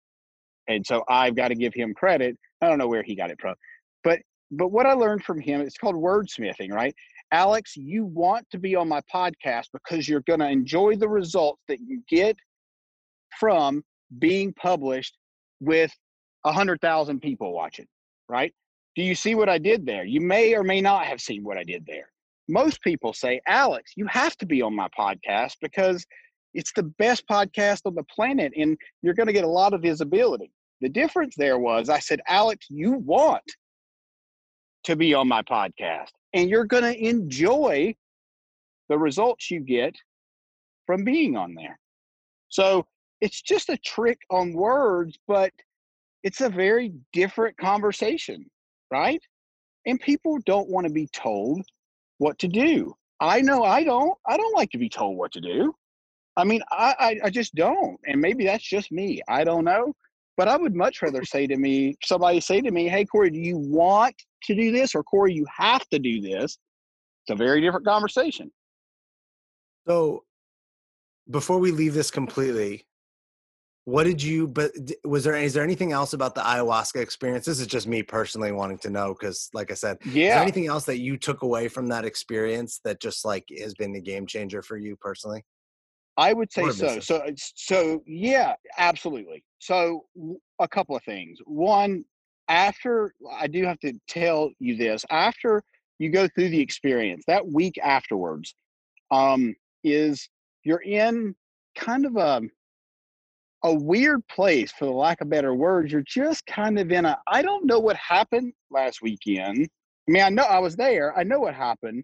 and 0.67 0.85
so 0.85 1.03
i've 1.09 1.35
got 1.35 1.47
to 1.49 1.55
give 1.55 1.73
him 1.73 1.93
credit. 1.93 2.37
I 2.61 2.67
don't 2.67 2.77
know 2.77 2.87
where 2.87 3.03
he 3.03 3.15
got 3.15 3.31
it 3.31 3.39
from 3.39 3.55
but 4.03 4.19
but 4.51 4.69
what 4.69 4.85
i 4.85 4.93
learned 4.93 5.23
from 5.23 5.39
him 5.39 5.61
it's 5.61 5.77
called 5.77 5.95
wordsmithing 5.95 6.71
right? 6.71 6.93
Alex 7.31 7.75
you 7.75 8.05
want 8.05 8.45
to 8.51 8.59
be 8.59 8.75
on 8.75 8.87
my 8.87 9.01
podcast 9.13 9.67
because 9.73 10.07
you're 10.07 10.23
going 10.27 10.39
to 10.39 10.49
enjoy 10.49 10.95
the 10.95 11.09
results 11.09 11.61
that 11.67 11.79
you 11.79 12.01
get 12.09 12.35
from 13.39 13.83
being 14.19 14.53
published 14.53 15.17
with 15.59 15.91
a 16.45 16.51
hundred 16.51 16.81
thousand 16.81 17.21
people 17.21 17.53
watching, 17.53 17.87
right? 18.29 18.53
Do 18.95 19.03
you 19.03 19.15
see 19.15 19.35
what 19.35 19.49
I 19.49 19.57
did 19.57 19.85
there? 19.85 20.05
You 20.05 20.21
may 20.21 20.55
or 20.55 20.63
may 20.63 20.81
not 20.81 21.05
have 21.05 21.21
seen 21.21 21.43
what 21.43 21.57
I 21.57 21.63
did 21.63 21.85
there. 21.85 22.09
Most 22.47 22.81
people 22.81 23.13
say, 23.13 23.41
Alex, 23.47 23.93
you 23.95 24.07
have 24.07 24.35
to 24.37 24.45
be 24.45 24.61
on 24.61 24.75
my 24.75 24.87
podcast 24.97 25.57
because 25.61 26.05
it's 26.53 26.71
the 26.73 26.83
best 26.83 27.27
podcast 27.27 27.81
on 27.85 27.93
the 27.93 28.03
planet 28.03 28.53
and 28.57 28.77
you're 29.01 29.13
going 29.13 29.27
to 29.27 29.33
get 29.33 29.43
a 29.43 29.49
lot 29.49 29.73
of 29.73 29.81
visibility. 29.81 30.51
The 30.81 30.89
difference 30.89 31.35
there 31.35 31.59
was 31.59 31.89
I 31.89 31.99
said, 31.99 32.21
Alex, 32.27 32.67
you 32.69 32.93
want 32.93 33.43
to 34.85 34.95
be 34.95 35.13
on 35.13 35.27
my 35.27 35.41
podcast 35.43 36.11
and 36.33 36.49
you're 36.49 36.65
going 36.65 36.83
to 36.83 36.97
enjoy 36.97 37.93
the 38.89 38.97
results 38.97 39.51
you 39.51 39.59
get 39.59 39.95
from 40.85 41.03
being 41.03 41.35
on 41.35 41.53
there. 41.53 41.77
So 42.49 42.87
it's 43.21 43.41
just 43.41 43.69
a 43.69 43.77
trick 43.77 44.19
on 44.29 44.53
words, 44.53 45.17
but 45.27 45.51
it's 46.23 46.41
a 46.41 46.49
very 46.49 46.93
different 47.13 47.57
conversation, 47.57 48.45
right? 48.91 49.21
And 49.85 49.99
people 49.99 50.37
don't 50.45 50.69
want 50.69 50.87
to 50.87 50.93
be 50.93 51.07
told 51.07 51.65
what 52.17 52.37
to 52.39 52.47
do. 52.47 52.93
I 53.19 53.41
know 53.41 53.63
I 53.63 53.83
don't. 53.83 54.17
I 54.27 54.37
don't 54.37 54.55
like 54.55 54.69
to 54.71 54.77
be 54.77 54.89
told 54.89 55.17
what 55.17 55.31
to 55.33 55.41
do. 55.41 55.73
I 56.35 56.43
mean, 56.43 56.61
I, 56.71 56.95
I, 56.99 57.19
I 57.25 57.29
just 57.29 57.55
don't. 57.55 57.97
And 58.05 58.21
maybe 58.21 58.45
that's 58.45 58.63
just 58.63 58.91
me. 58.91 59.21
I 59.27 59.43
don't 59.43 59.65
know. 59.65 59.93
But 60.35 60.47
I 60.47 60.55
would 60.55 60.75
much 60.75 61.01
rather 61.01 61.25
say 61.25 61.47
to 61.47 61.57
me, 61.57 61.95
somebody 62.03 62.39
say 62.39 62.61
to 62.61 62.69
me, 62.69 62.87
hey, 62.87 63.05
Corey, 63.05 63.31
do 63.31 63.39
you 63.39 63.57
want 63.57 64.13
to 64.43 64.53
do 64.53 64.71
this? 64.71 64.93
Or 64.93 65.03
Corey, 65.03 65.33
you 65.33 65.45
have 65.55 65.87
to 65.89 65.97
do 65.97 66.21
this. 66.21 66.59
It's 67.23 67.31
a 67.31 67.35
very 67.35 67.59
different 67.59 67.87
conversation. 67.87 68.51
So 69.87 70.23
before 71.31 71.57
we 71.57 71.71
leave 71.71 71.95
this 71.95 72.11
completely, 72.11 72.85
what 73.87 74.03
did 74.03 74.21
you 74.21 74.47
but 74.47 74.69
was 75.05 75.23
there 75.23 75.33
is 75.37 75.53
there 75.53 75.63
anything 75.63 75.93
else 75.93 76.11
about 76.11 76.35
the 76.35 76.41
ayahuasca 76.41 76.99
experience? 76.99 77.45
This 77.45 77.61
is 77.61 77.67
just 77.67 77.87
me 77.87 78.03
personally 78.03 78.51
wanting 78.51 78.79
to 78.79 78.89
know 78.89 79.15
because 79.17 79.49
like 79.53 79.71
i 79.71 79.75
said 79.75 79.97
yeah. 80.03 80.41
anything 80.41 80.67
else 80.67 80.83
that 80.83 80.99
you 80.99 81.15
took 81.15 81.41
away 81.41 81.69
from 81.69 81.87
that 81.87 82.03
experience 82.03 82.81
that 82.83 82.99
just 82.99 83.23
like 83.23 83.45
has 83.61 83.73
been 83.75 83.93
the 83.93 84.01
game 84.01 84.27
changer 84.27 84.61
for 84.61 84.75
you 84.75 84.97
personally? 84.97 85.45
I 86.17 86.33
would 86.33 86.51
say 86.51 86.69
so 86.71 86.99
so 86.99 87.23
so 87.37 88.03
yeah 88.05 88.55
absolutely. 88.77 89.45
So 89.59 90.07
a 90.59 90.67
couple 90.67 90.97
of 90.97 91.03
things. 91.03 91.39
One 91.45 92.03
after 92.49 93.13
i 93.39 93.47
do 93.47 93.63
have 93.63 93.79
to 93.79 93.93
tell 94.07 94.51
you 94.59 94.75
this 94.75 95.05
after 95.09 95.61
you 95.99 96.09
go 96.09 96.27
through 96.27 96.49
the 96.49 96.59
experience 96.59 97.23
that 97.27 97.45
week 97.45 97.77
afterwards 97.83 98.55
um 99.11 99.53
is 99.83 100.29
you're 100.63 100.81
in 100.83 101.35
kind 101.75 102.05
of 102.05 102.15
a 102.15 102.41
a 103.63 103.73
weird 103.73 104.25
place 104.27 104.71
for 104.71 104.85
the 104.85 104.91
lack 104.91 105.21
of 105.21 105.29
better 105.29 105.55
words 105.55 105.91
you're 105.91 106.03
just 106.05 106.45
kind 106.45 106.77
of 106.77 106.91
in 106.91 107.05
a 107.05 107.17
i 107.27 107.41
don't 107.41 107.65
know 107.65 107.79
what 107.79 107.95
happened 107.95 108.53
last 108.69 109.01
weekend. 109.01 109.67
I 110.07 110.11
mean 110.11 110.23
i 110.23 110.29
know 110.29 110.43
i 110.43 110.59
was 110.59 110.75
there 110.75 111.17
i 111.17 111.23
know 111.23 111.39
what 111.39 111.55
happened 111.55 112.03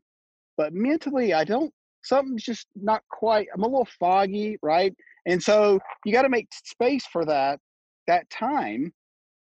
but 0.57 0.73
mentally 0.73 1.33
i 1.33 1.43
don't 1.43 1.71
something's 2.03 2.43
just 2.43 2.67
not 2.75 3.01
quite 3.09 3.47
i'm 3.53 3.63
a 3.63 3.67
little 3.67 3.87
foggy 3.99 4.57
right? 4.61 4.93
And 5.25 5.41
so 5.41 5.79
you 6.03 6.11
got 6.11 6.23
to 6.23 6.29
make 6.29 6.47
space 6.51 7.05
for 7.05 7.23
that 7.25 7.59
that 8.07 8.29
time 8.29 8.91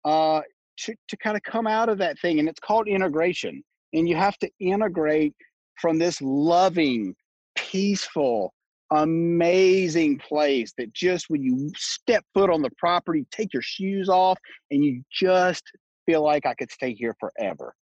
uh 0.05 0.41
to, 0.79 0.95
to 1.07 1.17
kind 1.17 1.35
of 1.35 1.43
come 1.43 1.67
out 1.67 1.89
of 1.89 1.97
that 1.99 2.19
thing 2.19 2.39
and 2.39 2.47
it's 2.49 2.59
called 2.59 2.87
integration 2.87 3.63
and 3.93 4.07
you 4.07 4.15
have 4.15 4.37
to 4.39 4.49
integrate 4.59 5.33
from 5.79 5.97
this 5.97 6.21
loving 6.21 7.15
peaceful 7.55 8.53
amazing 8.91 10.19
place 10.19 10.73
that 10.77 10.93
just 10.93 11.25
when 11.29 11.41
you 11.41 11.71
step 11.77 12.23
foot 12.33 12.49
on 12.49 12.61
the 12.61 12.71
property, 12.77 13.25
take 13.31 13.53
your 13.53 13.61
shoes 13.61 14.09
off, 14.09 14.37
and 14.69 14.83
you 14.83 15.03
just 15.11 15.63
feel 16.05 16.21
like 16.21 16.45
I 16.45 16.53
could 16.53 16.71
stay 16.71 16.93
here 16.93 17.15
forever. 17.19 17.73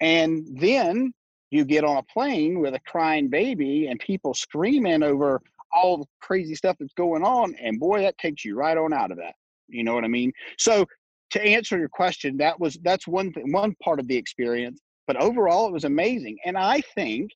And 0.00 0.46
then 0.60 1.12
you 1.50 1.64
get 1.64 1.84
on 1.84 1.98
a 1.98 2.02
plane 2.04 2.60
with 2.60 2.74
a 2.74 2.80
crying 2.86 3.28
baby 3.28 3.86
and 3.88 4.00
people 4.00 4.34
screaming 4.34 5.02
over 5.02 5.40
all 5.74 5.98
the 5.98 6.06
crazy 6.20 6.54
stuff 6.54 6.76
that's 6.78 6.94
going 6.94 7.22
on. 7.22 7.54
And 7.60 7.78
boy, 7.78 8.02
that 8.02 8.18
takes 8.18 8.44
you 8.44 8.56
right 8.56 8.76
on 8.76 8.92
out 8.92 9.10
of 9.10 9.18
that. 9.18 9.34
You 9.68 9.84
know 9.84 9.94
what 9.94 10.04
I 10.04 10.08
mean? 10.08 10.32
So 10.58 10.86
to 11.30 11.42
answer 11.42 11.78
your 11.78 11.88
question, 11.88 12.36
that 12.38 12.58
was 12.60 12.78
that's 12.82 13.06
one 13.06 13.32
th- 13.32 13.46
one 13.50 13.74
part 13.82 14.00
of 14.00 14.08
the 14.08 14.16
experience. 14.16 14.80
But 15.06 15.20
overall, 15.20 15.66
it 15.66 15.72
was 15.72 15.84
amazing. 15.84 16.38
And 16.44 16.56
I 16.56 16.82
think 16.94 17.30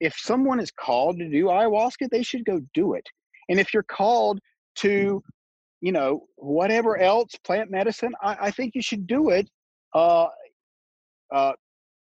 if 0.00 0.14
someone 0.16 0.60
is 0.60 0.70
called 0.70 1.18
to 1.18 1.28
do 1.28 1.46
ayahuasca, 1.46 2.08
they 2.10 2.22
should 2.22 2.44
go 2.44 2.60
do 2.74 2.94
it. 2.94 3.06
And 3.48 3.60
if 3.60 3.74
you're 3.74 3.82
called 3.82 4.40
to, 4.76 5.22
you 5.80 5.92
know, 5.92 6.24
whatever 6.36 6.98
else, 6.98 7.32
plant 7.44 7.70
medicine, 7.70 8.14
I, 8.22 8.36
I 8.40 8.50
think 8.50 8.74
you 8.74 8.82
should 8.82 9.06
do 9.06 9.30
it. 9.30 9.48
Uh, 9.94 10.28
uh, 11.32 11.52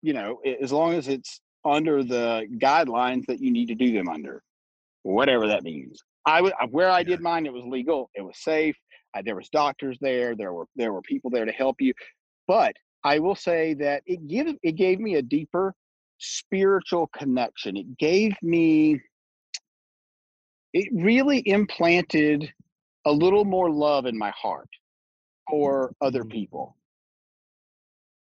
you 0.01 0.13
know, 0.13 0.39
as 0.61 0.71
long 0.71 0.93
as 0.93 1.07
it's 1.07 1.39
under 1.65 2.03
the 2.03 2.47
guidelines 2.57 3.25
that 3.27 3.39
you 3.39 3.51
need 3.51 3.67
to 3.67 3.75
do 3.75 3.91
them 3.91 4.09
under, 4.09 4.43
whatever 5.03 5.47
that 5.47 5.63
means. 5.63 5.99
I 6.25 6.41
where 6.71 6.89
I 6.89 7.03
did 7.03 7.21
mine, 7.21 7.45
it 7.45 7.53
was 7.53 7.63
legal, 7.65 8.09
it 8.13 8.21
was 8.21 8.37
safe. 8.39 8.75
I, 9.15 9.21
there 9.21 9.35
was 9.35 9.47
doctors 9.49 9.97
there, 10.01 10.35
there 10.35 10.51
were 10.53 10.65
there 10.75 10.91
were 10.91 11.01
people 11.01 11.31
there 11.31 11.45
to 11.45 11.51
help 11.51 11.77
you, 11.79 11.93
but 12.47 12.73
I 13.03 13.19
will 13.19 13.35
say 13.35 13.73
that 13.75 14.03
it 14.05 14.27
give 14.27 14.47
it 14.61 14.73
gave 14.73 14.99
me 14.99 15.15
a 15.15 15.21
deeper 15.21 15.73
spiritual 16.19 17.07
connection. 17.07 17.77
It 17.77 17.97
gave 17.97 18.33
me, 18.41 19.01
it 20.73 20.89
really 20.93 21.47
implanted 21.47 22.51
a 23.05 23.11
little 23.11 23.45
more 23.45 23.69
love 23.69 24.05
in 24.05 24.17
my 24.17 24.31
heart 24.31 24.69
for 25.49 25.93
other 26.01 26.21
mm-hmm. 26.21 26.31
people. 26.31 26.75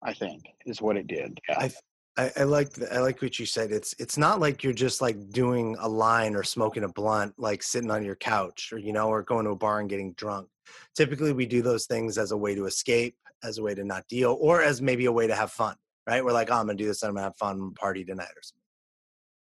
I 0.05 0.13
think 0.13 0.43
is 0.65 0.81
what 0.81 0.97
it 0.97 1.07
did. 1.07 1.39
Yeah. 1.47 1.69
I, 2.17 2.31
I, 2.35 2.43
like 2.43 2.69
I 2.91 2.99
like 2.99 3.21
what 3.21 3.39
you 3.39 3.45
said. 3.45 3.71
It's 3.71 3.95
it's 3.97 4.17
not 4.17 4.39
like 4.39 4.63
you're 4.63 4.73
just 4.73 5.01
like 5.01 5.31
doing 5.31 5.75
a 5.79 5.87
line 5.87 6.35
or 6.35 6.43
smoking 6.43 6.83
a 6.83 6.89
blunt, 6.89 7.33
like 7.37 7.63
sitting 7.63 7.89
on 7.89 8.03
your 8.03 8.17
couch, 8.17 8.71
or 8.73 8.77
you 8.77 8.93
know, 8.93 9.07
or 9.07 9.23
going 9.23 9.45
to 9.45 9.51
a 9.51 9.55
bar 9.55 9.79
and 9.79 9.89
getting 9.89 10.11
drunk. 10.13 10.47
Typically, 10.95 11.33
we 11.33 11.45
do 11.45 11.61
those 11.61 11.85
things 11.85 12.17
as 12.17 12.31
a 12.31 12.37
way 12.37 12.53
to 12.53 12.65
escape, 12.65 13.15
as 13.43 13.57
a 13.57 13.63
way 13.63 13.73
to 13.73 13.83
not 13.83 14.07
deal, 14.09 14.37
or 14.41 14.61
as 14.61 14.81
maybe 14.81 15.05
a 15.05 15.11
way 15.11 15.25
to 15.25 15.35
have 15.35 15.51
fun 15.51 15.75
right? 16.07 16.23
We're 16.23 16.33
like, 16.33 16.49
oh, 16.51 16.55
I'm 16.55 16.65
gonna 16.65 16.77
do 16.77 16.85
this. 16.85 17.01
And 17.01 17.09
I'm 17.09 17.15
gonna 17.15 17.25
have 17.25 17.37
fun 17.37 17.73
party 17.73 18.03
tonight 18.03 18.31
or 18.35 18.41
something. 18.41 18.61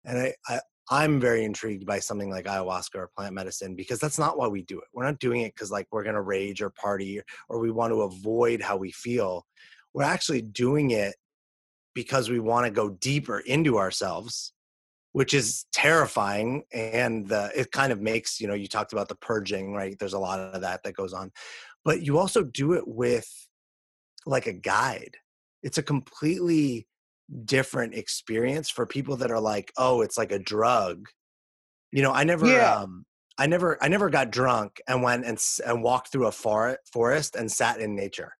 And 0.04 0.18
I, 0.18 0.54
I 0.54 0.60
I'm 0.90 1.18
very 1.18 1.44
intrigued 1.44 1.86
by 1.86 1.98
something 1.98 2.30
like 2.30 2.44
ayahuasca 2.44 2.96
or 2.96 3.10
plant 3.16 3.34
medicine 3.34 3.74
because 3.74 3.98
that's 3.98 4.18
not 4.18 4.36
why 4.36 4.48
we 4.48 4.62
do 4.62 4.78
it. 4.78 4.84
We're 4.92 5.04
not 5.04 5.18
doing 5.18 5.40
it 5.40 5.54
because 5.54 5.70
like 5.70 5.86
we're 5.90 6.04
gonna 6.04 6.22
rage 6.22 6.60
or 6.60 6.70
party 6.70 7.20
or 7.48 7.58
we 7.58 7.70
want 7.70 7.92
to 7.92 8.02
avoid 8.02 8.60
how 8.60 8.76
we 8.76 8.92
feel. 8.92 9.46
We're 9.94 10.02
actually 10.02 10.42
doing 10.42 10.90
it 10.90 11.14
because 11.94 12.28
we 12.28 12.40
want 12.40 12.66
to 12.66 12.70
go 12.70 12.90
deeper 12.90 13.38
into 13.40 13.78
ourselves 13.78 14.52
which 15.14 15.32
is 15.32 15.66
terrifying 15.72 16.64
and 16.72 17.28
the, 17.28 17.48
it 17.54 17.70
kind 17.70 17.92
of 17.92 18.00
makes 18.00 18.40
you 18.40 18.48
know 18.48 18.54
you 18.54 18.66
talked 18.66 18.92
about 18.92 19.08
the 19.08 19.14
purging 19.14 19.72
right 19.72 19.96
there's 19.98 20.12
a 20.12 20.18
lot 20.18 20.40
of 20.40 20.60
that 20.60 20.82
that 20.82 20.94
goes 20.94 21.12
on 21.12 21.30
but 21.84 22.02
you 22.02 22.18
also 22.18 22.42
do 22.42 22.72
it 22.72 22.86
with 22.86 23.28
like 24.26 24.46
a 24.46 24.52
guide 24.52 25.16
it's 25.64 25.78
a 25.78 25.82
completely 25.82 26.86
different 27.46 27.94
experience 27.94 28.70
for 28.70 28.86
people 28.86 29.16
that 29.16 29.30
are 29.30 29.40
like, 29.40 29.72
oh, 29.78 30.02
it's 30.02 30.18
like 30.18 30.30
a 30.30 30.38
drug. 30.38 31.08
You 31.90 32.02
know, 32.02 32.12
I 32.12 32.24
never, 32.24 32.46
Yeah. 32.46 32.74
um, 32.74 33.06
I 33.38 33.46
never, 33.46 33.82
I 33.82 33.88
never 33.88 34.10
got 34.10 34.30
drunk 34.30 34.80
and 34.86 35.02
went 35.02 35.24
and 35.24 35.38
and 35.66 35.82
walked 35.82 36.12
through 36.12 36.26
a 36.26 36.32
forest 36.32 36.78
forest 36.92 37.34
and 37.34 37.50
sat 37.50 37.80
in 37.80 37.96
nature. 37.96 38.36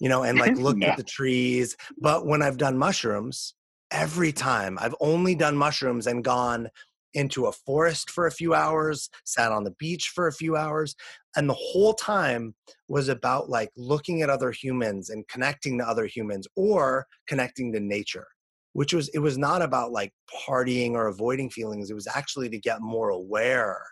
You 0.00 0.10
know, 0.10 0.24
and 0.24 0.38
like 0.38 0.56
looked 0.58 0.82
No. 0.82 0.88
at 0.90 0.96
the 0.96 1.04
trees. 1.04 1.76
But 2.02 2.26
when 2.26 2.42
I've 2.42 2.58
done 2.58 2.76
mushrooms, 2.76 3.54
every 3.90 4.32
time 4.32 4.76
I've 4.80 4.94
only 5.00 5.34
done 5.34 5.56
mushrooms 5.56 6.06
and 6.06 6.24
gone 6.24 6.68
into 7.16 7.46
a 7.46 7.52
forest 7.52 8.10
for 8.10 8.26
a 8.26 8.30
few 8.30 8.54
hours, 8.54 9.10
sat 9.24 9.50
on 9.50 9.64
the 9.64 9.74
beach 9.78 10.12
for 10.14 10.28
a 10.28 10.32
few 10.32 10.56
hours, 10.56 10.94
and 11.34 11.48
the 11.48 11.54
whole 11.54 11.94
time 11.94 12.54
was 12.88 13.08
about 13.08 13.48
like 13.50 13.70
looking 13.76 14.22
at 14.22 14.30
other 14.30 14.52
humans 14.52 15.10
and 15.10 15.26
connecting 15.28 15.78
to 15.78 15.88
other 15.88 16.06
humans 16.06 16.46
or 16.56 17.06
connecting 17.26 17.72
to 17.72 17.80
nature 17.80 18.28
which 18.72 18.92
was 18.92 19.08
it 19.14 19.20
was 19.20 19.38
not 19.38 19.62
about 19.62 19.90
like 19.90 20.12
partying 20.46 20.92
or 20.92 21.06
avoiding 21.06 21.48
feelings 21.48 21.90
it 21.90 21.94
was 21.94 22.06
actually 22.06 22.48
to 22.48 22.58
get 22.58 22.82
more 22.82 23.08
aware 23.08 23.82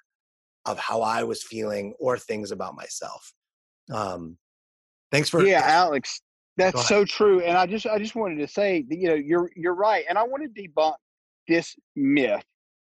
of 0.66 0.78
how 0.78 1.00
i 1.00 1.22
was 1.22 1.42
feeling 1.42 1.94
or 1.98 2.18
things 2.18 2.50
about 2.50 2.76
myself 2.76 3.32
um 3.92 4.36
thanks 5.14 5.28
for 5.30 5.44
yeah, 5.46 5.62
Alex, 5.64 6.20
that's 6.56 6.86
so 6.86 7.04
true. 7.04 7.40
And 7.40 7.56
I 7.56 7.66
just 7.66 7.86
I 7.86 7.98
just 7.98 8.14
wanted 8.14 8.36
to 8.36 8.48
say 8.48 8.84
that 8.88 8.98
you 8.98 9.08
know 9.08 9.14
you're 9.14 9.50
you're 9.56 9.74
right, 9.74 10.04
and 10.08 10.18
I 10.18 10.22
want 10.24 10.42
to 10.42 10.62
debunk 10.62 10.94
this 11.48 11.74
myth 11.94 12.44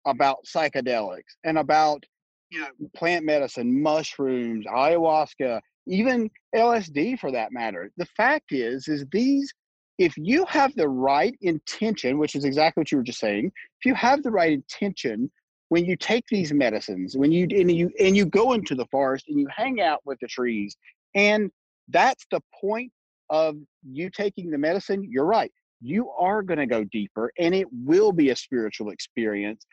about 0.08 0.38
psychedelics 0.46 1.36
and 1.44 1.58
about 1.58 2.04
you 2.50 2.62
know 2.62 2.68
plant 2.96 3.26
medicine, 3.26 3.82
mushrooms, 3.82 4.66
ayahuasca, 4.66 5.62
even 5.88 6.30
LSD 6.56 7.20
for 7.20 7.32
that 7.32 7.52
matter. 7.52 7.92
The 7.98 8.06
fact 8.06 8.52
is, 8.52 8.88
is 8.88 9.06
these 9.12 9.54
if 9.98 10.16
you 10.16 10.46
have 10.46 10.76
the 10.76 10.88
right 10.88 11.36
intention, 11.42 12.20
which 12.20 12.36
is 12.36 12.46
exactly 12.46 12.82
what 12.82 12.92
you 12.92 13.00
were 13.00 13.04
just 13.04 13.20
saying, 13.20 13.48
if 13.48 13.86
you 13.86 13.96
have 13.96 14.22
the 14.24 14.32
right 14.32 14.52
intention 14.54 15.32
when 15.70 15.86
you 15.86 15.96
take 15.96 16.24
these 16.30 16.54
medicines, 16.54 17.18
when 17.18 17.32
you 17.32 17.48
and 17.52 17.72
you 17.72 17.92
and 18.00 18.16
you 18.16 18.26
go 18.26 18.54
into 18.54 18.76
the 18.76 18.86
forest 18.86 19.26
and 19.28 19.40
you 19.40 19.48
hang 19.56 19.82
out 19.82 20.00
with 20.06 20.18
the 20.22 20.28
trees, 20.28 20.78
and 21.16 21.52
that's 21.90 22.26
the 22.32 22.42
point 22.60 22.92
of 23.30 23.56
you 23.84 24.10
taking 24.10 24.50
the 24.50 24.58
medicine, 24.58 25.04
you're 25.10 25.26
right. 25.26 25.52
You 25.82 26.10
are 26.12 26.42
going 26.42 26.60
to 26.60 26.66
go 26.66 26.84
deeper 26.86 27.32
and 27.38 27.54
it 27.54 27.68
will 27.72 28.12
be 28.12 28.30
a 28.30 28.36
spiritual 28.36 28.90
experience, 28.90 29.66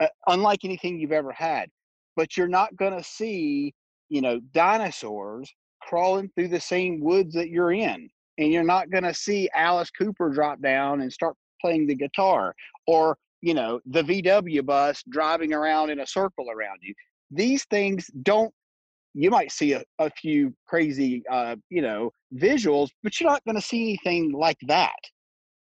uh, 0.00 0.08
unlike 0.26 0.64
anything 0.64 0.98
you've 0.98 1.12
ever 1.12 1.32
had. 1.32 1.68
But 2.16 2.36
you're 2.36 2.48
not 2.48 2.76
going 2.76 2.96
to 2.96 3.02
see, 3.02 3.74
you 4.08 4.20
know, 4.20 4.40
dinosaurs 4.52 5.52
crawling 5.82 6.30
through 6.34 6.48
the 6.48 6.60
same 6.60 7.00
woods 7.00 7.34
that 7.34 7.50
you're 7.50 7.72
in. 7.72 8.08
And 8.38 8.52
you're 8.52 8.64
not 8.64 8.90
going 8.90 9.04
to 9.04 9.14
see 9.14 9.50
Alice 9.54 9.90
Cooper 9.90 10.30
drop 10.30 10.60
down 10.60 11.00
and 11.00 11.12
start 11.12 11.34
playing 11.60 11.86
the 11.86 11.94
guitar 11.94 12.54
or, 12.86 13.16
you 13.40 13.54
know, 13.54 13.80
the 13.86 14.02
VW 14.02 14.64
bus 14.64 15.02
driving 15.08 15.52
around 15.52 15.90
in 15.90 16.00
a 16.00 16.06
circle 16.06 16.46
around 16.50 16.78
you. 16.82 16.94
These 17.30 17.64
things 17.64 18.10
don't 18.22 18.52
you 19.14 19.30
might 19.30 19.50
see 19.50 19.72
a, 19.72 19.82
a 19.98 20.10
few 20.10 20.54
crazy 20.66 21.22
uh, 21.30 21.56
you 21.70 21.82
know 21.82 22.12
visuals 22.36 22.90
but 23.02 23.18
you're 23.18 23.30
not 23.30 23.44
going 23.44 23.56
to 23.56 23.62
see 23.62 23.82
anything 23.82 24.32
like 24.32 24.58
that 24.66 24.98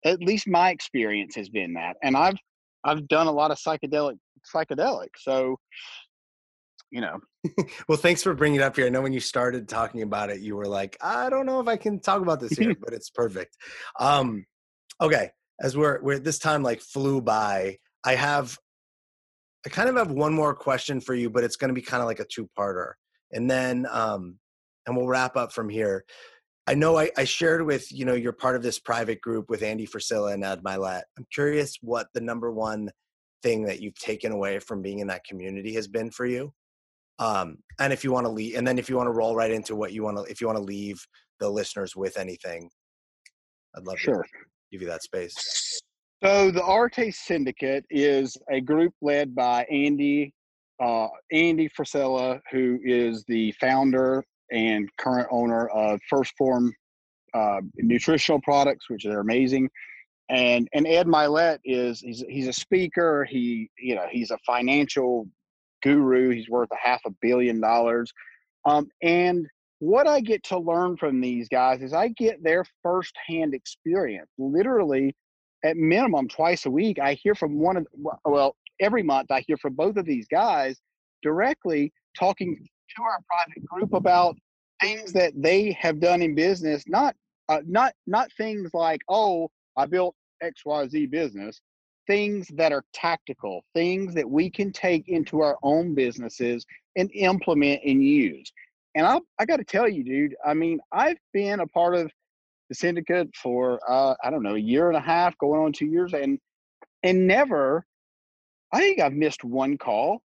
at 0.05 0.21
least 0.21 0.47
my 0.47 0.71
experience 0.71 1.35
has 1.35 1.49
been 1.49 1.73
that 1.73 1.97
and 2.03 2.17
i've 2.17 2.37
i've 2.85 3.07
done 3.09 3.27
a 3.27 3.33
lot 3.33 3.51
of 3.51 3.59
psychedelic 3.59 4.19
psychedelic 4.55 5.09
so 5.17 5.57
you 6.91 7.01
know. 7.03 7.21
Well 7.89 7.99
thanks 7.99 8.23
for 8.23 8.35
bringing 8.35 8.61
it 8.61 8.63
up 8.63 8.77
here. 8.77 8.87
I 8.87 8.89
know 8.89 9.03
when 9.03 9.13
you 9.13 9.21
started 9.21 9.69
talking 9.69 10.03
about 10.03 10.31
it 10.31 10.41
you 10.41 10.57
were 10.57 10.67
like 10.67 10.97
i 11.01 11.31
don't 11.31 11.47
know 11.47 11.61
if 11.61 11.69
i 11.69 11.77
can 11.77 12.01
talk 12.01 12.21
about 12.23 12.41
this 12.41 12.53
here 12.53 12.75
but 12.81 12.93
it's 12.93 13.11
perfect. 13.11 13.57
Um 14.01 14.45
okay 15.01 15.31
as 15.61 15.77
we're 15.77 16.01
we're 16.03 16.19
this 16.19 16.39
time 16.39 16.63
like 16.63 16.81
flew 16.81 17.21
by 17.21 17.77
i 18.05 18.15
have 18.15 18.57
i 19.67 19.69
kind 19.69 19.89
of 19.89 19.97
have 19.97 20.11
one 20.11 20.33
more 20.33 20.55
question 20.55 21.01
for 21.01 21.15
you 21.15 21.31
but 21.31 21.45
it's 21.45 21.57
going 21.57 21.69
to 21.69 21.75
be 21.75 21.83
kind 21.83 22.01
of 22.01 22.07
like 22.07 22.21
a 22.21 22.25
two-parter 22.25 22.93
and 23.33 23.51
then 23.51 23.87
um 23.91 24.39
and 24.87 24.97
we'll 24.97 25.07
wrap 25.07 25.37
up 25.37 25.53
from 25.53 25.69
here 25.69 26.05
i 26.69 26.75
know 26.75 26.99
I, 26.99 27.11
I 27.17 27.25
shared 27.25 27.65
with 27.65 27.91
you 27.91 28.05
know 28.05 28.15
you're 28.15 28.33
part 28.33 28.55
of 28.55 28.63
this 28.63 28.79
private 28.79 29.21
group 29.23 29.49
with 29.49 29.63
andy 29.63 29.87
Frisella 29.87 30.35
and 30.35 30.45
ed 30.45 30.63
Mylett. 30.63 31.03
I'm 31.17 31.27
curious 31.33 31.79
what 31.81 32.09
the 32.13 32.21
number 32.21 32.53
one 32.53 32.91
thing 33.43 33.65
that 33.65 33.81
you've 33.81 33.99
taken 33.99 34.33
away 34.33 34.59
from 34.59 34.83
being 34.83 34.99
in 34.99 35.07
that 35.07 35.25
community 35.25 35.73
has 35.75 35.89
been 35.89 36.11
for 36.11 36.27
you. 36.27 36.53
Um 37.19 37.59
and 37.81 37.93
if 37.93 38.05
you 38.05 38.13
want 38.13 38.27
to 38.27 38.33
leave 38.33 38.55
and 38.57 38.67
then 38.67 38.79
if 38.79 38.89
you 38.89 38.97
want 38.97 39.07
to 39.07 39.13
roll 39.13 39.35
right 39.35 39.51
into 39.51 39.75
what 39.75 39.93
you 39.93 40.05
want 40.05 40.19
to 40.19 40.25
if 40.25 40.41
you 40.41 40.47
want 40.47 40.59
to 40.59 40.65
leave 40.65 41.03
the 41.41 41.49
listeners 41.49 41.97
with 41.97 42.19
anything 42.19 42.69
i'd 43.77 43.87
love 43.87 43.99
sure. 43.99 44.23
to 44.23 44.29
give 44.71 44.83
you 44.83 44.89
that 44.89 45.03
space. 45.03 45.81
So 46.23 46.51
the 46.51 46.65
Arete 46.65 47.15
syndicate 47.15 47.85
is 47.91 48.37
a 48.51 48.61
group 48.61 48.93
led 49.01 49.35
by 49.35 49.65
andy 49.65 50.35
uh, 50.81 51.09
andy 51.33 51.69
frisella 51.71 52.41
who 52.51 52.79
is 52.85 53.25
the 53.27 53.53
founder 53.53 54.23
and 54.51 54.89
current 54.99 55.29
owner 55.31 55.69
of 55.69 56.01
1st 56.13 56.31
Phorm 56.39 56.73
uh, 57.35 57.61
nutritional 57.77 58.41
products 58.41 58.89
which 58.89 59.05
are 59.05 59.21
amazing. 59.21 59.69
And 60.31 60.69
and 60.75 60.87
ed 60.87 61.07
Mylett 61.07 61.59
is 61.65 62.01
he's, 62.01 62.25
he's 62.29 62.49
a 62.49 62.53
speaker. 62.53 63.27
He 63.29 63.71
you 63.79 63.95
know 63.95 64.07
he's 64.11 64.31
a 64.31 64.39
financial 64.47 65.27
guru. 65.83 66.31
He's 66.31 66.49
worth 66.49 66.69
a 66.73 66.89
half 66.89 67.01
a 67.07 67.11
billion 67.23 67.61
dollars. 67.61 68.13
Um, 68.65 68.89
and 69.03 69.47
what 69.81 70.09
i 70.09 70.19
get 70.21 70.43
to 70.43 70.59
learn 70.59 70.97
from 70.97 71.21
these 71.21 71.49
guys 71.49 71.83
is 71.83 71.93
i 71.93 72.09
get 72.09 72.43
their 72.43 72.65
firsthand 72.83 73.55
experience. 73.55 74.29
Literally 74.37 75.15
at 75.65 75.77
minimum 75.77 76.29
twice 76.29 76.67
a 76.67 76.71
week 76.71 76.99
i 76.99 77.15
hear 77.15 77.35
from 77.35 77.59
one 77.59 77.77
of 77.77 77.87
well 78.25 78.55
every 78.81 79.03
month 79.03 79.31
i 79.31 79.43
hear 79.47 79.57
from 79.57 79.75
both 79.75 79.97
of 79.97 80.07
these 80.07 80.27
guys 80.29 80.79
directly 81.23 81.93
talking 82.17 82.65
to 82.97 83.03
our 83.03 83.19
private 83.31 83.65
group 83.67 83.93
about 83.93 84.37
things 84.81 85.13
that 85.13 85.33
they 85.37 85.73
have 85.73 86.01
done 86.01 86.23
in 86.23 86.35
business 86.35 86.85
not 86.87 87.15
uh, 87.49 87.61
not 87.67 87.93
not 88.07 88.31
things 88.37 88.71
like 88.75 89.01
oh 89.09 89.51
i 89.77 89.87
built 89.87 90.15
xyz 90.43 91.11
business. 91.11 91.61
Things 92.07 92.49
that 92.55 92.73
are 92.73 92.85
tactical 92.95 93.63
things 93.75 94.15
that 94.15 94.29
we 94.29 94.49
can 94.49 94.73
take 94.73 95.09
into 95.09 95.41
our 95.41 95.59
own 95.63 95.95
businesses 95.95 96.65
and 96.97 97.11
implement 97.15 97.83
and 97.85 98.03
use. 98.03 98.51
And 98.95 99.07
i 99.07 99.21
i 99.39 99.45
got 99.45 99.59
to 99.59 99.65
tell 99.65 99.89
you 99.89 100.03
dude 100.03 100.35
i 100.45 100.55
mean 100.55 100.81
i've 100.93 101.19
been 101.33 101.61
a 101.61 101.67
part 101.67 101.95
of 101.95 102.11
the 102.69 102.75
syndicate 102.75 103.29
for 103.37 103.79
uh, 103.89 104.15
i 104.25 104.31
don't 104.31 104.43
know 104.43 104.55
a 104.55 104.59
year 104.59 104.89
and 104.89 104.97
a 104.97 105.01
half 105.01 105.37
going 105.39 105.61
on 105.61 105.73
two 105.73 105.87
years 105.87 106.15
and 106.15 106.39
and 107.03 107.27
never 107.27 107.85
i 108.73 108.79
think 108.81 109.01
i've 109.01 109.13
missed 109.13 109.45
one 109.45 109.77
call 109.77 110.23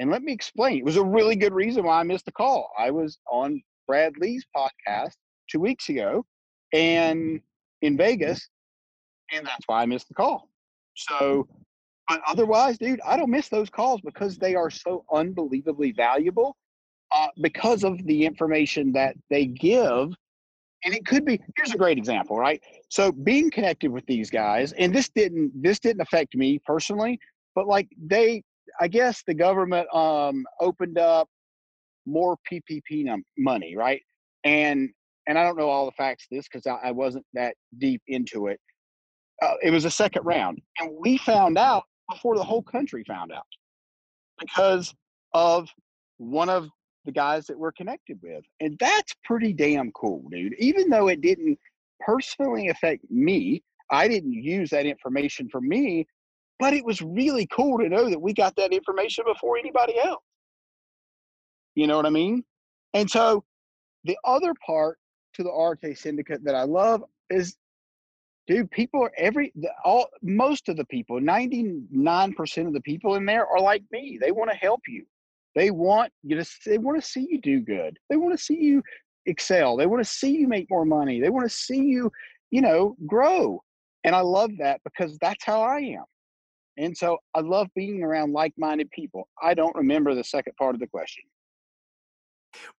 and 0.00 0.10
let 0.10 0.22
me 0.22 0.32
explain 0.32 0.78
it 0.78 0.84
was 0.84 0.96
a 0.96 1.04
really 1.04 1.36
good 1.36 1.52
reason 1.52 1.84
why 1.84 2.00
i 2.00 2.02
missed 2.02 2.24
the 2.24 2.32
call. 2.32 2.72
I 2.76 2.90
was 2.90 3.18
on 3.30 3.62
brad 3.86 4.14
Lea's 4.18 4.44
podcast 4.56 5.12
two 5.48 5.60
weeks 5.60 5.88
ago 5.88 6.24
and 6.72 7.40
in 7.82 7.96
vegas 7.96 8.48
and 9.32 9.46
that's 9.46 9.64
why 9.66 9.82
i 9.82 9.86
missed 9.86 10.08
the 10.08 10.14
call. 10.14 10.48
So 10.96 11.46
but 12.08 12.20
otherwise 12.26 12.78
dude 12.78 13.00
i 13.06 13.16
don't 13.16 13.30
miss 13.30 13.48
those 13.48 13.70
calls 13.70 14.00
because 14.00 14.38
they 14.38 14.54
are 14.56 14.70
so 14.70 15.04
unbelievably 15.12 15.92
valuable 15.92 16.56
uh, 17.14 17.28
because 17.42 17.84
of 17.84 18.04
the 18.06 18.24
information 18.24 18.92
that 18.92 19.14
they 19.28 19.46
give 19.46 20.12
and 20.84 20.94
it 20.94 21.04
could 21.04 21.24
be 21.26 21.38
here's 21.56 21.72
a 21.72 21.76
great 21.76 21.98
example 21.98 22.38
right? 22.38 22.60
So 22.88 23.12
being 23.12 23.50
connected 23.50 23.90
with 23.90 24.06
these 24.06 24.30
guys 24.30 24.72
and 24.72 24.94
this 24.94 25.10
didn't 25.10 25.52
this 25.62 25.78
didn't 25.78 26.00
affect 26.00 26.34
me 26.34 26.58
personally 26.64 27.20
but 27.54 27.66
like 27.66 27.88
they 28.02 28.42
i 28.80 28.88
guess 28.88 29.22
the 29.26 29.34
government 29.34 29.86
um 29.94 30.44
opened 30.60 30.98
up 30.98 31.28
more 32.06 32.36
ppp 32.50 33.04
num- 33.04 33.24
money 33.38 33.76
right? 33.76 34.02
And 34.44 34.90
and 35.26 35.38
i 35.38 35.44
don't 35.44 35.56
know 35.56 35.68
all 35.68 35.86
the 35.86 35.92
facts 35.92 36.26
of 36.30 36.36
this 36.36 36.48
because 36.50 36.66
I, 36.66 36.88
I 36.88 36.90
wasn't 36.92 37.26
that 37.34 37.54
deep 37.78 38.02
into 38.08 38.48
it. 38.48 38.60
Uh, 39.42 39.54
it 39.62 39.70
was 39.70 39.84
a 39.84 39.90
second 39.90 40.24
round 40.24 40.60
and 40.80 40.90
we 40.98 41.18
found 41.18 41.58
out 41.58 41.84
before 42.10 42.36
the 42.36 42.44
whole 42.44 42.62
country 42.62 43.04
found 43.06 43.32
out 43.32 43.46
because 44.38 44.94
of 45.34 45.68
one 46.18 46.48
of 46.48 46.68
the 47.06 47.12
guys 47.12 47.46
that 47.46 47.58
we're 47.58 47.72
connected 47.72 48.18
with 48.22 48.44
and 48.60 48.76
that's 48.80 49.14
pretty 49.24 49.52
damn 49.52 49.90
cool 49.92 50.24
dude. 50.30 50.54
Even 50.58 50.90
though 50.90 51.08
it 51.08 51.20
didn't 51.20 51.58
personally 52.00 52.68
affect 52.68 53.04
me 53.10 53.62
i 53.90 54.08
didn't 54.08 54.32
use 54.32 54.70
that 54.70 54.86
information 54.86 55.48
for 55.50 55.60
me 55.60 56.06
but 56.60 56.74
it 56.74 56.84
was 56.84 57.00
really 57.00 57.46
cool 57.46 57.78
to 57.78 57.88
know 57.88 58.08
that 58.08 58.20
we 58.20 58.34
got 58.34 58.54
that 58.56 58.72
information 58.72 59.24
before 59.26 59.56
anybody 59.56 59.94
else. 59.98 60.22
You 61.74 61.86
know 61.86 61.96
what 61.96 62.06
i 62.06 62.10
mean? 62.10 62.44
And 62.94 63.10
so 63.10 63.44
the 64.04 64.18
other 64.24 64.52
part 64.64 64.98
to 65.34 65.42
the 65.42 65.50
Arete 65.50 65.96
syndicate 65.96 66.44
that 66.44 66.54
i 66.54 66.62
love 66.62 67.02
is 67.30 67.56
dude 68.46 68.70
people 68.70 69.02
are 69.02 69.12
every 69.16 69.52
all 69.84 70.06
most 70.22 70.68
of 70.68 70.76
the 70.76 70.84
people 70.86 71.20
99% 71.20 72.66
of 72.66 72.72
the 72.72 72.80
people 72.80 73.14
in 73.14 73.24
there 73.24 73.46
are 73.46 73.60
like 73.60 73.82
me. 73.90 74.18
They 74.20 74.32
want 74.32 74.50
to 74.50 74.56
help 74.56 74.80
you. 74.88 75.04
They 75.54 75.70
want 75.70 76.12
you 76.22 76.36
to 76.36 76.50
they 76.66 76.78
want 76.78 77.00
to 77.00 77.06
see 77.06 77.26
you 77.28 77.40
do 77.40 77.60
good. 77.60 77.98
They 78.08 78.16
want 78.16 78.36
to 78.36 78.44
see 78.44 78.58
you 78.60 78.82
excel. 79.26 79.76
They 79.76 79.86
want 79.86 80.02
to 80.02 80.10
see 80.10 80.32
you 80.36 80.48
make 80.48 80.68
more 80.70 80.84
money. 80.84 81.20
They 81.20 81.30
want 81.30 81.48
to 81.48 81.56
see 81.56 81.82
you 81.84 82.10
you 82.50 82.60
know 82.60 82.96
grow. 83.06 83.62
And 84.04 84.14
i 84.14 84.20
love 84.20 84.50
that 84.58 84.80
because 84.84 85.16
that's 85.18 85.44
how 85.44 85.62
i 85.62 85.78
am 85.78 86.04
And 86.80 86.96
so 86.96 87.18
I 87.34 87.40
love 87.40 87.68
being 87.76 88.02
around 88.02 88.32
like 88.32 88.54
minded 88.56 88.90
people. 88.90 89.28
I 89.42 89.52
don't 89.52 89.76
remember 89.76 90.14
the 90.14 90.24
second 90.24 90.54
part 90.56 90.74
of 90.74 90.80
the 90.80 90.86
question. 90.86 91.24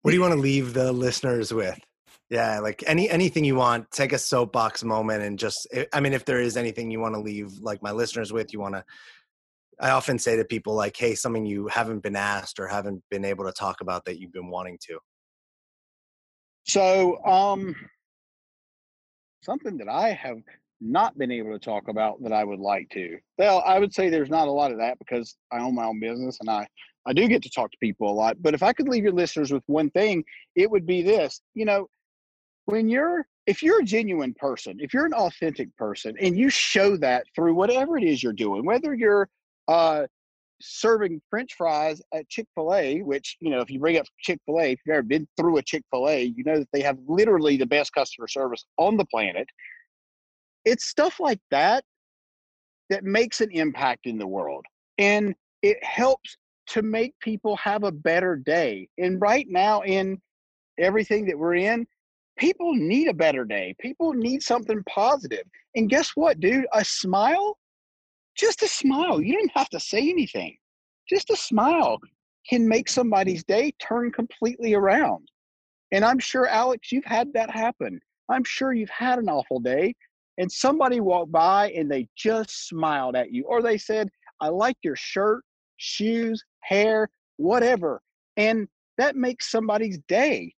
What 0.01 0.09
do 0.11 0.17
you 0.17 0.21
want 0.21 0.33
to 0.33 0.39
leave 0.39 0.73
the 0.73 0.91
listeners 0.91 1.53
with? 1.53 1.79
Yeah, 2.31 2.59
like 2.59 2.83
any 2.87 3.09
anything 3.09 3.45
you 3.45 3.55
want, 3.55 3.91
take 3.91 4.11
a 4.11 4.17
soapbox 4.17 4.83
moment 4.83 5.21
and 5.21 5.37
just 5.37 5.67
eh, 5.71 5.85
I 5.93 5.99
mean 5.99 6.13
if 6.13 6.25
there 6.25 6.39
is 6.41 6.57
anything 6.57 6.89
you 6.89 6.99
want 6.99 7.13
to 7.13 7.21
leave 7.21 7.51
like 7.59 7.83
my 7.83 7.91
listeners 7.91 8.33
with, 8.33 8.53
you 8.53 8.59
want 8.59 8.73
to 8.75 8.83
I 9.79 9.91
often 9.91 10.17
say 10.17 10.35
to 10.37 10.45
people 10.45 10.73
like, 10.73 10.97
"Hey, 10.97 11.13
something 11.13 11.45
you 11.45 11.67
haven't 11.67 12.01
been 12.01 12.15
asked 12.15 12.59
or 12.59 12.67
haven't 12.67 13.03
been 13.11 13.25
able 13.25 13.45
to 13.45 13.51
talk 13.51 13.81
about 13.81 14.05
that 14.05 14.19
you've 14.19 14.33
been 14.33 14.49
wanting 14.49 14.79
to." 14.87 14.99
So, 16.65 17.23
um 17.25 17.75
something 19.43 19.77
that 19.77 19.89
I 19.89 20.09
have 20.13 20.37
not 20.81 21.17
been 21.17 21.31
able 21.31 21.51
to 21.51 21.59
talk 21.59 21.87
about 21.87 22.21
that 22.23 22.33
I 22.33 22.43
would 22.43 22.59
like 22.59 22.89
to. 22.89 23.17
Well, 23.37 23.63
I 23.65 23.79
would 23.79 23.93
say 23.93 24.09
there's 24.09 24.29
not 24.29 24.47
a 24.47 24.51
lot 24.51 24.71
of 24.71 24.79
that 24.79 24.97
because 24.99 25.35
I 25.51 25.59
own 25.59 25.75
my 25.75 25.85
own 25.85 25.99
business 25.99 26.37
and 26.41 26.49
I 26.49 26.67
I 27.05 27.13
do 27.13 27.27
get 27.27 27.41
to 27.43 27.49
talk 27.49 27.71
to 27.71 27.77
people 27.79 28.11
a 28.11 28.13
lot. 28.13 28.37
But 28.41 28.53
if 28.53 28.61
I 28.61 28.73
could 28.73 28.87
leave 28.87 29.03
your 29.03 29.13
listeners 29.13 29.51
with 29.51 29.63
one 29.65 29.89
thing, 29.91 30.23
it 30.55 30.69
would 30.69 30.85
be 30.85 31.01
this. 31.01 31.41
You 31.53 31.65
know, 31.65 31.87
when 32.65 32.89
you're 32.89 33.25
if 33.47 33.63
you're 33.63 33.81
a 33.81 33.85
genuine 33.85 34.33
person, 34.33 34.77
if 34.79 34.93
you're 34.93 35.05
an 35.05 35.13
authentic 35.13 35.75
person 35.77 36.15
and 36.19 36.37
you 36.37 36.49
show 36.49 36.97
that 36.97 37.25
through 37.35 37.55
whatever 37.55 37.97
it 37.97 38.03
is 38.03 38.21
you're 38.21 38.33
doing, 38.33 38.65
whether 38.65 38.93
you're 38.93 39.29
uh 39.67 40.05
serving 40.63 41.19
french 41.29 41.55
fries 41.55 42.01
at 42.13 42.29
chick-fil-a 42.29 43.01
which 43.01 43.35
you 43.39 43.49
know 43.49 43.61
if 43.61 43.69
you 43.71 43.79
bring 43.79 43.97
up 43.97 44.05
chick-fil-a 44.19 44.71
if 44.73 44.79
you've 44.85 44.93
ever 44.93 45.01
been 45.01 45.27
through 45.35 45.57
a 45.57 45.61
chick-fil-a 45.63 46.21
you 46.21 46.43
know 46.43 46.59
that 46.59 46.67
they 46.71 46.81
have 46.81 46.97
literally 47.07 47.57
the 47.57 47.65
best 47.65 47.91
customer 47.93 48.27
service 48.27 48.63
on 48.77 48.95
the 48.95 49.05
planet 49.05 49.47
it's 50.65 50.85
stuff 50.85 51.19
like 51.19 51.39
that 51.49 51.83
that 52.89 53.03
makes 53.03 53.41
an 53.41 53.49
impact 53.51 54.05
in 54.05 54.17
the 54.17 54.27
world 54.27 54.65
and 54.97 55.33
it 55.61 55.83
helps 55.83 56.37
to 56.67 56.81
make 56.81 57.13
people 57.19 57.55
have 57.57 57.83
a 57.83 57.91
better 57.91 58.35
day 58.35 58.87
and 58.97 59.21
right 59.21 59.47
now 59.49 59.81
in 59.81 60.21
everything 60.79 61.25
that 61.25 61.37
we're 61.37 61.55
in 61.55 61.85
people 62.37 62.73
need 62.73 63.07
a 63.07 63.13
better 63.13 63.45
day 63.45 63.75
people 63.79 64.13
need 64.13 64.41
something 64.41 64.81
positive. 64.89 65.43
and 65.75 65.89
guess 65.89 66.11
what 66.15 66.39
dude? 66.39 66.65
A 66.73 66.83
smile? 66.83 67.57
Just 68.35 68.61
a 68.61 68.67
smile 68.67 69.21
you 69.21 69.33
don't 69.33 69.51
have 69.53 69.69
to 69.69 69.79
say 69.79 70.09
anything. 70.09 70.55
Just 71.09 71.29
a 71.29 71.35
smile 71.35 71.97
can 72.49 72.67
make 72.67 72.89
somebody's 72.89 73.43
day 73.43 73.73
turn 73.79 74.11
completely 74.11 74.73
around 74.73 75.27
and 75.91 76.03
i'm 76.03 76.17
sure 76.17 76.47
alex 76.47 76.91
you've 76.91 77.05
had 77.05 77.31
that 77.33 77.49
happen. 77.49 77.99
I'm 78.29 78.43
sure 78.45 78.71
you've 78.73 78.89
had 78.89 79.19
an 79.19 79.29
awful 79.29 79.59
day 79.59 79.93
and 80.41 80.51
somebody 80.51 80.99
walked 80.99 81.31
by 81.31 81.71
and 81.71 81.89
they 81.89 82.05
just 82.17 82.67
smiled 82.67 83.15
at 83.15 83.31
you 83.31 83.45
or 83.47 83.61
they 83.61 83.77
said 83.77 84.09
i 84.41 84.49
like 84.49 84.75
your 84.83 84.95
shirt 84.97 85.43
shoes 85.77 86.43
hair 86.61 87.07
whatever 87.37 88.01
and 88.37 88.67
that 88.97 89.15
makes 89.15 89.49
somebody's 89.49 89.99
day. 90.07 90.53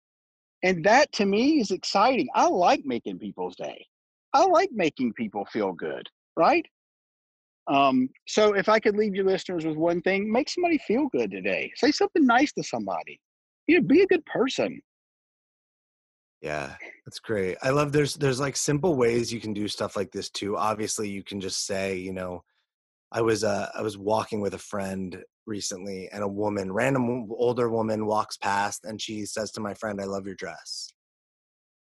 And 0.64 0.84
that 0.84 1.12
to 1.12 1.26
me 1.26 1.60
is 1.60 1.70
exciting. 1.70 2.28
I 2.34 2.46
like 2.48 2.82
making 2.84 3.18
people's 3.18 3.56
day. 3.56 3.86
I 4.32 4.44
like 4.46 4.70
making 4.72 5.12
people 5.14 5.44
feel 5.46 5.72
good 5.72 6.08
right? 6.34 6.64
Um, 7.68 8.08
so 8.26 8.54
if 8.54 8.70
i 8.70 8.80
could 8.80 8.96
leave 8.96 9.14
your 9.14 9.26
listeners 9.26 9.66
with 9.66 9.76
one 9.76 10.00
thing 10.00 10.32
make 10.32 10.48
somebody 10.48 10.78
feel 10.78 11.08
good 11.08 11.30
today. 11.30 11.70
Say 11.76 11.92
something 11.92 12.24
nice 12.24 12.52
to 12.54 12.62
somebody. 12.62 13.20
You 13.66 13.80
know 13.80 13.86
be 13.86 14.00
a 14.02 14.06
good 14.06 14.24
person 14.24 14.80
yeah, 16.42 16.74
that's 17.06 17.20
great. 17.20 17.56
I 17.62 17.70
love 17.70 17.92
there's 17.92 18.14
there's 18.14 18.40
like 18.40 18.56
simple 18.56 18.96
ways 18.96 19.32
you 19.32 19.40
can 19.40 19.54
do 19.54 19.68
stuff 19.68 19.96
like 19.96 20.10
this 20.10 20.28
too. 20.28 20.56
Obviously, 20.56 21.08
you 21.08 21.22
can 21.22 21.40
just 21.40 21.66
say, 21.66 21.96
you 21.96 22.12
know, 22.12 22.42
I 23.12 23.22
was 23.22 23.44
uh 23.44 23.70
I 23.74 23.82
was 23.82 23.96
walking 23.96 24.40
with 24.40 24.54
a 24.54 24.58
friend 24.58 25.22
recently 25.46 26.08
and 26.12 26.22
a 26.22 26.28
woman, 26.28 26.72
random 26.72 27.28
older 27.30 27.70
woman 27.70 28.06
walks 28.06 28.36
past 28.36 28.84
and 28.84 29.00
she 29.00 29.24
says 29.24 29.52
to 29.52 29.60
my 29.60 29.74
friend, 29.74 30.00
"I 30.00 30.04
love 30.04 30.26
your 30.26 30.34
dress." 30.34 30.92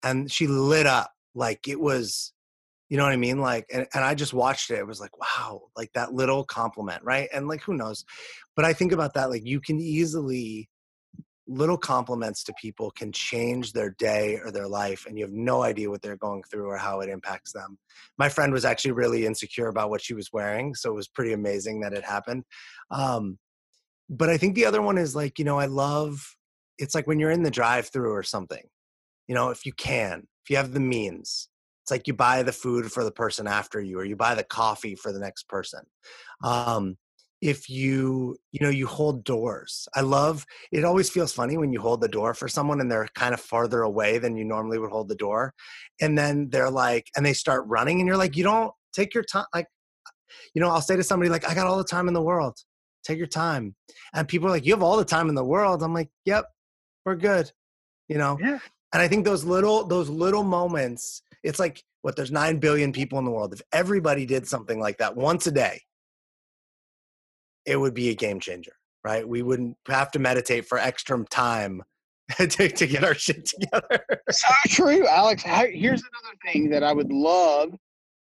And 0.02 0.30
she 0.30 0.46
lit 0.48 0.86
up 0.86 1.12
like 1.34 1.68
it 1.68 1.80
was 1.80 2.32
you 2.88 2.96
know 2.96 3.04
what 3.04 3.12
I 3.12 3.16
mean? 3.16 3.38
Like, 3.40 3.66
and, 3.72 3.86
and 3.94 4.04
I 4.04 4.16
just 4.16 4.34
watched 4.34 4.70
it. 4.72 4.78
It 4.80 4.86
was 4.86 5.00
like, 5.00 5.16
wow, 5.16 5.62
like 5.76 5.92
that 5.94 6.12
little 6.12 6.42
compliment, 6.44 7.04
right? 7.04 7.28
And 7.32 7.46
like, 7.46 7.62
who 7.62 7.74
knows? 7.74 8.04
But 8.56 8.64
I 8.64 8.72
think 8.72 8.90
about 8.90 9.14
that, 9.14 9.30
like, 9.30 9.46
you 9.46 9.60
can 9.60 9.78
easily 9.78 10.68
little 11.50 11.76
compliments 11.76 12.44
to 12.44 12.54
people 12.60 12.90
can 12.92 13.12
change 13.12 13.72
their 13.72 13.90
day 13.98 14.38
or 14.44 14.50
their 14.50 14.68
life 14.68 15.04
and 15.06 15.18
you 15.18 15.24
have 15.24 15.32
no 15.32 15.62
idea 15.62 15.90
what 15.90 16.00
they're 16.00 16.16
going 16.16 16.42
through 16.44 16.66
or 16.66 16.76
how 16.76 17.00
it 17.00 17.10
impacts 17.10 17.52
them. 17.52 17.76
My 18.18 18.28
friend 18.28 18.52
was 18.52 18.64
actually 18.64 18.92
really 18.92 19.26
insecure 19.26 19.68
about 19.68 19.90
what 19.90 20.00
she 20.00 20.14
was 20.14 20.32
wearing 20.32 20.74
so 20.74 20.90
it 20.90 20.94
was 20.94 21.08
pretty 21.08 21.32
amazing 21.32 21.80
that 21.80 21.92
it 21.92 22.04
happened. 22.04 22.44
Um, 22.90 23.38
but 24.10 24.28
i 24.28 24.36
think 24.36 24.54
the 24.56 24.66
other 24.66 24.82
one 24.82 24.98
is 24.98 25.14
like 25.14 25.38
you 25.38 25.44
know 25.44 25.58
i 25.58 25.66
love 25.66 26.36
it's 26.78 26.94
like 26.94 27.06
when 27.06 27.20
you're 27.20 27.30
in 27.30 27.44
the 27.44 27.50
drive 27.50 27.88
through 27.88 28.12
or 28.12 28.24
something 28.24 28.64
you 29.28 29.34
know 29.34 29.50
if 29.50 29.64
you 29.64 29.72
can 29.72 30.26
if 30.42 30.50
you 30.50 30.56
have 30.56 30.72
the 30.72 30.80
means 30.80 31.48
it's 31.82 31.90
like 31.90 32.06
you 32.06 32.14
buy 32.14 32.42
the 32.42 32.52
food 32.52 32.90
for 32.92 33.04
the 33.04 33.10
person 33.10 33.46
after 33.46 33.80
you 33.80 33.98
or 33.98 34.04
you 34.04 34.16
buy 34.16 34.34
the 34.34 34.44
coffee 34.44 34.94
for 34.94 35.12
the 35.12 35.18
next 35.18 35.48
person. 35.48 35.80
Um, 36.44 36.96
if 37.40 37.70
you 37.70 38.36
you 38.52 38.60
know 38.62 38.70
you 38.70 38.86
hold 38.86 39.24
doors. 39.24 39.88
I 39.94 40.02
love 40.02 40.46
it 40.72 40.84
always 40.84 41.08
feels 41.08 41.32
funny 41.32 41.56
when 41.56 41.72
you 41.72 41.80
hold 41.80 42.00
the 42.00 42.08
door 42.08 42.34
for 42.34 42.48
someone 42.48 42.80
and 42.80 42.90
they're 42.90 43.08
kind 43.14 43.34
of 43.34 43.40
farther 43.40 43.82
away 43.82 44.18
than 44.18 44.36
you 44.36 44.44
normally 44.44 44.78
would 44.78 44.90
hold 44.90 45.08
the 45.08 45.14
door 45.14 45.54
and 46.00 46.16
then 46.18 46.50
they're 46.50 46.70
like 46.70 47.08
and 47.16 47.24
they 47.24 47.32
start 47.32 47.64
running 47.66 48.00
and 48.00 48.06
you're 48.06 48.16
like 48.16 48.36
you 48.36 48.44
don't 48.44 48.72
take 48.92 49.14
your 49.14 49.24
time 49.24 49.46
like 49.54 49.66
you 50.54 50.60
know 50.60 50.68
i'll 50.68 50.80
say 50.80 50.96
to 50.96 51.02
somebody 51.02 51.30
like 51.30 51.48
i 51.48 51.54
got 51.54 51.66
all 51.66 51.78
the 51.78 51.84
time 51.84 52.08
in 52.08 52.14
the 52.14 52.22
world. 52.22 52.58
Take 53.02 53.16
your 53.16 53.26
time. 53.26 53.74
And 54.12 54.28
people 54.28 54.48
are 54.48 54.50
like 54.50 54.66
you 54.66 54.74
have 54.74 54.82
all 54.82 54.98
the 54.98 55.04
time 55.06 55.30
in 55.30 55.34
the 55.34 55.44
world. 55.44 55.82
I'm 55.82 55.94
like 55.94 56.10
yep 56.24 56.46
we're 57.04 57.16
good 57.16 57.50
you 58.08 58.18
know? 58.18 58.36
Yeah. 58.40 58.58
and 58.92 59.00
i 59.00 59.08
think 59.08 59.24
those 59.24 59.44
little 59.44 59.86
those 59.86 60.08
little 60.10 60.42
moments 60.42 61.22
it's 61.42 61.58
like 61.58 61.82
what 62.02 62.16
there's 62.16 62.30
9 62.30 62.58
billion 62.58 62.92
people 62.92 63.18
in 63.18 63.24
the 63.24 63.30
world. 63.30 63.52
If 63.52 63.62
everybody 63.72 64.24
did 64.24 64.46
something 64.46 64.80
like 64.80 64.98
that 64.98 65.16
once 65.16 65.46
a 65.46 65.50
day 65.52 65.82
it 67.70 67.76
would 67.76 67.94
be 67.94 68.08
a 68.08 68.14
game 68.14 68.40
changer, 68.40 68.72
right? 69.04 69.26
We 69.26 69.42
wouldn't 69.42 69.76
have 69.86 70.10
to 70.12 70.18
meditate 70.18 70.66
for 70.66 70.76
extra 70.76 71.24
time 71.30 71.82
to, 72.36 72.46
to 72.68 72.86
get 72.86 73.04
our 73.04 73.14
shit 73.14 73.46
together. 73.46 74.04
so 74.30 74.48
true, 74.66 75.06
Alex. 75.06 75.44
Here's 75.44 76.02
another 76.02 76.36
thing 76.44 76.68
that 76.70 76.82
I 76.82 76.92
would 76.92 77.12
love 77.12 77.72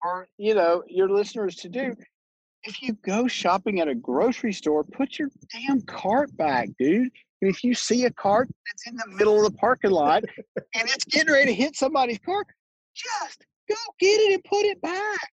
for 0.03 0.26
you 0.39 0.55
know 0.55 0.82
your 0.89 1.09
listeners 1.09 1.55
to 1.57 1.68
do. 1.68 1.95
If 2.64 2.82
you 2.82 2.95
go 3.07 3.28
shopping 3.28 3.80
at 3.80 3.86
a 3.86 3.95
grocery 3.95 4.53
store, 4.53 4.82
put 4.82 5.20
your 5.20 5.30
damn 5.53 5.80
cart 5.82 6.36
back, 6.36 6.68
dude. 6.76 7.11
And 7.41 7.49
if 7.49 7.62
you 7.62 7.72
see 7.74 8.05
a 8.07 8.11
cart 8.11 8.49
that's 8.66 8.89
in 8.89 8.97
the 8.97 9.16
middle 9.16 9.36
of 9.45 9.53
the 9.53 9.57
parking 9.57 9.93
lot 9.93 10.24
and 10.74 10.89
it's 10.89 11.05
getting 11.05 11.32
ready 11.32 11.53
to 11.53 11.55
hit 11.55 11.76
somebody's 11.76 12.18
car, 12.18 12.45
just 12.97 13.45
go 13.68 13.76
get 14.01 14.20
it 14.20 14.34
and 14.34 14.45
put 14.45 14.64
it 14.64 14.82
back. 14.82 15.30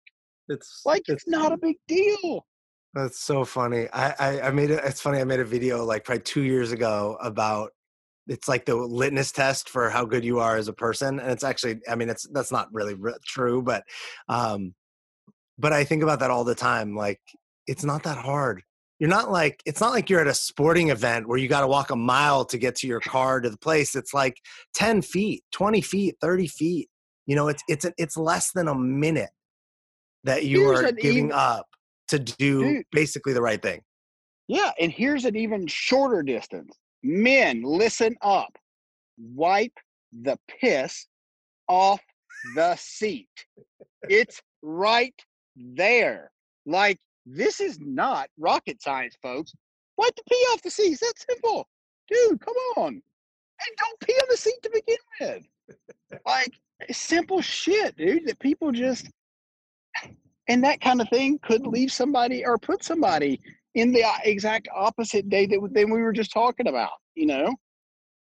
It's 0.50 0.84
like 0.86 1.02
it's, 1.08 1.24
it's 1.24 1.28
not 1.28 1.52
a 1.52 1.58
big 1.58 1.78
deal. 1.88 2.46
That's 2.96 3.20
so 3.20 3.44
funny. 3.44 3.90
I, 3.92 4.16
I, 4.18 4.42
I 4.42 4.52
made 4.52 4.72
it. 4.72 4.82
It's 4.86 5.02
funny. 5.02 5.20
I 5.20 5.26
made 5.26 5.42
a 5.42 5.46
video 5.46 5.84
like 5.84 6.06
probably 6.06 6.22
two 6.24 6.44
years 6.44 6.72
ago 6.72 7.18
about 7.22 7.72
it's 8.28 8.48
like 8.48 8.66
the 8.66 8.76
litmus 8.76 9.34
test 9.34 9.70
for 9.70 9.90
how 9.90 10.06
good 10.06 10.24
you 10.24 10.40
are 10.40 10.56
as 10.56 10.70
a 10.70 10.74
person, 10.74 11.20
and 11.20 11.30
it's 11.30 11.44
actually. 11.44 11.82
I 11.90 11.96
mean, 11.96 12.10
it's 12.10 12.26
that's 12.32 12.54
not 12.54 12.74
really 12.74 12.96
true, 13.26 13.62
but 13.62 13.84
um, 14.30 14.74
but 15.60 15.74
I 15.74 15.84
think 15.84 16.04
about 16.04 16.22
that 16.22 16.32
all 16.32 16.46
the 16.46 16.56
time. 16.56 16.96
Like, 16.96 17.20
it's 17.68 17.84
not 17.84 18.04
that 18.04 18.18
hard. 18.18 18.64
You're 19.00 19.10
not 19.10 19.30
like 19.30 19.62
it's 19.66 19.82
not 19.82 19.92
like 19.92 20.10
you're 20.10 20.22
at 20.22 20.28
a 20.28 20.34
sporting 20.34 20.90
event 20.90 21.28
where 21.28 21.38
you 21.38 21.50
got 21.50 21.62
to 21.62 21.68
walk 21.68 21.92
a 21.92 21.98
mile 21.98 22.46
to 22.46 22.58
get 22.58 22.76
to 22.78 22.88
your 22.88 23.02
car 23.02 23.42
to 23.42 23.50
the 23.50 23.58
place. 23.58 23.94
It's 23.94 24.14
like 24.14 24.38
ten 24.74 25.02
feet, 25.02 25.44
twenty 25.52 25.82
feet, 25.82 26.16
thirty 26.22 26.48
feet. 26.48 26.88
You 27.26 27.36
know, 27.36 27.50
it's 27.50 27.64
it's 27.68 27.86
it's 27.98 28.16
less 28.16 28.54
than 28.54 28.70
a 28.70 28.76
minute 28.76 29.32
that 30.24 30.46
you 30.46 30.62
Here's 30.62 30.80
are 30.80 30.92
giving 30.94 31.26
even, 31.26 31.32
up 31.34 31.68
to 32.10 32.20
do 32.20 32.64
Dude. 32.64 32.86
basically 32.92 33.34
the 33.34 33.42
right 33.42 33.62
thing. 33.62 33.82
Yeah, 34.48 34.72
and 34.80 34.92
here's 34.92 35.26
an 35.26 35.36
even 35.36 35.68
shorter 35.68 36.22
distance. 36.22 36.78
Men, 37.04 37.64
listen 37.64 38.16
up. 38.22 38.56
Wipe 39.18 39.74
the 40.12 40.38
piss 40.48 41.08
off 41.68 42.02
the 42.56 42.76
seat. 42.76 43.30
It's 44.10 44.42
right 44.62 45.16
there. 45.56 46.32
Like 46.66 47.00
this 47.26 47.60
is 47.60 47.80
not 47.80 48.30
rocket 48.38 48.82
science, 48.82 49.16
folks. 49.22 49.54
Wipe 49.98 50.16
the 50.16 50.24
pee 50.30 50.46
off 50.52 50.62
the 50.62 50.70
seat. 50.70 50.92
It's 50.94 51.00
that 51.02 51.14
simple. 51.30 51.68
Dude, 52.08 52.40
come 52.40 52.56
on. 52.78 52.88
And 52.94 53.78
don't 53.78 54.00
pee 54.02 54.14
on 54.14 54.28
the 54.30 54.38
seat 54.38 54.62
to 54.64 54.70
begin 54.72 54.98
with. 55.20 56.20
like 56.26 56.54
simple 56.92 57.42
shit, 57.42 57.96
dude, 57.98 58.28
that 58.28 58.40
people 58.40 58.72
just 58.72 59.10
and 60.48 60.64
that 60.64 60.82
kind 60.82 61.02
of 61.02 61.10
thing 61.10 61.40
could 61.44 61.66
leave 61.66 61.92
somebody 61.92 62.46
or 62.46 62.58
put 62.58 62.84
somebody 62.84 63.40
in 63.74 63.92
the 63.92 64.04
uh, 64.04 64.14
exact 64.24 64.68
opposite 64.74 65.30
day 65.30 65.46
that 65.46 65.70
than 65.74 65.92
we 65.92 66.02
were 66.02 66.14
just 66.14 66.32
talking 66.32 66.68
about. 66.68 66.92
You 67.16 67.28
know, 67.28 67.56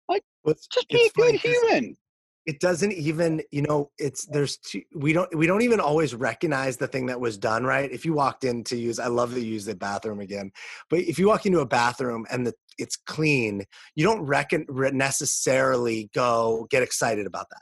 like 0.07 0.23
well, 0.43 0.55
just 0.71 0.89
be 0.89 1.09
a 1.15 1.19
good 1.19 1.35
human. 1.35 1.97
it 2.45 2.59
doesn't 2.59 2.91
even 2.91 3.41
you 3.51 3.61
know 3.61 3.89
it's 3.97 4.25
there's 4.25 4.57
two, 4.57 4.81
we 4.95 5.13
don't 5.13 5.33
we 5.35 5.47
don't 5.47 5.61
even 5.61 5.79
always 5.79 6.15
recognize 6.15 6.77
the 6.77 6.87
thing 6.87 7.05
that 7.05 7.19
was 7.19 7.37
done 7.37 7.63
right 7.63 7.91
if 7.91 8.05
you 8.05 8.13
walked 8.13 8.43
in 8.43 8.63
to 8.63 8.75
use 8.75 8.99
i 8.99 9.07
love 9.07 9.33
to 9.33 9.41
use 9.41 9.65
the 9.65 9.75
bathroom 9.75 10.19
again 10.19 10.51
but 10.89 10.99
if 10.99 11.19
you 11.19 11.27
walk 11.27 11.45
into 11.45 11.59
a 11.59 11.65
bathroom 11.65 12.25
and 12.31 12.47
the, 12.47 12.53
it's 12.77 12.95
clean 12.95 13.63
you 13.95 14.03
don't 14.03 14.21
reckon 14.21 14.65
necessarily 14.69 16.09
go 16.13 16.67
get 16.69 16.81
excited 16.83 17.27
about 17.27 17.47
that 17.51 17.61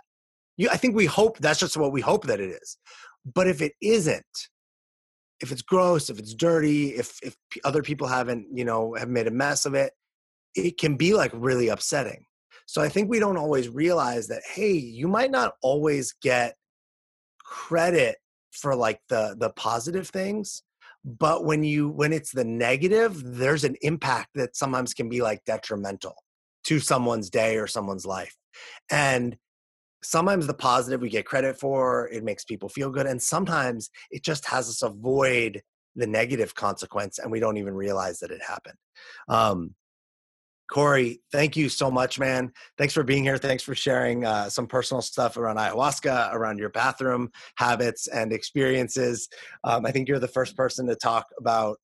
you 0.57 0.69
i 0.69 0.77
think 0.77 0.95
we 0.95 1.05
hope 1.05 1.37
that's 1.39 1.59
just 1.59 1.77
what 1.77 1.91
we 1.91 2.01
hope 2.01 2.25
that 2.25 2.39
it 2.39 2.49
is 2.49 2.77
but 3.33 3.47
if 3.47 3.61
it 3.61 3.73
isn't 3.81 4.49
if 5.41 5.51
it's 5.51 5.61
gross 5.61 6.09
if 6.09 6.19
it's 6.19 6.33
dirty 6.33 6.89
if 6.89 7.17
if 7.23 7.35
other 7.63 7.81
people 7.81 8.07
haven't 8.07 8.45
you 8.53 8.65
know 8.65 8.93
have 8.95 9.09
made 9.09 9.27
a 9.27 9.31
mess 9.31 9.65
of 9.65 9.73
it 9.73 9.93
it 10.55 10.77
can 10.77 10.95
be 10.95 11.13
like 11.13 11.31
really 11.33 11.69
upsetting. 11.69 12.25
So 12.65 12.81
I 12.81 12.89
think 12.89 13.09
we 13.09 13.19
don't 13.19 13.37
always 13.37 13.67
realize 13.69 14.27
that, 14.27 14.43
hey, 14.45 14.73
you 14.73 15.07
might 15.07 15.31
not 15.31 15.53
always 15.61 16.13
get 16.21 16.55
credit 17.43 18.17
for 18.51 18.75
like 18.75 18.99
the 19.09 19.35
the 19.39 19.49
positive 19.51 20.07
things 20.07 20.63
but 21.03 21.45
when 21.45 21.63
you 21.63 21.89
when 21.89 22.13
it's 22.13 22.31
the 22.31 22.43
negative 22.43 23.21
there's 23.23 23.63
an 23.63 23.75
impact 23.81 24.29
that 24.35 24.55
sometimes 24.55 24.93
can 24.93 25.07
be 25.09 25.21
like 25.21 25.43
detrimental 25.45 26.15
to 26.63 26.79
someone's 26.79 27.29
day 27.29 27.57
or 27.57 27.65
someone's 27.65 28.05
life. 28.05 28.35
And 28.91 29.37
sometimes 30.01 30.47
the 30.47 30.53
positive 30.53 31.01
we 31.01 31.09
get 31.09 31.25
credit 31.25 31.59
for 31.59 32.07
it 32.09 32.23
makes 32.23 32.43
people 32.43 32.69
feel 32.69 32.89
good 32.89 33.05
and 33.05 33.21
sometimes 33.21 33.89
it 34.11 34.23
just 34.23 34.45
has 34.45 34.69
us 34.69 34.81
avoid 34.81 35.61
the 35.95 36.07
negative 36.07 36.55
consequence 36.55 37.19
and 37.19 37.31
we 37.31 37.39
don't 37.39 37.57
even 37.57 37.73
realize 37.73 38.19
that 38.19 38.31
it 38.31 38.41
happened 38.41 38.77
um, 39.27 39.75
Corey, 40.69 41.19
thank 41.31 41.57
you 41.57 41.67
so 41.67 41.89
much, 41.89 42.19
man. 42.19 42.51
Thanks 42.77 42.93
for 42.93 43.03
being 43.03 43.23
here. 43.23 43.39
Thanks 43.39 43.63
for 43.63 43.73
sharing 43.73 44.23
uh, 44.23 44.49
some 44.49 44.67
personal 44.67 45.01
stuff 45.01 45.35
around 45.35 45.57
ayahuasca, 45.57 46.31
around 46.31 46.59
your 46.59 46.69
bathroom 46.69 47.31
habits 47.55 48.07
and 48.07 48.31
experiences. 48.31 49.29
Um, 49.63 49.85
I 49.85 49.91
think 49.91 50.07
you're 50.07 50.19
the 50.19 50.27
first 50.27 50.55
person 50.55 50.85
to 50.87 50.95
talk 50.95 51.25
about 51.39 51.79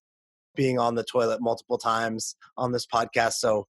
being 0.54 0.78
on 0.78 0.94
the 0.94 1.02
toilet 1.02 1.40
multiple 1.40 1.78
times 1.78 2.36
on 2.56 2.70
this 2.70 2.86
podcast. 2.86 3.34
So 3.34 3.66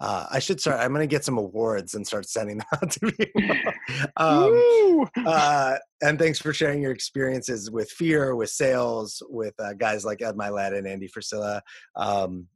uh, 0.00 0.26
I 0.30 0.38
should 0.38 0.60
start. 0.60 0.80
I'm 0.80 0.92
going 0.92 1.06
to 1.06 1.06
get 1.06 1.24
some 1.24 1.38
awards 1.38 1.94
and 1.94 2.06
start 2.06 2.28
sending 2.28 2.58
them 2.58 2.66
out 2.72 2.90
to 2.90 3.12
people. 3.12 3.72
um, 4.16 5.06
uh, 5.26 5.76
and 6.02 6.18
thanks 6.18 6.38
for 6.38 6.52
sharing 6.52 6.82
your 6.82 6.92
experiences 6.92 7.70
with 7.70 7.90
fear, 7.90 8.34
with 8.34 8.50
sales, 8.50 9.22
with 9.28 9.54
uh, 9.58 9.74
guys 9.74 10.04
like 10.04 10.22
Ed 10.22 10.36
Mylett 10.36 10.76
and 10.76 10.86
Andy 10.86 11.08
Frisella. 11.08 11.60
Um, 11.96 12.46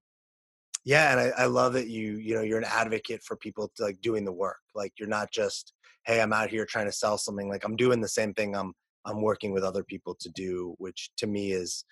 yeah 0.84 1.12
and 1.12 1.20
I, 1.20 1.42
I 1.42 1.46
love 1.46 1.72
that 1.72 1.88
you 1.88 2.18
you 2.18 2.34
know 2.34 2.42
you're 2.42 2.58
an 2.58 2.64
advocate 2.64 3.22
for 3.22 3.36
people 3.36 3.70
to 3.76 3.84
like 3.84 4.00
doing 4.00 4.24
the 4.24 4.32
work 4.32 4.58
like 4.74 4.92
you're 4.98 5.08
not 5.08 5.32
just 5.32 5.72
hey 6.04 6.20
i'm 6.20 6.32
out 6.32 6.50
here 6.50 6.66
trying 6.66 6.86
to 6.86 6.92
sell 6.92 7.18
something 7.18 7.48
like 7.48 7.64
i'm 7.64 7.76
doing 7.76 8.00
the 8.00 8.08
same 8.08 8.34
thing 8.34 8.54
i'm 8.54 8.72
i'm 9.06 9.22
working 9.22 9.52
with 9.52 9.64
other 9.64 9.82
people 9.82 10.14
to 10.20 10.28
do 10.30 10.74
which 10.78 11.10
to 11.16 11.26
me 11.26 11.52
is 11.52 11.84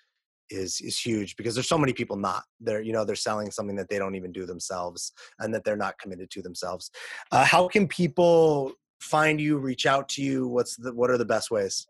is 0.53 0.79
is 0.81 0.97
huge 0.97 1.35
because 1.35 1.53
there's 1.53 1.67
so 1.67 1.77
many 1.77 1.93
people 1.93 2.15
not 2.15 2.43
they're 2.59 2.81
you 2.81 2.93
know 2.93 3.03
they're 3.03 3.15
selling 3.15 3.51
something 3.51 3.75
that 3.75 3.89
they 3.89 3.97
don't 3.97 4.15
even 4.15 4.31
do 4.31 4.45
themselves 4.45 5.11
and 5.39 5.53
that 5.53 5.63
they're 5.63 5.75
not 5.75 5.97
committed 5.99 6.29
to 6.29 6.41
themselves 6.41 6.91
uh, 7.31 7.43
how 7.43 7.67
can 7.67 7.87
people 7.87 8.71
find 8.99 9.41
you 9.41 9.57
reach 9.57 9.85
out 9.85 10.07
to 10.07 10.21
you 10.21 10.47
what's 10.47 10.75
the 10.77 10.93
what 10.93 11.09
are 11.09 11.17
the 11.17 11.25
best 11.25 11.51
ways 11.51 11.87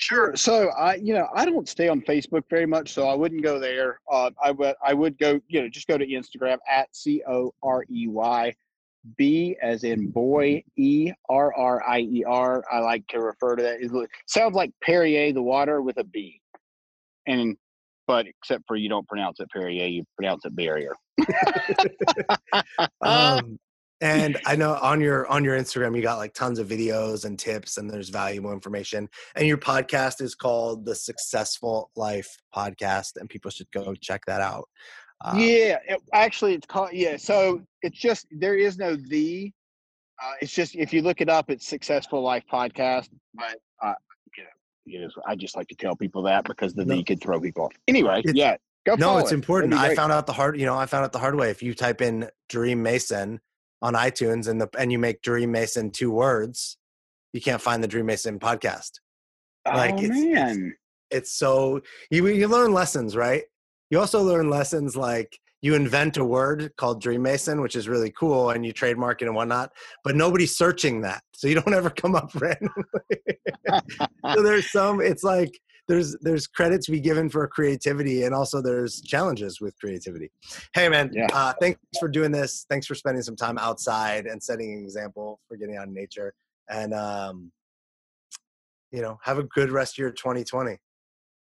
Sure. 0.00 0.36
So 0.36 0.68
I, 0.78 0.94
you 0.94 1.12
know, 1.12 1.26
I 1.34 1.44
don't 1.44 1.68
stay 1.68 1.88
on 1.88 2.00
Facebook 2.02 2.44
very 2.48 2.66
much, 2.66 2.92
so 2.92 3.08
I 3.08 3.16
wouldn't 3.16 3.42
go 3.42 3.58
there. 3.58 3.98
Uh, 4.08 4.30
I 4.40 4.52
would, 4.52 4.76
I 4.80 4.94
would 4.94 5.18
go, 5.18 5.40
you 5.48 5.60
know, 5.60 5.68
just 5.68 5.88
go 5.88 5.98
to 5.98 6.06
Instagram 6.06 6.58
at 6.70 6.94
c 6.94 7.20
o 7.28 7.52
r 7.64 7.84
e 7.90 8.06
y 8.06 8.54
b 9.16 9.56
as 9.62 9.82
in 9.82 10.08
boy 10.08 10.62
e 10.76 11.12
r 11.28 11.52
r 11.56 11.82
i 11.88 11.98
e 11.98 12.24
r. 12.24 12.62
I 12.70 12.78
like 12.78 13.06
to 13.08 13.20
refer 13.20 13.56
to 13.56 13.62
that. 13.64 13.80
It 13.80 13.90
sounds 14.26 14.54
like 14.54 14.72
Perrier 14.82 15.32
the 15.32 15.42
water 15.42 15.82
with 15.82 15.98
a 15.98 16.04
B, 16.04 16.40
and 17.26 17.56
but 18.08 18.26
except 18.26 18.64
for 18.66 18.74
you 18.74 18.88
don't 18.88 19.06
pronounce 19.06 19.38
it 19.38 19.48
Perrier, 19.50 19.86
you 19.86 20.02
pronounce 20.16 20.44
it 20.44 20.56
barrier. 20.56 20.94
um, 23.02 23.58
and 24.00 24.38
i 24.46 24.54
know 24.54 24.78
on 24.80 25.00
your 25.00 25.26
on 25.26 25.42
your 25.42 25.58
instagram 25.58 25.96
you 25.96 26.02
got 26.02 26.18
like 26.18 26.32
tons 26.32 26.60
of 26.60 26.68
videos 26.68 27.24
and 27.24 27.36
tips 27.38 27.78
and 27.78 27.90
there's 27.90 28.10
valuable 28.10 28.52
information 28.52 29.08
and 29.34 29.46
your 29.48 29.58
podcast 29.58 30.20
is 30.20 30.36
called 30.36 30.84
the 30.84 30.94
successful 30.94 31.90
life 31.96 32.36
podcast 32.54 33.16
and 33.16 33.28
people 33.28 33.50
should 33.50 33.70
go 33.72 33.94
check 34.00 34.22
that 34.26 34.40
out 34.40 34.68
um, 35.24 35.38
yeah 35.38 35.78
it, 35.88 36.00
actually 36.12 36.54
it's 36.54 36.66
called 36.66 36.90
yeah 36.92 37.16
so 37.16 37.60
it's 37.82 37.98
just 37.98 38.26
there 38.30 38.54
is 38.54 38.78
no 38.78 38.94
the 38.94 39.50
uh, 40.22 40.32
it's 40.40 40.52
just 40.52 40.76
if 40.76 40.92
you 40.92 41.02
look 41.02 41.20
it 41.20 41.28
up 41.28 41.50
it's 41.50 41.66
successful 41.66 42.22
life 42.22 42.44
podcast 42.52 43.08
but 43.34 43.56
uh, 43.82 43.94
you 44.36 44.44
know, 44.44 44.50
I 45.26 45.36
just 45.36 45.56
like 45.56 45.68
to 45.68 45.74
tell 45.74 45.96
people 45.96 46.22
that 46.22 46.44
because 46.44 46.74
the 46.74 46.84
no. 46.84 46.96
the 46.96 47.02
could 47.02 47.20
throw 47.20 47.40
people 47.40 47.66
off. 47.66 47.72
Anyway, 47.86 48.22
yeah, 48.26 48.56
go. 48.86 48.94
No, 48.94 49.18
it's 49.18 49.32
it. 49.32 49.34
important. 49.34 49.74
I 49.74 49.94
found 49.94 50.12
out 50.12 50.26
the 50.26 50.32
hard. 50.32 50.58
You 50.58 50.66
know, 50.66 50.76
I 50.76 50.86
found 50.86 51.04
out 51.04 51.12
the 51.12 51.18
hard 51.18 51.34
way. 51.34 51.50
If 51.50 51.62
you 51.62 51.74
type 51.74 52.00
in 52.00 52.28
Dream 52.48 52.82
Mason, 52.82 53.40
on 53.82 53.94
iTunes 53.94 54.48
and 54.48 54.60
the 54.60 54.68
and 54.78 54.90
you 54.90 54.98
make 54.98 55.22
Dream 55.22 55.52
Mason 55.52 55.90
two 55.90 56.10
words, 56.10 56.76
you 57.32 57.40
can't 57.40 57.62
find 57.62 57.82
the 57.82 57.88
Dream 57.88 58.06
Mason 58.06 58.38
podcast. 58.38 59.00
Like 59.66 59.94
oh, 59.94 60.02
it's, 60.02 60.08
man. 60.08 60.74
It's, 61.10 61.28
it's 61.28 61.32
so 61.32 61.80
you 62.10 62.26
you 62.28 62.48
learn 62.48 62.72
lessons, 62.72 63.16
right? 63.16 63.42
You 63.90 64.00
also 64.00 64.22
learn 64.22 64.50
lessons 64.50 64.96
like 64.96 65.38
you 65.60 65.74
invent 65.74 66.16
a 66.16 66.24
word 66.24 66.70
called 66.76 67.00
Dream 67.00 67.22
Mason, 67.22 67.60
which 67.60 67.74
is 67.74 67.88
really 67.88 68.12
cool, 68.12 68.50
and 68.50 68.64
you 68.64 68.72
trademark 68.72 69.22
it 69.22 69.26
and 69.26 69.34
whatnot, 69.34 69.72
but 70.04 70.14
nobody's 70.14 70.56
searching 70.56 71.00
that. 71.02 71.22
So 71.34 71.48
you 71.48 71.54
don't 71.56 71.74
ever 71.74 71.90
come 71.90 72.14
up 72.14 72.30
randomly. 72.34 72.82
so 74.34 74.42
there's 74.42 74.70
some, 74.70 75.00
it's 75.00 75.24
like 75.24 75.50
there's 75.88 76.16
there's 76.20 76.46
credits 76.46 76.86
to 76.86 76.92
be 76.92 77.00
given 77.00 77.28
for 77.28 77.46
creativity 77.48 78.24
and 78.24 78.34
also 78.34 78.60
there's 78.60 79.00
challenges 79.00 79.60
with 79.60 79.74
creativity 79.80 80.30
hey 80.74 80.88
man 80.88 81.10
yeah. 81.12 81.26
uh, 81.32 81.52
thanks 81.60 81.80
for 81.98 82.08
doing 82.08 82.30
this 82.30 82.66
thanks 82.68 82.86
for 82.86 82.94
spending 82.94 83.22
some 83.22 83.34
time 83.34 83.58
outside 83.58 84.26
and 84.26 84.40
setting 84.42 84.74
an 84.74 84.82
example 84.82 85.40
for 85.48 85.56
getting 85.56 85.76
out 85.76 85.88
in 85.88 85.94
nature 85.94 86.34
and 86.68 86.92
um, 86.94 87.50
you 88.92 89.00
know 89.00 89.18
have 89.22 89.38
a 89.38 89.44
good 89.44 89.70
rest 89.70 89.94
of 89.94 89.98
your 89.98 90.10
2020 90.10 90.76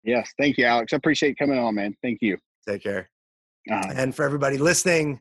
yes 0.05 0.31
thank 0.39 0.57
you 0.57 0.65
alex 0.65 0.93
i 0.93 0.97
appreciate 0.97 1.37
coming 1.37 1.59
on 1.59 1.75
man 1.75 1.95
thank 2.03 2.19
you 2.23 2.39
take 2.67 2.83
care 2.83 3.11
uh-huh. 3.71 3.93
and 3.95 4.15
for 4.15 4.25
everybody 4.25 4.59
listening 4.59 5.21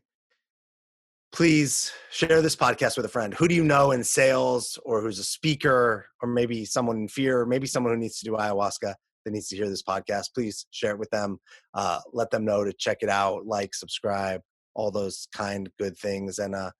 please 1.33 1.91
share 2.09 2.41
this 2.41 2.55
podcast 2.55 2.95
with 2.95 3.05
a 3.05 3.09
friend. 3.09 3.33
Who 3.33 3.49
do 3.49 3.53
you 3.53 3.63
know 3.63 3.91
in 3.91 4.01
sales 4.01 4.79
or 4.85 5.01
who's 5.01 5.19
a 5.19 5.25
speaker 5.25 6.07
or 6.21 6.29
maybe 6.29 6.63
someone 6.63 6.95
in 6.95 7.07
fear, 7.09 7.41
or 7.41 7.45
maybe 7.45 7.67
someone 7.67 7.93
who 7.93 7.99
needs 7.99 8.19
to 8.19 8.25
do 8.25 8.31
ayahuasca? 8.31 8.95
that 9.27 9.33
needs 9.33 9.49
to 9.49 9.57
hear 9.57 9.67
this 9.67 9.83
podcast, 9.83 10.33
please 10.33 10.67
share 10.71 10.91
it 10.91 10.99
with 10.99 11.09
them. 11.09 11.37
Uh, 11.73 11.99
let 12.13 12.31
them 12.31 12.45
know 12.45 12.63
to 12.63 12.71
check 12.71 12.99
it 13.01 13.09
out, 13.09 13.45
like, 13.45 13.75
subscribe, 13.75 14.39
all 14.73 14.89
those 14.89 15.27
kind 15.33 15.69
good 15.77 15.97
things. 15.97 16.39
And 16.39 16.55
uh, 16.55 16.71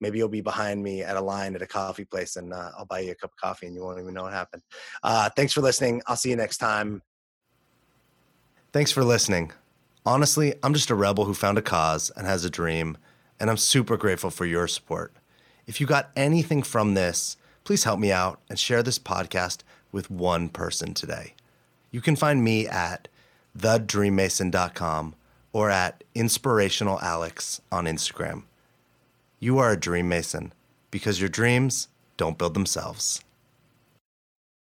maybe 0.00 0.18
you'll 0.18 0.28
be 0.28 0.40
behind 0.40 0.80
me 0.80 1.02
at 1.02 1.16
a 1.16 1.20
line 1.20 1.56
at 1.56 1.62
a 1.62 1.66
coffee 1.66 2.04
place 2.04 2.36
and 2.36 2.52
uh, 2.52 2.70
I'll 2.78 2.86
buy 2.86 3.00
you 3.00 3.10
a 3.10 3.16
cup 3.16 3.32
of 3.32 3.36
coffee 3.36 3.66
and 3.66 3.74
you 3.74 3.82
won't 3.82 3.98
even 3.98 4.14
know 4.14 4.22
what 4.22 4.32
happened. 4.32 4.62
Uh, 5.02 5.30
thanks 5.34 5.52
for 5.52 5.60
listening. 5.60 6.00
I'll 6.06 6.14
see 6.14 6.30
you 6.30 6.36
next 6.36 6.58
time. 6.58 7.02
Thanks 8.72 8.92
for 8.92 9.02
listening. 9.02 9.50
Honestly, 10.08 10.54
I'm 10.62 10.72
just 10.72 10.88
a 10.88 10.94
rebel 10.94 11.26
who 11.26 11.34
found 11.34 11.58
a 11.58 11.62
cause 11.62 12.08
and 12.16 12.26
has 12.26 12.42
a 12.42 12.48
dream, 12.48 12.96
and 13.38 13.50
I'm 13.50 13.58
super 13.58 13.98
grateful 13.98 14.30
for 14.30 14.46
your 14.46 14.66
support. 14.66 15.12
If 15.66 15.82
you 15.82 15.86
got 15.86 16.08
anything 16.16 16.62
from 16.62 16.94
this, 16.94 17.36
please 17.62 17.84
help 17.84 18.00
me 18.00 18.10
out 18.10 18.40
and 18.48 18.58
share 18.58 18.82
this 18.82 18.98
podcast 18.98 19.58
with 19.92 20.10
one 20.10 20.48
person 20.48 20.94
today. 20.94 21.34
You 21.90 22.00
can 22.00 22.16
find 22.16 22.42
me 22.42 22.66
at 22.66 23.08
thedreammason.com 23.58 25.14
or 25.52 25.68
at 25.68 26.02
inspirationalalex 26.16 27.60
on 27.70 27.84
Instagram. 27.84 28.44
You 29.40 29.58
are 29.58 29.72
a 29.72 29.78
dream 29.78 30.08
mason 30.08 30.54
because 30.90 31.20
your 31.20 31.28
dreams 31.28 31.88
don't 32.16 32.38
build 32.38 32.54
themselves. 32.54 33.22